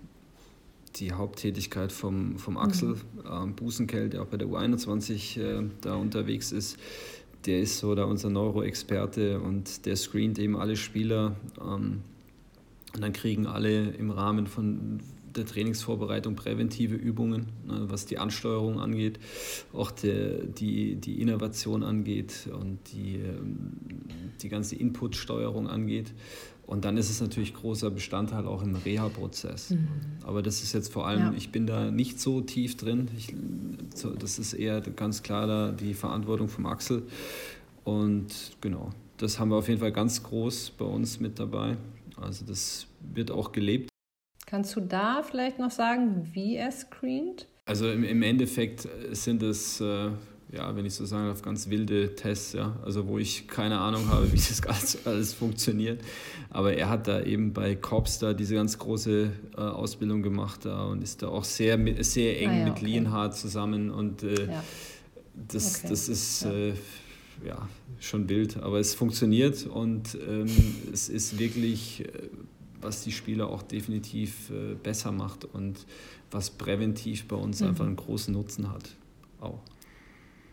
die 0.97 1.13
Haupttätigkeit 1.13 1.93
vom, 1.93 2.39
vom 2.39 2.57
Axel 2.57 2.97
mhm. 3.25 3.55
Busenkell, 3.55 4.09
der 4.09 4.23
auch 4.23 4.27
bei 4.27 4.37
der 4.37 4.49
U21 4.49 5.41
äh, 5.41 5.69
da 5.81 5.95
unterwegs 5.95 6.53
ist. 6.53 6.79
Der 7.47 7.61
ist 7.61 7.79
so 7.79 7.95
da 7.95 8.05
unser 8.05 8.29
Neuroexperte 8.29 9.41
und 9.41 9.87
der 9.87 9.97
screent 9.97 10.39
eben 10.39 10.57
alle 10.57 10.77
Spieler. 10.77 11.37
Ähm, 11.61 12.03
und 12.95 13.03
dann 13.03 13.13
kriegen 13.13 13.47
alle 13.47 13.91
im 13.91 14.11
Rahmen 14.11 14.47
von 14.47 15.01
der 15.37 15.47
Trainingsvorbereitung 15.47 16.35
präventive 16.35 16.95
Übungen, 16.95 17.47
ne, 17.67 17.85
was 17.89 18.07
die 18.07 18.19
Ansteuerung 18.19 18.81
angeht, 18.81 19.19
auch 19.73 19.91
der, 19.91 20.45
die, 20.45 20.97
die 20.97 21.21
Innovation 21.21 21.83
angeht 21.83 22.49
und 22.53 22.79
die, 22.93 23.21
die 24.43 24.49
ganze 24.49 24.77
Inputsteuerung 24.77 25.69
angeht. 25.69 26.13
Und 26.67 26.85
dann 26.85 26.97
ist 26.97 27.11
es 27.11 27.21
natürlich 27.21 27.55
großer 27.55 27.91
Bestandteil 27.91 28.47
auch 28.47 28.63
im 28.63 28.77
Reha-Prozess. 28.77 29.71
Mhm. 29.71 29.89
Aber 30.23 30.41
das 30.41 30.63
ist 30.63 30.73
jetzt 30.73 30.93
vor 30.93 31.07
allem, 31.07 31.21
ja. 31.21 31.33
ich 31.37 31.51
bin 31.51 31.67
da 31.67 31.91
nicht 31.91 32.21
so 32.21 32.43
tief 32.43 32.77
drin. 32.77 33.09
Ich, 33.17 33.35
das 34.21 34.39
ist 34.39 34.53
eher 34.53 34.81
ganz 34.81 35.25
klar 35.25 35.49
da 35.49 35.73
die 35.73 35.95
Verantwortung 35.95 36.49
vom 36.49 36.67
Axel. 36.67 37.03
Und 37.83 38.53
genau, 38.61 38.91
das 39.17 39.41
haben 39.41 39.51
wir 39.51 39.57
auf 39.57 39.67
jeden 39.67 39.81
Fall 39.81 39.91
ganz 39.91 40.23
groß 40.23 40.71
bei 40.79 40.85
uns 40.85 41.19
mit 41.19 41.41
dabei. 41.41 41.77
Also 42.17 42.45
das 42.47 42.87
wird 43.01 43.33
auch 43.33 43.51
gelebt 43.51 43.90
Kannst 44.51 44.75
du 44.75 44.81
da 44.81 45.23
vielleicht 45.23 45.61
noch 45.61 45.71
sagen, 45.71 46.29
wie 46.33 46.57
er 46.57 46.73
screent? 46.73 47.47
Also 47.67 47.89
im, 47.89 48.03
im 48.03 48.21
Endeffekt 48.23 48.89
sind 49.13 49.45
es, 49.45 49.81
äh, 49.81 50.11
ja, 50.51 50.75
wenn 50.75 50.85
ich 50.85 50.95
so 50.95 51.05
sagen 51.05 51.29
darf, 51.29 51.41
ganz 51.41 51.71
wilde 51.71 52.17
Tests, 52.17 52.55
ja. 52.55 52.77
Also 52.85 53.07
wo 53.07 53.19
ich 53.19 53.47
keine 53.47 53.79
Ahnung 53.79 54.09
habe, 54.09 54.33
wie 54.33 54.37
das 54.37 54.61
alles, 54.67 54.99
alles 55.07 55.35
funktioniert. 55.35 56.01
Aber 56.49 56.75
er 56.75 56.89
hat 56.89 57.07
da 57.07 57.23
eben 57.23 57.53
bei 57.53 57.77
Cops 57.77 58.19
da 58.19 58.35
diese 58.35 58.57
ganz 58.57 58.77
große 58.77 59.31
äh, 59.57 59.61
Ausbildung 59.61 60.21
gemacht 60.25 60.65
da 60.65 60.83
und 60.87 61.05
ist 61.05 61.23
da 61.23 61.29
auch 61.29 61.45
sehr, 61.45 61.79
sehr 62.03 62.41
eng 62.41 62.51
ah, 62.51 62.59
ja, 62.59 62.65
mit 62.65 62.73
okay. 62.73 62.87
Lienhardt 62.87 63.37
zusammen 63.37 63.93
und 63.93 64.25
äh, 64.25 64.47
ja. 64.47 64.65
das, 65.47 65.79
okay. 65.79 65.87
das 65.91 66.09
ist 66.09 66.43
ja. 66.43 66.51
Äh, 66.51 66.73
ja. 67.47 67.69
schon 68.01 68.29
wild, 68.29 68.57
aber 68.57 68.81
es 68.81 68.95
funktioniert 68.95 69.65
und 69.65 70.19
ähm, 70.29 70.49
es 70.93 71.09
ist 71.09 71.39
wirklich 71.39 72.05
äh, 72.05 72.29
was 72.81 73.03
die 73.05 73.13
Spieler 73.13 73.49
auch 73.49 73.63
definitiv 73.63 74.51
äh, 74.51 74.75
besser 74.75 75.13
macht 75.13 75.45
und 75.45 75.87
was 76.31 76.51
präventiv 76.51 77.27
bei 77.29 77.37
uns 77.37 77.61
mhm. 77.61 77.69
einfach 77.69 77.87
einen 77.87 77.97
großen 77.97 78.33
Nutzen 78.33 78.71
hat. 78.71 78.95
Auch. 79.41 79.61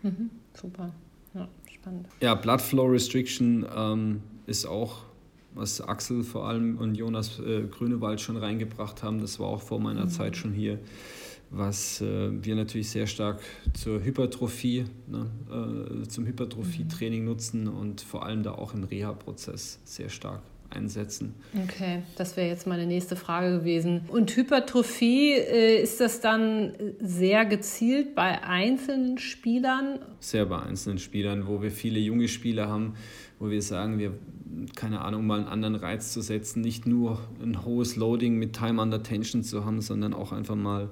Mhm, 0.03 0.29
super. 0.53 0.93
ja, 1.33 1.47
spannend. 1.71 2.07
Ja, 2.21 2.35
Blood 2.35 2.61
Flow 2.61 2.85
Restriction 2.87 3.65
ähm, 3.75 4.21
ist 4.45 4.65
auch, 4.65 5.03
was 5.53 5.81
Axel 5.81 6.23
vor 6.23 6.47
allem 6.47 6.77
und 6.77 6.95
Jonas 6.95 7.39
äh, 7.39 7.63
Grünewald 7.63 8.21
schon 8.21 8.37
reingebracht 8.37 9.03
haben. 9.03 9.19
Das 9.19 9.39
war 9.39 9.47
auch 9.47 9.61
vor 9.61 9.79
meiner 9.79 10.05
mhm. 10.05 10.09
Zeit 10.09 10.37
schon 10.37 10.53
hier 10.53 10.79
was 11.49 12.01
äh, 12.01 12.43
wir 12.43 12.55
natürlich 12.55 12.89
sehr 12.89 13.07
stark 13.07 13.39
zur 13.73 14.03
Hypertrophie, 14.03 14.85
ne, 15.07 15.29
äh, 15.49 16.07
zum 16.07 16.25
Hypertrophie-Training 16.25 17.25
nutzen 17.25 17.67
und 17.67 18.01
vor 18.01 18.25
allem 18.25 18.43
da 18.43 18.51
auch 18.51 18.73
im 18.73 18.83
Reha-Prozess 18.83 19.79
sehr 19.85 20.09
stark 20.09 20.41
einsetzen. 20.69 21.35
Okay, 21.63 22.03
das 22.17 22.37
wäre 22.37 22.47
jetzt 22.47 22.67
meine 22.67 22.85
nächste 22.85 23.15
Frage 23.15 23.59
gewesen. 23.59 24.01
Und 24.09 24.35
Hypertrophie, 24.35 25.33
äh, 25.33 25.81
ist 25.81 25.99
das 25.99 26.19
dann 26.19 26.73
sehr 26.99 27.45
gezielt 27.45 28.15
bei 28.15 28.43
einzelnen 28.43 29.17
Spielern? 29.17 29.99
Sehr 30.19 30.45
bei 30.45 30.61
einzelnen 30.61 30.99
Spielern, 30.99 31.47
wo 31.47 31.61
wir 31.61 31.71
viele 31.71 31.99
junge 31.99 32.27
Spieler 32.27 32.67
haben, 32.67 32.95
wo 33.39 33.49
wir 33.49 33.61
sagen, 33.61 33.99
wir 33.99 34.13
keine 34.75 35.01
Ahnung, 35.01 35.25
mal 35.25 35.39
einen 35.39 35.47
anderen 35.47 35.75
Reiz 35.75 36.13
zu 36.13 36.21
setzen, 36.21 36.61
nicht 36.61 36.87
nur 36.87 37.19
ein 37.41 37.63
hohes 37.65 37.95
Loading 37.95 38.37
mit 38.37 38.53
Time 38.53 38.81
under 38.81 39.03
Tension 39.03 39.43
zu 39.43 39.65
haben, 39.65 39.81
sondern 39.81 40.13
auch 40.13 40.31
einfach 40.31 40.55
mal 40.55 40.89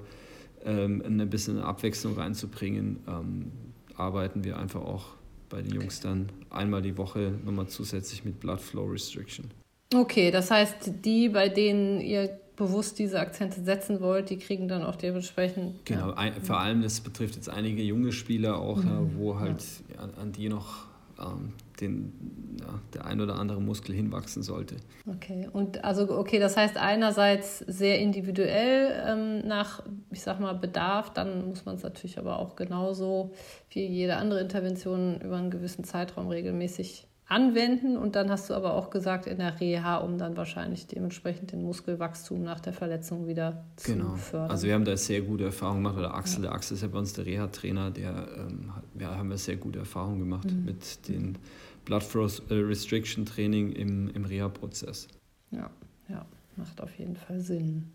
ähm, 0.64 1.02
ein 1.04 1.30
bisschen 1.30 1.58
Abwechslung 1.58 2.14
reinzubringen, 2.14 2.98
ähm, 3.08 3.52
arbeiten 3.96 4.44
wir 4.44 4.58
einfach 4.58 4.82
auch 4.82 5.14
bei 5.48 5.62
den 5.62 5.74
Jungs 5.74 6.00
dann 6.00 6.28
einmal 6.50 6.82
die 6.82 6.96
Woche 6.96 7.32
nochmal 7.44 7.68
zusätzlich 7.68 8.24
mit 8.24 8.40
Blood 8.40 8.60
Flow 8.60 8.86
Restriction. 8.86 9.50
Okay, 9.94 10.30
das 10.30 10.50
heißt, 10.50 11.04
die, 11.04 11.28
bei 11.28 11.48
denen 11.48 12.00
ihr 12.00 12.40
bewusst 12.56 12.98
diese 12.98 13.20
Akzente 13.20 13.62
setzen 13.62 14.00
wollt, 14.00 14.30
die 14.30 14.38
kriegen 14.38 14.66
dann 14.66 14.82
auch 14.82 14.96
dementsprechend. 14.96 15.84
Genau, 15.84 16.08
ja. 16.08 16.14
ein, 16.14 16.34
vor 16.42 16.58
allem 16.58 16.82
das 16.82 17.00
betrifft 17.00 17.36
jetzt 17.36 17.50
einige 17.50 17.82
junge 17.82 18.12
Spieler 18.12 18.58
auch, 18.58 18.78
mhm. 18.78 18.88
ja, 18.88 19.00
wo 19.16 19.38
halt 19.38 19.62
ja. 19.94 20.00
an, 20.00 20.14
an, 20.14 20.32
die 20.32 20.48
noch 20.48 20.86
ähm, 21.20 21.52
den, 21.80 22.12
ja, 22.60 22.80
der 22.94 23.04
ein 23.04 23.20
oder 23.20 23.36
andere 23.36 23.60
Muskel 23.60 23.94
hinwachsen 23.94 24.42
sollte. 24.42 24.76
Okay, 25.06 25.48
und 25.52 25.84
also 25.84 26.10
okay, 26.18 26.38
das 26.38 26.56
heißt 26.56 26.78
einerseits 26.78 27.58
sehr 27.58 28.00
individuell 28.00 29.04
ähm, 29.06 29.46
nach, 29.46 29.82
ich 30.10 30.22
sag 30.22 30.40
mal, 30.40 30.54
Bedarf, 30.54 31.12
dann 31.12 31.48
muss 31.48 31.66
man 31.66 31.76
es 31.76 31.82
natürlich 31.82 32.18
aber 32.18 32.38
auch 32.38 32.56
genauso 32.56 33.32
wie 33.70 33.86
jede 33.86 34.16
andere 34.16 34.40
Intervention 34.40 35.20
über 35.20 35.36
einen 35.36 35.50
gewissen 35.50 35.84
Zeitraum 35.84 36.28
regelmäßig 36.28 37.06
anwenden. 37.28 37.96
Und 37.96 38.16
dann 38.16 38.30
hast 38.30 38.50
du 38.50 38.54
aber 38.54 38.74
auch 38.74 38.90
gesagt, 38.90 39.26
in 39.26 39.38
der 39.38 39.60
Reha, 39.60 39.98
um 39.98 40.18
dann 40.18 40.36
wahrscheinlich 40.36 40.86
dementsprechend 40.86 41.52
den 41.52 41.62
Muskelwachstum 41.62 42.42
nach 42.42 42.60
der 42.60 42.72
Verletzung 42.72 43.26
wieder 43.26 43.64
zu 43.76 43.92
genau. 43.92 44.14
fördern. 44.14 44.50
Also 44.50 44.66
wir 44.66 44.74
haben 44.74 44.84
da 44.84 44.96
sehr 44.96 45.22
gute 45.22 45.44
Erfahrungen 45.44 45.82
gemacht. 45.82 45.98
Oder 45.98 46.14
Axel, 46.14 46.44
ja. 46.44 46.50
der 46.50 46.52
Axel 46.52 46.76
ist 46.76 46.82
ja 46.82 46.88
bei 46.88 46.98
uns 46.98 47.12
der 47.12 47.26
Reha-Trainer, 47.26 47.90
der 47.90 48.28
ähm, 48.38 48.72
ja, 48.98 49.16
haben 49.16 49.30
wir 49.30 49.38
sehr 49.38 49.56
gute 49.56 49.80
Erfahrungen 49.80 50.20
gemacht 50.20 50.50
mhm. 50.50 50.64
mit 50.64 51.08
den 51.08 51.38
Blood 51.84 52.02
Flow 52.02 52.28
äh, 52.48 52.54
Restriction 52.54 53.26
Training 53.26 53.72
im, 53.72 54.08
im 54.08 54.24
Reha-Prozess. 54.24 55.08
Ja, 55.50 55.70
ja, 56.08 56.24
macht 56.56 56.80
auf 56.80 56.96
jeden 56.98 57.16
Fall 57.16 57.40
Sinn. 57.40 57.92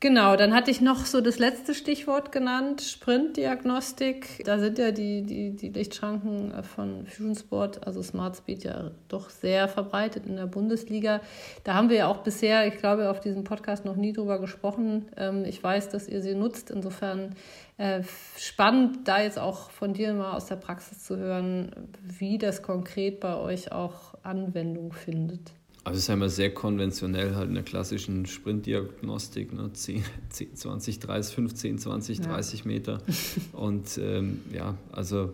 Genau, 0.00 0.36
dann 0.36 0.54
hatte 0.54 0.70
ich 0.70 0.80
noch 0.80 1.06
so 1.06 1.20
das 1.20 1.40
letzte 1.40 1.74
Stichwort 1.74 2.30
genannt, 2.30 2.82
Sprintdiagnostik. 2.82 4.44
Da 4.44 4.60
sind 4.60 4.78
ja 4.78 4.92
die, 4.92 5.22
die, 5.22 5.56
die 5.56 5.70
Lichtschranken 5.70 6.62
von 6.62 7.04
Fusion 7.08 7.34
Sport, 7.34 7.84
also 7.84 8.00
Smart 8.00 8.36
Speed, 8.36 8.62
ja 8.62 8.92
doch 9.08 9.28
sehr 9.28 9.66
verbreitet 9.66 10.24
in 10.26 10.36
der 10.36 10.46
Bundesliga. 10.46 11.20
Da 11.64 11.74
haben 11.74 11.88
wir 11.88 11.96
ja 11.96 12.06
auch 12.06 12.18
bisher, 12.18 12.64
ich 12.68 12.76
glaube, 12.76 13.10
auf 13.10 13.18
diesem 13.18 13.42
Podcast 13.42 13.84
noch 13.84 13.96
nie 13.96 14.12
drüber 14.12 14.38
gesprochen. 14.38 15.06
Ähm, 15.16 15.44
ich 15.44 15.60
weiß, 15.60 15.88
dass 15.88 16.06
ihr 16.06 16.22
sie 16.22 16.36
nutzt. 16.36 16.70
Insofern 16.70 17.34
äh, 17.76 18.04
spannend, 18.36 19.08
da 19.08 19.20
jetzt 19.20 19.40
auch 19.40 19.70
von 19.70 19.94
dir 19.94 20.14
mal 20.14 20.36
aus 20.36 20.46
der 20.46 20.56
Praxis 20.56 21.02
zu 21.02 21.16
hören, 21.16 21.72
wie 22.02 22.38
das 22.38 22.62
konkret 22.62 23.18
bei 23.18 23.34
euch 23.36 23.72
auch 23.72 24.14
Anwendung 24.22 24.92
findet. 24.92 25.57
Also 25.84 25.98
es 25.98 26.04
ist 26.04 26.08
immer 26.10 26.28
sehr 26.28 26.52
konventionell, 26.52 27.34
halt 27.34 27.48
in 27.48 27.54
der 27.54 27.62
klassischen 27.62 28.26
Sprintdiagnostik, 28.26 29.52
ne? 29.52 29.72
10, 29.72 30.04
10, 30.28 30.54
20, 30.54 30.98
30, 30.98 31.34
15, 31.34 31.78
20, 31.78 32.20
30 32.20 32.60
ja. 32.60 32.66
Meter. 32.66 33.02
Und 33.52 33.98
ähm, 34.02 34.40
ja, 34.52 34.76
also 34.92 35.32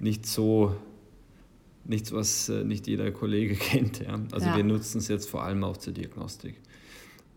nicht 0.00 0.26
so, 0.26 0.76
nichts, 1.84 2.12
was 2.12 2.48
äh, 2.48 2.64
nicht 2.64 2.86
jeder 2.86 3.10
Kollege 3.10 3.54
kennt. 3.54 4.00
Ja? 4.00 4.20
Also 4.32 4.46
ja. 4.46 4.56
wir 4.56 4.64
nutzen 4.64 4.98
es 4.98 5.08
jetzt 5.08 5.30
vor 5.30 5.44
allem 5.44 5.64
auch 5.64 5.76
zur 5.76 5.92
Diagnostik. 5.92 6.56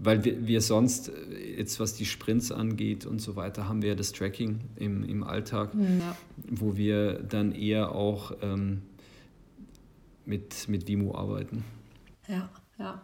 Weil 0.02 0.24
wir, 0.24 0.48
wir 0.48 0.62
sonst, 0.62 1.10
äh, 1.10 1.58
jetzt 1.58 1.80
was 1.80 1.94
die 1.94 2.06
Sprints 2.06 2.52
angeht 2.52 3.06
und 3.06 3.22
so 3.22 3.36
weiter, 3.36 3.68
haben 3.68 3.82
wir 3.82 3.90
ja 3.90 3.96
das 3.96 4.12
Tracking 4.12 4.60
im, 4.76 5.04
im 5.04 5.24
Alltag, 5.24 5.72
ja. 5.76 6.16
wo 6.50 6.78
wir 6.78 7.20
dann 7.20 7.52
eher 7.52 7.94
auch 7.94 8.34
ähm, 8.42 8.82
mit, 10.26 10.68
mit 10.68 10.88
Vimo 10.88 11.16
arbeiten. 11.16 11.64
Ja, 12.30 12.50
ja. 12.78 13.02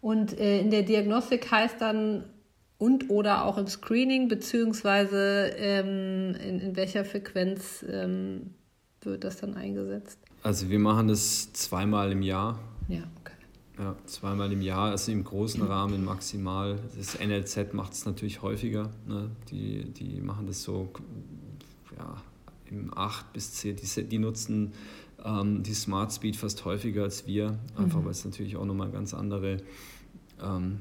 Und 0.00 0.38
äh, 0.38 0.60
in 0.60 0.70
der 0.70 0.82
Diagnostik 0.82 1.50
heißt 1.50 1.80
dann 1.80 2.24
und 2.78 3.10
oder 3.10 3.44
auch 3.44 3.58
im 3.58 3.66
Screening, 3.66 4.28
beziehungsweise 4.28 5.50
ähm, 5.56 6.34
in, 6.34 6.60
in 6.60 6.76
welcher 6.76 7.04
Frequenz 7.04 7.84
ähm, 7.88 8.54
wird 9.00 9.24
das 9.24 9.38
dann 9.38 9.54
eingesetzt? 9.54 10.18
Also 10.42 10.68
wir 10.68 10.78
machen 10.78 11.08
das 11.08 11.52
zweimal 11.54 12.12
im 12.12 12.22
Jahr. 12.22 12.58
Ja, 12.88 13.02
okay. 13.20 13.32
Ja, 13.78 13.96
zweimal 14.06 14.52
im 14.52 14.62
Jahr, 14.62 14.90
also 14.90 15.12
im 15.12 15.24
großen 15.24 15.62
Rahmen 15.62 16.04
maximal. 16.04 16.78
Das 16.96 17.18
NLZ 17.18 17.72
macht 17.72 17.94
es 17.94 18.06
natürlich 18.06 18.42
häufiger. 18.42 18.90
Ne? 19.06 19.30
Die, 19.50 19.84
die 19.84 20.20
machen 20.20 20.46
das 20.46 20.62
so 20.62 20.88
ja, 21.98 22.22
im 22.70 22.96
8 22.96 23.32
bis 23.32 23.54
10, 23.54 23.76
die, 23.76 24.04
die 24.04 24.18
nutzen 24.18 24.72
ähm, 25.24 25.62
die 25.62 25.74
Smart 25.74 26.12
Speed 26.12 26.36
fast 26.36 26.64
häufiger 26.64 27.04
als 27.04 27.26
wir, 27.26 27.58
einfach 27.76 28.00
mhm. 28.00 28.04
weil 28.04 28.12
es 28.12 28.24
natürlich 28.24 28.56
auch 28.56 28.64
nochmal 28.64 28.90
ganz 28.90 29.14
andere 29.14 29.58
ähm, 30.42 30.78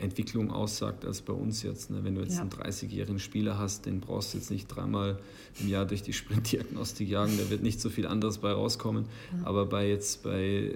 Entwicklung 0.00 0.50
aussagt 0.50 1.04
als 1.04 1.20
bei 1.20 1.32
uns 1.32 1.62
jetzt. 1.62 1.90
Ne? 1.90 2.02
Wenn 2.02 2.14
du 2.14 2.22
jetzt 2.22 2.36
ja. 2.36 2.40
einen 2.40 2.50
30-jährigen 2.50 3.18
Spieler 3.18 3.58
hast, 3.58 3.86
den 3.86 4.00
brauchst 4.00 4.32
du 4.32 4.38
jetzt 4.38 4.50
nicht 4.50 4.66
dreimal 4.66 5.18
im 5.60 5.68
Jahr 5.68 5.84
durch 5.84 6.02
die 6.02 6.12
Sprintdiagnostik 6.14 7.08
jagen, 7.08 7.36
da 7.38 7.50
wird 7.50 7.62
nicht 7.62 7.80
so 7.80 7.90
viel 7.90 8.06
anderes 8.06 8.38
bei 8.38 8.52
rauskommen. 8.52 9.06
Ja. 9.32 9.46
Aber 9.46 9.66
bei 9.66 9.88
jetzt 9.88 10.22
bei 10.22 10.42
äh, 10.42 10.72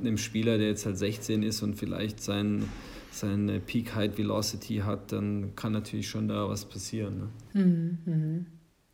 einem 0.00 0.18
Spieler, 0.18 0.58
der 0.58 0.68
jetzt 0.68 0.86
halt 0.86 0.98
16 0.98 1.42
ist 1.42 1.62
und 1.62 1.76
vielleicht 1.76 2.20
sein, 2.20 2.64
seine 3.10 3.60
Peak 3.60 3.94
Height 3.94 4.18
Velocity 4.18 4.78
hat, 4.78 5.12
dann 5.12 5.54
kann 5.54 5.72
natürlich 5.72 6.08
schon 6.08 6.28
da 6.28 6.48
was 6.48 6.64
passieren. 6.64 7.30
Ne? 7.54 7.62
Mhm. 8.06 8.46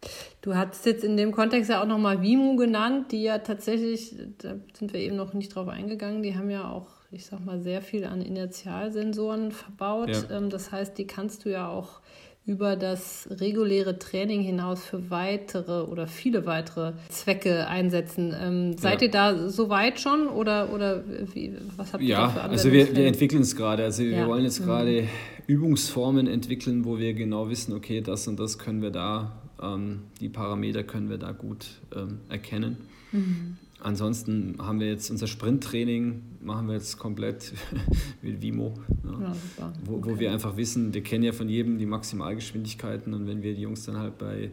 Mhm. 0.02 0.08
Du 0.42 0.54
hast 0.54 0.86
jetzt 0.86 1.04
in 1.04 1.16
dem 1.16 1.32
Kontext 1.32 1.70
ja 1.70 1.82
auch 1.82 1.86
nochmal 1.86 2.22
Vimu 2.22 2.56
genannt, 2.56 3.12
die 3.12 3.22
ja 3.22 3.38
tatsächlich, 3.38 4.14
da 4.38 4.56
sind 4.72 4.92
wir 4.92 5.00
eben 5.00 5.16
noch 5.16 5.34
nicht 5.34 5.54
drauf 5.54 5.68
eingegangen, 5.68 6.22
die 6.22 6.34
haben 6.34 6.50
ja 6.50 6.70
auch, 6.70 6.86
ich 7.10 7.26
sag 7.26 7.44
mal, 7.44 7.60
sehr 7.60 7.82
viel 7.82 8.04
an 8.04 8.22
Inertialsensoren 8.22 9.52
verbaut. 9.52 10.08
Ja. 10.08 10.38
Ähm, 10.38 10.50
das 10.50 10.72
heißt, 10.72 10.96
die 10.96 11.06
kannst 11.06 11.44
du 11.44 11.50
ja 11.50 11.68
auch 11.68 12.00
über 12.46 12.74
das 12.74 13.28
reguläre 13.30 13.98
Training 13.98 14.40
hinaus 14.40 14.82
für 14.82 15.10
weitere 15.10 15.82
oder 15.84 16.06
viele 16.06 16.46
weitere 16.46 16.94
Zwecke 17.10 17.68
einsetzen. 17.68 18.34
Ähm, 18.40 18.78
seid 18.78 19.02
ja. 19.02 19.06
ihr 19.06 19.10
da 19.10 19.48
so 19.48 19.68
weit 19.68 20.00
schon 20.00 20.26
oder, 20.26 20.72
oder 20.72 21.04
wie, 21.34 21.54
was 21.76 21.92
habt 21.92 22.02
ihr 22.02 22.08
ja, 22.08 22.22
da 22.22 22.28
für 22.30 22.40
Also 22.42 22.72
wir, 22.72 22.96
wir 22.96 23.06
entwickeln 23.06 23.42
es 23.42 23.54
gerade. 23.54 23.84
Also 23.84 24.02
ja. 24.02 24.20
wir 24.20 24.26
wollen 24.26 24.44
jetzt 24.44 24.60
mhm. 24.60 24.64
gerade 24.64 25.08
Übungsformen 25.46 26.26
entwickeln, 26.26 26.84
wo 26.86 26.98
wir 26.98 27.12
genau 27.12 27.50
wissen, 27.50 27.74
okay, 27.74 28.00
das 28.00 28.26
und 28.26 28.40
das 28.40 28.58
können 28.58 28.80
wir 28.80 28.90
da 28.90 29.32
ähm, 29.60 30.00
die 30.20 30.28
Parameter 30.28 30.82
können 30.82 31.10
wir 31.10 31.18
da 31.18 31.32
gut 31.32 31.66
ähm, 31.94 32.18
erkennen. 32.28 32.76
Mhm. 33.12 33.56
Ansonsten 33.82 34.56
haben 34.58 34.78
wir 34.78 34.88
jetzt 34.88 35.10
unser 35.10 35.26
Sprinttraining, 35.26 36.22
machen 36.42 36.68
wir 36.68 36.74
jetzt 36.74 36.98
komplett 36.98 37.52
mit 38.22 38.42
Vimo, 38.42 38.74
ja, 39.04 39.34
ja, 39.58 39.72
wo, 39.84 39.96
okay. 39.96 40.10
wo 40.10 40.18
wir 40.18 40.32
einfach 40.32 40.56
wissen, 40.56 40.92
wir 40.92 41.02
kennen 41.02 41.24
ja 41.24 41.32
von 41.32 41.48
jedem 41.48 41.78
die 41.78 41.86
Maximalgeschwindigkeiten 41.86 43.14
und 43.14 43.26
wenn 43.26 43.42
wir 43.42 43.54
die 43.54 43.62
Jungs 43.62 43.86
dann 43.86 43.96
halt 43.96 44.18
bei 44.18 44.50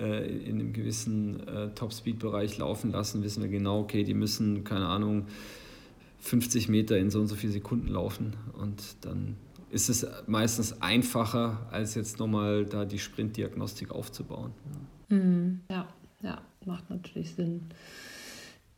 äh, 0.00 0.26
in 0.26 0.60
einem 0.60 0.72
gewissen 0.72 1.46
äh, 1.46 1.68
Top-Speed-Bereich 1.74 2.58
laufen 2.58 2.90
lassen, 2.90 3.22
wissen 3.22 3.42
wir 3.42 3.48
genau, 3.48 3.80
okay, 3.80 4.02
die 4.02 4.14
müssen, 4.14 4.64
keine 4.64 4.86
Ahnung, 4.86 5.26
50 6.20 6.68
Meter 6.68 6.98
in 6.98 7.10
so 7.10 7.20
und 7.20 7.28
so 7.28 7.36
viele 7.36 7.52
Sekunden 7.52 7.88
laufen 7.88 8.34
und 8.60 8.82
dann 9.02 9.36
ist 9.70 9.88
es 9.88 10.06
meistens 10.26 10.80
einfacher, 10.80 11.66
als 11.70 11.94
jetzt 11.94 12.18
nochmal 12.18 12.64
da 12.64 12.84
die 12.84 12.98
Sprintdiagnostik 12.98 13.90
aufzubauen. 13.90 14.52
Mhm. 15.08 15.60
Ja, 15.70 15.86
ja, 16.22 16.40
macht 16.64 16.88
natürlich 16.90 17.34
Sinn. 17.34 17.68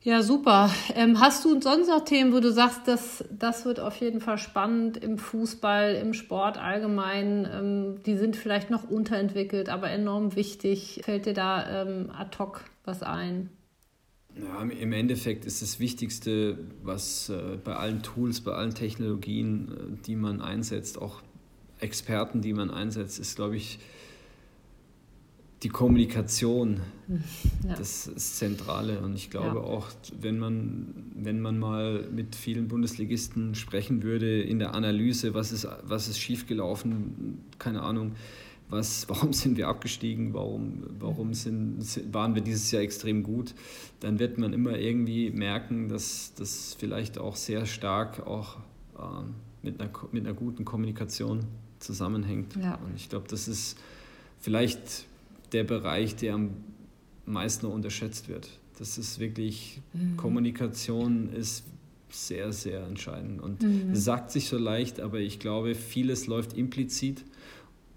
Ja, 0.00 0.22
super. 0.22 0.70
Ähm, 0.94 1.20
hast 1.20 1.44
du 1.44 1.60
sonst 1.60 1.88
noch 1.88 2.04
Themen, 2.04 2.32
wo 2.32 2.40
du 2.40 2.52
sagst, 2.52 2.86
dass 2.86 3.24
das 3.30 3.64
wird 3.64 3.80
auf 3.80 3.96
jeden 3.96 4.20
Fall 4.20 4.38
spannend 4.38 4.96
im 4.96 5.18
Fußball, 5.18 5.96
im 5.96 6.14
Sport 6.14 6.56
allgemein? 6.56 7.48
Ähm, 7.52 8.02
die 8.06 8.16
sind 8.16 8.36
vielleicht 8.36 8.70
noch 8.70 8.88
unterentwickelt, 8.88 9.68
aber 9.68 9.90
enorm 9.90 10.36
wichtig. 10.36 11.00
Fällt 11.04 11.26
dir 11.26 11.34
da 11.34 11.82
ähm, 11.82 12.10
ad 12.16 12.38
hoc 12.38 12.64
was 12.84 13.02
ein? 13.02 13.50
Ja, 14.40 14.62
Im 14.62 14.92
Endeffekt 14.92 15.44
ist 15.44 15.62
das 15.62 15.80
Wichtigste, 15.80 16.58
was 16.82 17.28
äh, 17.28 17.58
bei 17.62 17.74
allen 17.74 18.02
Tools, 18.02 18.40
bei 18.40 18.52
allen 18.52 18.74
Technologien, 18.74 19.68
äh, 19.68 20.06
die 20.06 20.16
man 20.16 20.40
einsetzt, 20.40 21.00
auch 21.00 21.22
Experten, 21.80 22.40
die 22.40 22.52
man 22.52 22.70
einsetzt, 22.70 23.18
ist, 23.18 23.36
glaube 23.36 23.56
ich, 23.56 23.78
die 25.64 25.68
Kommunikation, 25.70 26.80
ja. 27.66 27.74
das 27.74 28.06
ist 28.06 28.38
Zentrale. 28.38 29.00
Und 29.00 29.14
ich 29.14 29.30
glaube 29.30 29.58
ja. 29.58 29.64
auch, 29.64 29.88
wenn 30.20 30.38
man, 30.38 30.94
wenn 31.16 31.40
man 31.40 31.58
mal 31.58 32.08
mit 32.12 32.36
vielen 32.36 32.68
Bundesligisten 32.68 33.56
sprechen 33.56 34.04
würde 34.04 34.40
in 34.40 34.60
der 34.60 34.74
Analyse, 34.74 35.34
was 35.34 35.50
ist, 35.50 35.66
was 35.82 36.08
ist 36.08 36.20
schiefgelaufen, 36.20 37.40
keine 37.58 37.82
Ahnung, 37.82 38.12
was, 38.70 39.08
warum 39.08 39.32
sind 39.32 39.56
wir 39.56 39.68
abgestiegen, 39.68 40.34
warum, 40.34 40.84
warum 40.98 41.34
sind, 41.34 41.80
waren 42.12 42.34
wir 42.34 42.42
dieses 42.42 42.70
Jahr 42.70 42.82
extrem 42.82 43.22
gut, 43.22 43.54
dann 44.00 44.18
wird 44.18 44.38
man 44.38 44.52
immer 44.52 44.78
irgendwie 44.78 45.30
merken, 45.30 45.88
dass 45.88 46.32
das 46.36 46.76
vielleicht 46.78 47.18
auch 47.18 47.36
sehr 47.36 47.66
stark 47.66 48.26
auch 48.26 48.56
äh, 48.98 49.00
mit, 49.62 49.80
einer, 49.80 49.90
mit 50.12 50.24
einer 50.24 50.34
guten 50.34 50.64
Kommunikation 50.64 51.40
zusammenhängt. 51.78 52.56
Ja. 52.56 52.76
Und 52.76 52.96
ich 52.96 53.08
glaube, 53.08 53.26
das 53.28 53.48
ist 53.48 53.78
vielleicht 54.40 55.06
der 55.52 55.64
Bereich, 55.64 56.16
der 56.16 56.34
am 56.34 56.50
meisten 57.26 57.66
unterschätzt 57.66 58.28
wird. 58.28 58.48
Das 58.78 58.98
ist 58.98 59.18
wirklich, 59.18 59.80
mhm. 59.92 60.16
Kommunikation 60.16 61.30
ist 61.30 61.64
sehr, 62.10 62.52
sehr 62.52 62.84
entscheidend. 62.84 63.40
Und 63.42 63.62
mhm. 63.62 63.94
sagt 63.94 64.30
sich 64.30 64.48
so 64.48 64.56
leicht, 64.56 65.00
aber 65.00 65.18
ich 65.18 65.38
glaube, 65.38 65.74
vieles 65.74 66.26
läuft 66.26 66.54
implizit. 66.54 67.24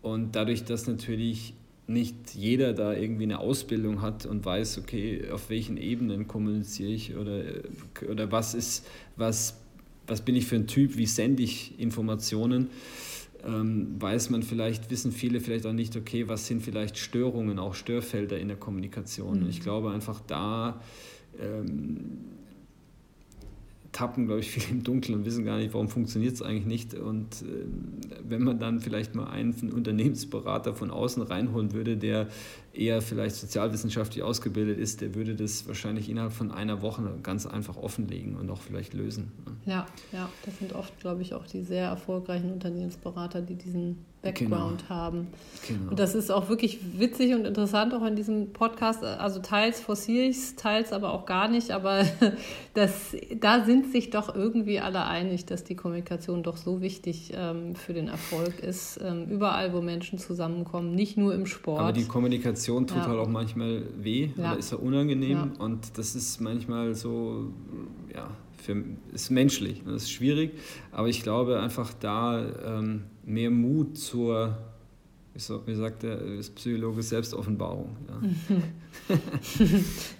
Und 0.02 0.36
dadurch, 0.36 0.64
dass 0.64 0.88
natürlich 0.88 1.54
nicht 1.88 2.34
jeder 2.34 2.74
da 2.74 2.94
irgendwie 2.94 3.24
eine 3.24 3.40
Ausbildung 3.40 4.02
hat 4.02 4.26
und 4.26 4.46
weiß, 4.46 4.78
okay, 4.78 5.30
auf 5.32 5.50
welchen 5.50 5.78
Ebenen 5.78 6.28
kommuniziere 6.28 6.92
ich 6.92 7.16
oder, 7.16 7.44
oder 8.10 8.32
was 8.32 8.54
ist, 8.54 8.88
was, 9.18 9.60
was 10.08 10.22
bin 10.22 10.36
ich 10.36 10.46
für 10.46 10.56
ein 10.56 10.68
Typ, 10.68 10.98
wie 10.98 11.06
sende 11.06 11.44
ich 11.44 11.80
Informationen, 11.80 12.70
ähm, 13.46 13.96
weiß 14.00 14.30
man 14.30 14.44
vielleicht, 14.44 14.90
wissen 14.92 15.12
viele 15.12 15.40
vielleicht 15.40 15.66
auch 15.66 15.74
nicht, 15.74 15.96
okay, 15.96 16.28
was 16.28 16.48
sind 16.48 16.62
vielleicht 16.62 16.98
Störungen, 16.98 17.60
auch 17.60 17.74
Störfelder 17.74 18.40
in 18.40 18.48
der 18.48 18.58
Kommunikation. 18.58 19.44
Mhm. 19.44 19.50
Ich 19.50 19.62
glaube 19.62 19.92
einfach 19.92 20.22
da 20.28 20.82
ähm, 21.40 22.20
tappen, 23.92 24.26
glaube 24.26 24.40
ich, 24.42 24.52
viele 24.52 24.68
im 24.68 24.84
Dunkeln 24.84 25.20
und 25.20 25.26
wissen 25.26 25.46
gar 25.46 25.58
nicht, 25.58 25.74
warum 25.74 25.90
funktioniert 25.90 26.34
es 26.34 26.42
eigentlich 26.42 26.66
nicht. 26.66 26.94
Und 26.94 27.42
äh, 27.42 27.66
wenn 28.28 28.44
man 28.44 28.60
dann 28.60 28.80
vielleicht 28.80 29.16
mal 29.16 29.28
einen 29.28 29.54
Unternehmensberater 29.72 30.74
von 30.74 30.92
außen 30.92 31.24
reinholen 31.24 31.74
würde, 31.74 31.98
der 31.98 32.28
eher 32.74 33.02
vielleicht 33.02 33.36
sozialwissenschaftlich 33.36 34.24
ausgebildet 34.24 34.80
ist, 34.80 35.02
der 35.02 35.14
würde 35.16 35.36
das 35.36 35.68
wahrscheinlich 35.68 36.10
innerhalb 36.10 36.34
von 36.34 36.52
einer 36.52 36.82
Woche 36.82 37.04
ganz 37.24 37.46
einfach 37.46 37.78
offenlegen 37.78 38.38
und 38.38 38.50
auch 38.50 38.62
vielleicht 38.62 38.94
lösen. 38.94 39.32
Ja, 39.66 39.86
ja, 40.12 40.30
das 40.46 40.58
sind 40.58 40.74
oft, 40.74 41.00
glaube 41.00 41.22
ich, 41.22 41.34
auch 41.34 41.46
die 41.46 41.62
sehr 41.62 41.86
erfolgreichen 41.86 42.52
Unternehmensberater, 42.52 43.42
die 43.42 43.56
diesen 43.56 44.06
Background 44.22 44.82
genau. 44.82 44.90
haben. 44.90 45.28
Genau. 45.68 45.90
Und 45.90 46.00
das 46.00 46.14
ist 46.14 46.32
auch 46.32 46.48
wirklich 46.48 46.80
witzig 47.00 47.34
und 47.34 47.46
interessant 47.46 47.94
auch 47.94 48.06
in 48.06 48.16
diesem 48.16 48.54
Podcast. 48.54 49.04
Also 49.04 49.40
teils 49.40 49.80
forciere 49.80 50.26
ich 50.26 50.38
es, 50.38 50.56
teils 50.56 50.94
aber 50.94 51.12
auch 51.12 51.26
gar 51.26 51.48
nicht. 51.48 51.72
Aber 51.72 52.06
das, 52.76 53.16
da 53.40 53.66
sind 53.66 53.92
sich 53.92 54.12
doch 54.12 54.34
irgendwie 54.34 54.80
alle 54.80 55.06
einig, 55.06 55.46
dass 55.46 55.64
die 55.64 55.76
Kommunikation 55.76 56.44
doch 56.44 56.58
so 56.58 56.82
wichtig 56.82 57.32
ähm, 57.36 57.76
für 57.76 57.94
den 57.94 58.08
Erfolg 58.10 58.60
ist. 58.60 59.00
Ähm, 59.04 59.28
überall, 59.28 59.74
wo 59.74 59.82
Menschen 59.82 60.20
zusammenkommen, 60.20 60.94
nicht 60.94 61.18
nur 61.18 61.34
im 61.34 61.48
Sport. 61.48 61.80
Aber 61.80 61.92
die 61.92 62.06
Kommunikation 62.06 62.61
tut 62.68 62.98
ja. 62.98 63.08
halt 63.08 63.20
auch 63.20 63.28
manchmal 63.28 63.84
weh 63.98 64.30
ja. 64.36 64.52
oder 64.52 64.60
ist 64.60 64.72
ja 64.72 64.78
unangenehm. 64.78 65.32
Ja. 65.32 65.50
Und 65.60 65.98
das 65.98 66.16
ist 66.16 66.40
manchmal 66.42 66.96
so, 66.96 67.52
ja, 68.14 68.30
für, 68.58 68.84
ist 69.14 69.30
menschlich, 69.32 69.84
das 69.86 70.04
ist 70.04 70.12
schwierig, 70.12 70.52
aber 70.92 71.08
ich 71.08 71.24
glaube 71.24 71.60
einfach 71.60 71.94
da 72.00 72.44
ähm, 72.66 73.04
mehr 73.26 73.50
Mut 73.50 73.98
zur, 73.98 74.58
wie 75.34 75.76
sagt 75.76 76.04
der 76.04 76.18
Psychologe, 76.56 77.02
Selbstoffenbarung. 77.02 77.96
Ja. 79.10 79.18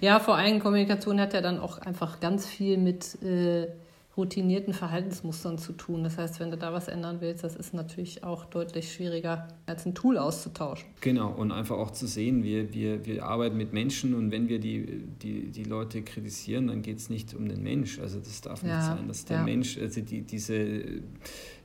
ja, 0.00 0.20
vor 0.20 0.36
allem 0.36 0.60
Kommunikation 0.60 1.20
hat 1.20 1.34
ja 1.34 1.40
dann 1.40 1.58
auch 1.58 1.78
einfach 1.78 2.20
ganz 2.20 2.46
viel 2.46 2.78
mit 2.78 3.22
äh, 3.22 3.68
routinierten 4.16 4.74
Verhaltensmustern 4.74 5.56
zu 5.56 5.72
tun. 5.72 6.04
Das 6.04 6.18
heißt, 6.18 6.38
wenn 6.38 6.50
du 6.50 6.58
da 6.58 6.72
was 6.74 6.88
ändern 6.88 7.20
willst, 7.20 7.44
das 7.44 7.56
ist 7.56 7.72
natürlich 7.72 8.24
auch 8.24 8.44
deutlich 8.44 8.92
schwieriger, 8.92 9.48
als 9.64 9.86
ein 9.86 9.94
Tool 9.94 10.18
auszutauschen. 10.18 10.86
Genau, 11.00 11.30
und 11.30 11.50
einfach 11.50 11.78
auch 11.78 11.90
zu 11.90 12.06
sehen, 12.06 12.42
wir, 12.42 12.74
wir, 12.74 13.06
wir 13.06 13.24
arbeiten 13.24 13.56
mit 13.56 13.72
Menschen 13.72 14.14
und 14.14 14.30
wenn 14.30 14.50
wir 14.50 14.58
die, 14.58 15.04
die, 15.22 15.50
die 15.50 15.64
Leute 15.64 16.02
kritisieren, 16.02 16.66
dann 16.66 16.82
geht 16.82 16.98
es 16.98 17.08
nicht 17.08 17.34
um 17.34 17.48
den 17.48 17.62
Mensch. 17.62 17.98
Also 18.00 18.18
das 18.18 18.42
darf 18.42 18.62
nicht 18.62 18.72
ja, 18.72 18.82
sein, 18.82 19.08
dass 19.08 19.24
der 19.24 19.38
ja. 19.38 19.44
Mensch, 19.44 19.78
also 19.78 20.02
die, 20.02 20.20
diese, 20.20 20.54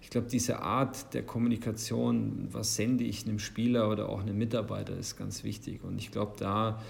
ich 0.01 0.09
glaube, 0.09 0.27
diese 0.27 0.61
Art 0.61 1.13
der 1.13 1.23
Kommunikation, 1.23 2.47
was 2.51 2.75
sende 2.75 3.03
ich 3.03 3.27
einem 3.27 3.39
Spieler 3.39 3.89
oder 3.89 4.07
auch 4.07 4.21
einem 4.21 4.37
Mitarbeiter, 4.37 4.95
ist 4.95 5.17
ganz 5.17 5.43
wichtig. 5.43 5.83
Und 5.83 5.97
ich 5.97 6.11
glaube, 6.11 6.35
da, 6.39 6.81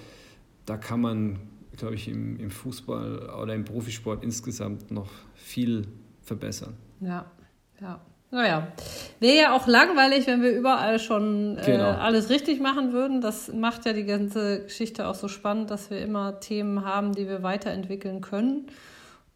da 0.67 0.77
kann 0.77 1.01
man 1.01 1.39
glaube 1.77 1.95
ich, 1.95 2.07
im, 2.07 2.39
im 2.39 2.51
Fußball 2.51 3.29
oder 3.41 3.53
im 3.53 3.65
Profisport 3.65 4.23
insgesamt 4.23 4.91
noch 4.91 5.09
viel 5.35 5.87
verbessern. 6.21 6.73
Ja, 6.99 7.25
ja. 7.81 8.01
Naja, 8.29 8.67
wäre 9.21 9.37
ja 9.37 9.55
auch 9.55 9.67
langweilig, 9.67 10.27
wenn 10.27 10.41
wir 10.41 10.51
überall 10.51 10.99
schon 10.99 11.57
äh, 11.59 11.65
genau. 11.65 11.91
alles 11.91 12.29
richtig 12.29 12.59
machen 12.59 12.91
würden. 12.91 13.21
Das 13.21 13.53
macht 13.53 13.85
ja 13.85 13.93
die 13.93 14.03
ganze 14.03 14.63
Geschichte 14.63 15.07
auch 15.07 15.15
so 15.15 15.29
spannend, 15.29 15.71
dass 15.71 15.89
wir 15.89 16.01
immer 16.01 16.41
Themen 16.41 16.83
haben, 16.83 17.13
die 17.13 17.29
wir 17.29 17.41
weiterentwickeln 17.41 18.19
können. 18.19 18.67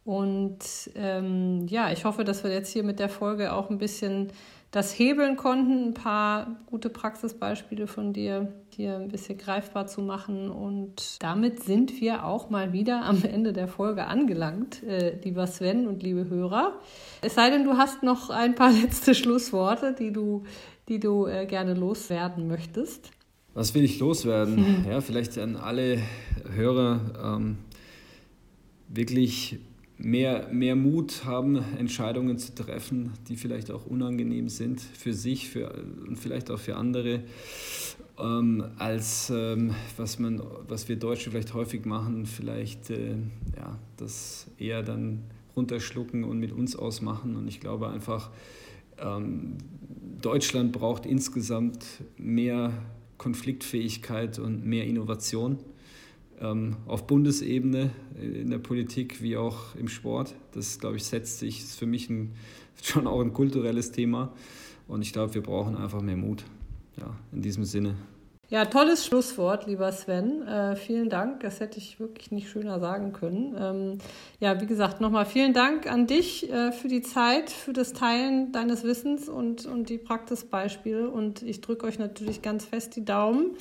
Und 0.04 0.60
ähm, 0.96 1.68
ja, 1.68 1.90
ich 1.92 2.04
hoffe, 2.04 2.26
dass 2.26 2.44
wir 2.44 2.52
jetzt 2.52 2.74
hier 2.74 2.84
mit 2.84 3.00
der 3.00 3.08
Folge 3.08 3.54
auch 3.54 3.70
ein 3.70 3.78
bisschen 3.78 4.28
das 4.72 4.98
hebeln 4.98 5.38
konnten, 5.38 5.90
ein 5.90 5.94
paar 5.94 6.48
gute 6.66 6.90
Praxisbeispiele 6.90 7.88
von 7.88 8.12
dir 8.12 8.52
hier 8.74 8.96
ein 8.96 9.08
bisschen 9.08 9.38
greifbar 9.38 9.88
zu 9.88 10.02
machen. 10.02 10.50
Und 10.50 11.22
damit 11.22 11.64
sind 11.64 12.00
wir 12.02 12.26
auch 12.26 12.50
mal 12.50 12.74
wieder 12.74 13.04
am 13.04 13.24
Ende 13.24 13.54
der 13.54 13.68
Folge 13.68 14.06
angelangt, 14.06 14.84
äh, 14.84 15.18
lieber 15.24 15.48
Sven 15.48 15.88
und 15.88 16.04
liebe 16.04 16.30
Hörer. 16.30 16.80
Es 17.22 17.36
sei 17.36 17.50
denn, 17.50 17.64
du 17.64 17.74
hast 17.74 18.04
noch 18.04 18.30
ein 18.30 18.56
paar 18.56 18.72
letzte 18.82 19.16
Schlussworte, 19.16 19.94
die 19.98 20.12
du, 20.12 20.44
die 20.88 21.00
du 21.00 21.28
äh, 21.28 21.46
gerne 21.46 21.74
loswerden 21.74 22.48
möchtest. 22.48 23.12
Was 23.54 23.76
will 23.76 23.84
ich 23.84 24.00
loswerden? 24.00 24.86
Ja, 24.90 25.02
vielleicht 25.02 25.38
an 25.38 25.58
alle 25.58 26.00
Hörer 26.56 27.36
ähm, 27.38 27.58
wirklich 28.88 29.60
mehr, 30.04 30.48
mehr 30.52 30.76
Mut 30.76 31.26
haben, 31.26 31.64
Entscheidungen 31.78 32.38
zu 32.38 32.56
treffen, 32.56 33.12
die 33.28 33.36
vielleicht 33.36 33.72
auch 33.72 33.86
unangenehm 33.86 34.50
sind 34.50 34.82
für 34.82 35.14
sich 35.14 35.50
für, 35.50 35.72
und 36.08 36.18
vielleicht 36.18 36.50
auch 36.52 36.60
für 36.60 36.76
andere, 36.76 37.22
ähm, 38.20 38.64
als 38.78 39.32
ähm, 39.34 39.74
was, 39.98 40.20
man, 40.20 40.42
was 40.68 40.90
wir 40.90 40.98
Deutsche 40.98 41.32
vielleicht 41.32 41.54
häufig 41.54 41.86
machen, 41.86 42.26
vielleicht 42.26 42.90
äh, 42.90 43.16
ja, 43.58 43.78
das 43.98 44.48
eher 44.58 44.84
dann 44.84 45.24
runterschlucken 45.56 46.24
und 46.24 46.40
mit 46.40 46.52
uns 46.52 46.76
ausmachen. 46.76 47.36
Und 47.36 47.48
ich 47.48 47.60
glaube 47.60 47.90
einfach, 47.90 48.32
ähm, 49.00 49.58
Deutschland 50.22 50.72
braucht 50.72 51.06
insgesamt 51.06 51.86
mehr 52.18 52.72
Konfliktfähigkeit 53.18 54.40
und 54.40 54.66
mehr 54.66 54.86
Innovation 54.86 55.60
ähm, 56.40 56.78
auf 56.88 57.08
Bundesebene 57.08 57.92
in 58.20 58.50
der 58.50 58.58
Politik 58.58 59.22
wie 59.22 59.38
auch 59.38 59.76
im 59.76 59.88
Sport. 59.88 60.36
Das, 60.54 60.80
glaube 60.80 60.98
ich, 60.98 61.04
setzt 61.04 61.40
sich, 61.40 61.60
ist 61.60 61.78
für 61.78 61.86
mich 61.86 62.10
ein, 62.10 62.34
schon 62.82 63.08
auch 63.08 63.22
ein 63.22 63.34
kulturelles 63.34 63.92
Thema. 63.92 64.34
Und 64.88 65.04
ich 65.04 65.14
glaube, 65.14 65.36
wir 65.36 65.44
brauchen 65.44 65.78
einfach 65.78 66.02
mehr 66.02 66.18
Mut. 66.18 66.44
Ja, 66.98 67.16
in 67.32 67.42
diesem 67.42 67.64
Sinne. 67.64 67.96
Ja, 68.50 68.66
tolles 68.66 69.06
Schlusswort, 69.06 69.66
lieber 69.66 69.90
Sven. 69.94 70.46
Äh, 70.46 70.76
vielen 70.76 71.10
Dank. 71.10 71.40
Das 71.40 71.62
hätte 71.62 71.78
ich 71.78 72.02
wirklich 72.02 72.32
nicht 72.32 72.50
schöner 72.50 72.82
sagen 72.82 73.14
können. 73.14 73.56
Ähm, 73.58 73.98
ja, 74.42 74.60
wie 74.60 74.66
gesagt, 74.66 75.00
nochmal 75.00 75.26
vielen 75.26 75.54
Dank 75.54 75.90
an 75.90 76.06
dich 76.06 76.52
äh, 76.52 76.74
für 76.74 76.90
die 76.90 77.02
Zeit, 77.02 77.50
für 77.50 77.72
das 77.72 77.94
Teilen 77.94 78.52
deines 78.52 78.84
Wissens 78.84 79.30
und, 79.30 79.66
und 79.66 79.88
die 79.88 79.98
Praxisbeispiele. 79.98 81.10
Und 81.10 81.44
ich 81.44 81.62
drücke 81.62 81.86
euch 81.86 81.98
natürlich 81.98 82.42
ganz 82.42 82.66
fest 82.66 82.98
die 82.98 83.06
Daumen 83.06 83.56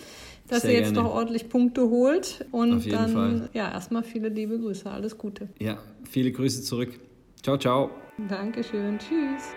dass 0.51 0.63
Sehr 0.63 0.73
ihr 0.73 0.79
jetzt 0.79 0.93
gerne. 0.93 1.09
noch 1.09 1.15
ordentlich 1.15 1.49
Punkte 1.49 1.89
holt. 1.89 2.45
Und 2.51 2.93
dann, 2.93 3.13
Fall. 3.13 3.49
ja, 3.53 3.71
erstmal 3.71 4.03
viele 4.03 4.29
liebe 4.29 4.59
Grüße. 4.59 4.91
Alles 4.91 5.17
Gute. 5.17 5.49
Ja, 5.59 5.79
viele 6.09 6.33
Grüße 6.33 6.63
zurück. 6.63 6.99
Ciao, 7.43 7.57
ciao. 7.57 7.91
Dankeschön. 8.29 8.99
Tschüss. 8.99 9.55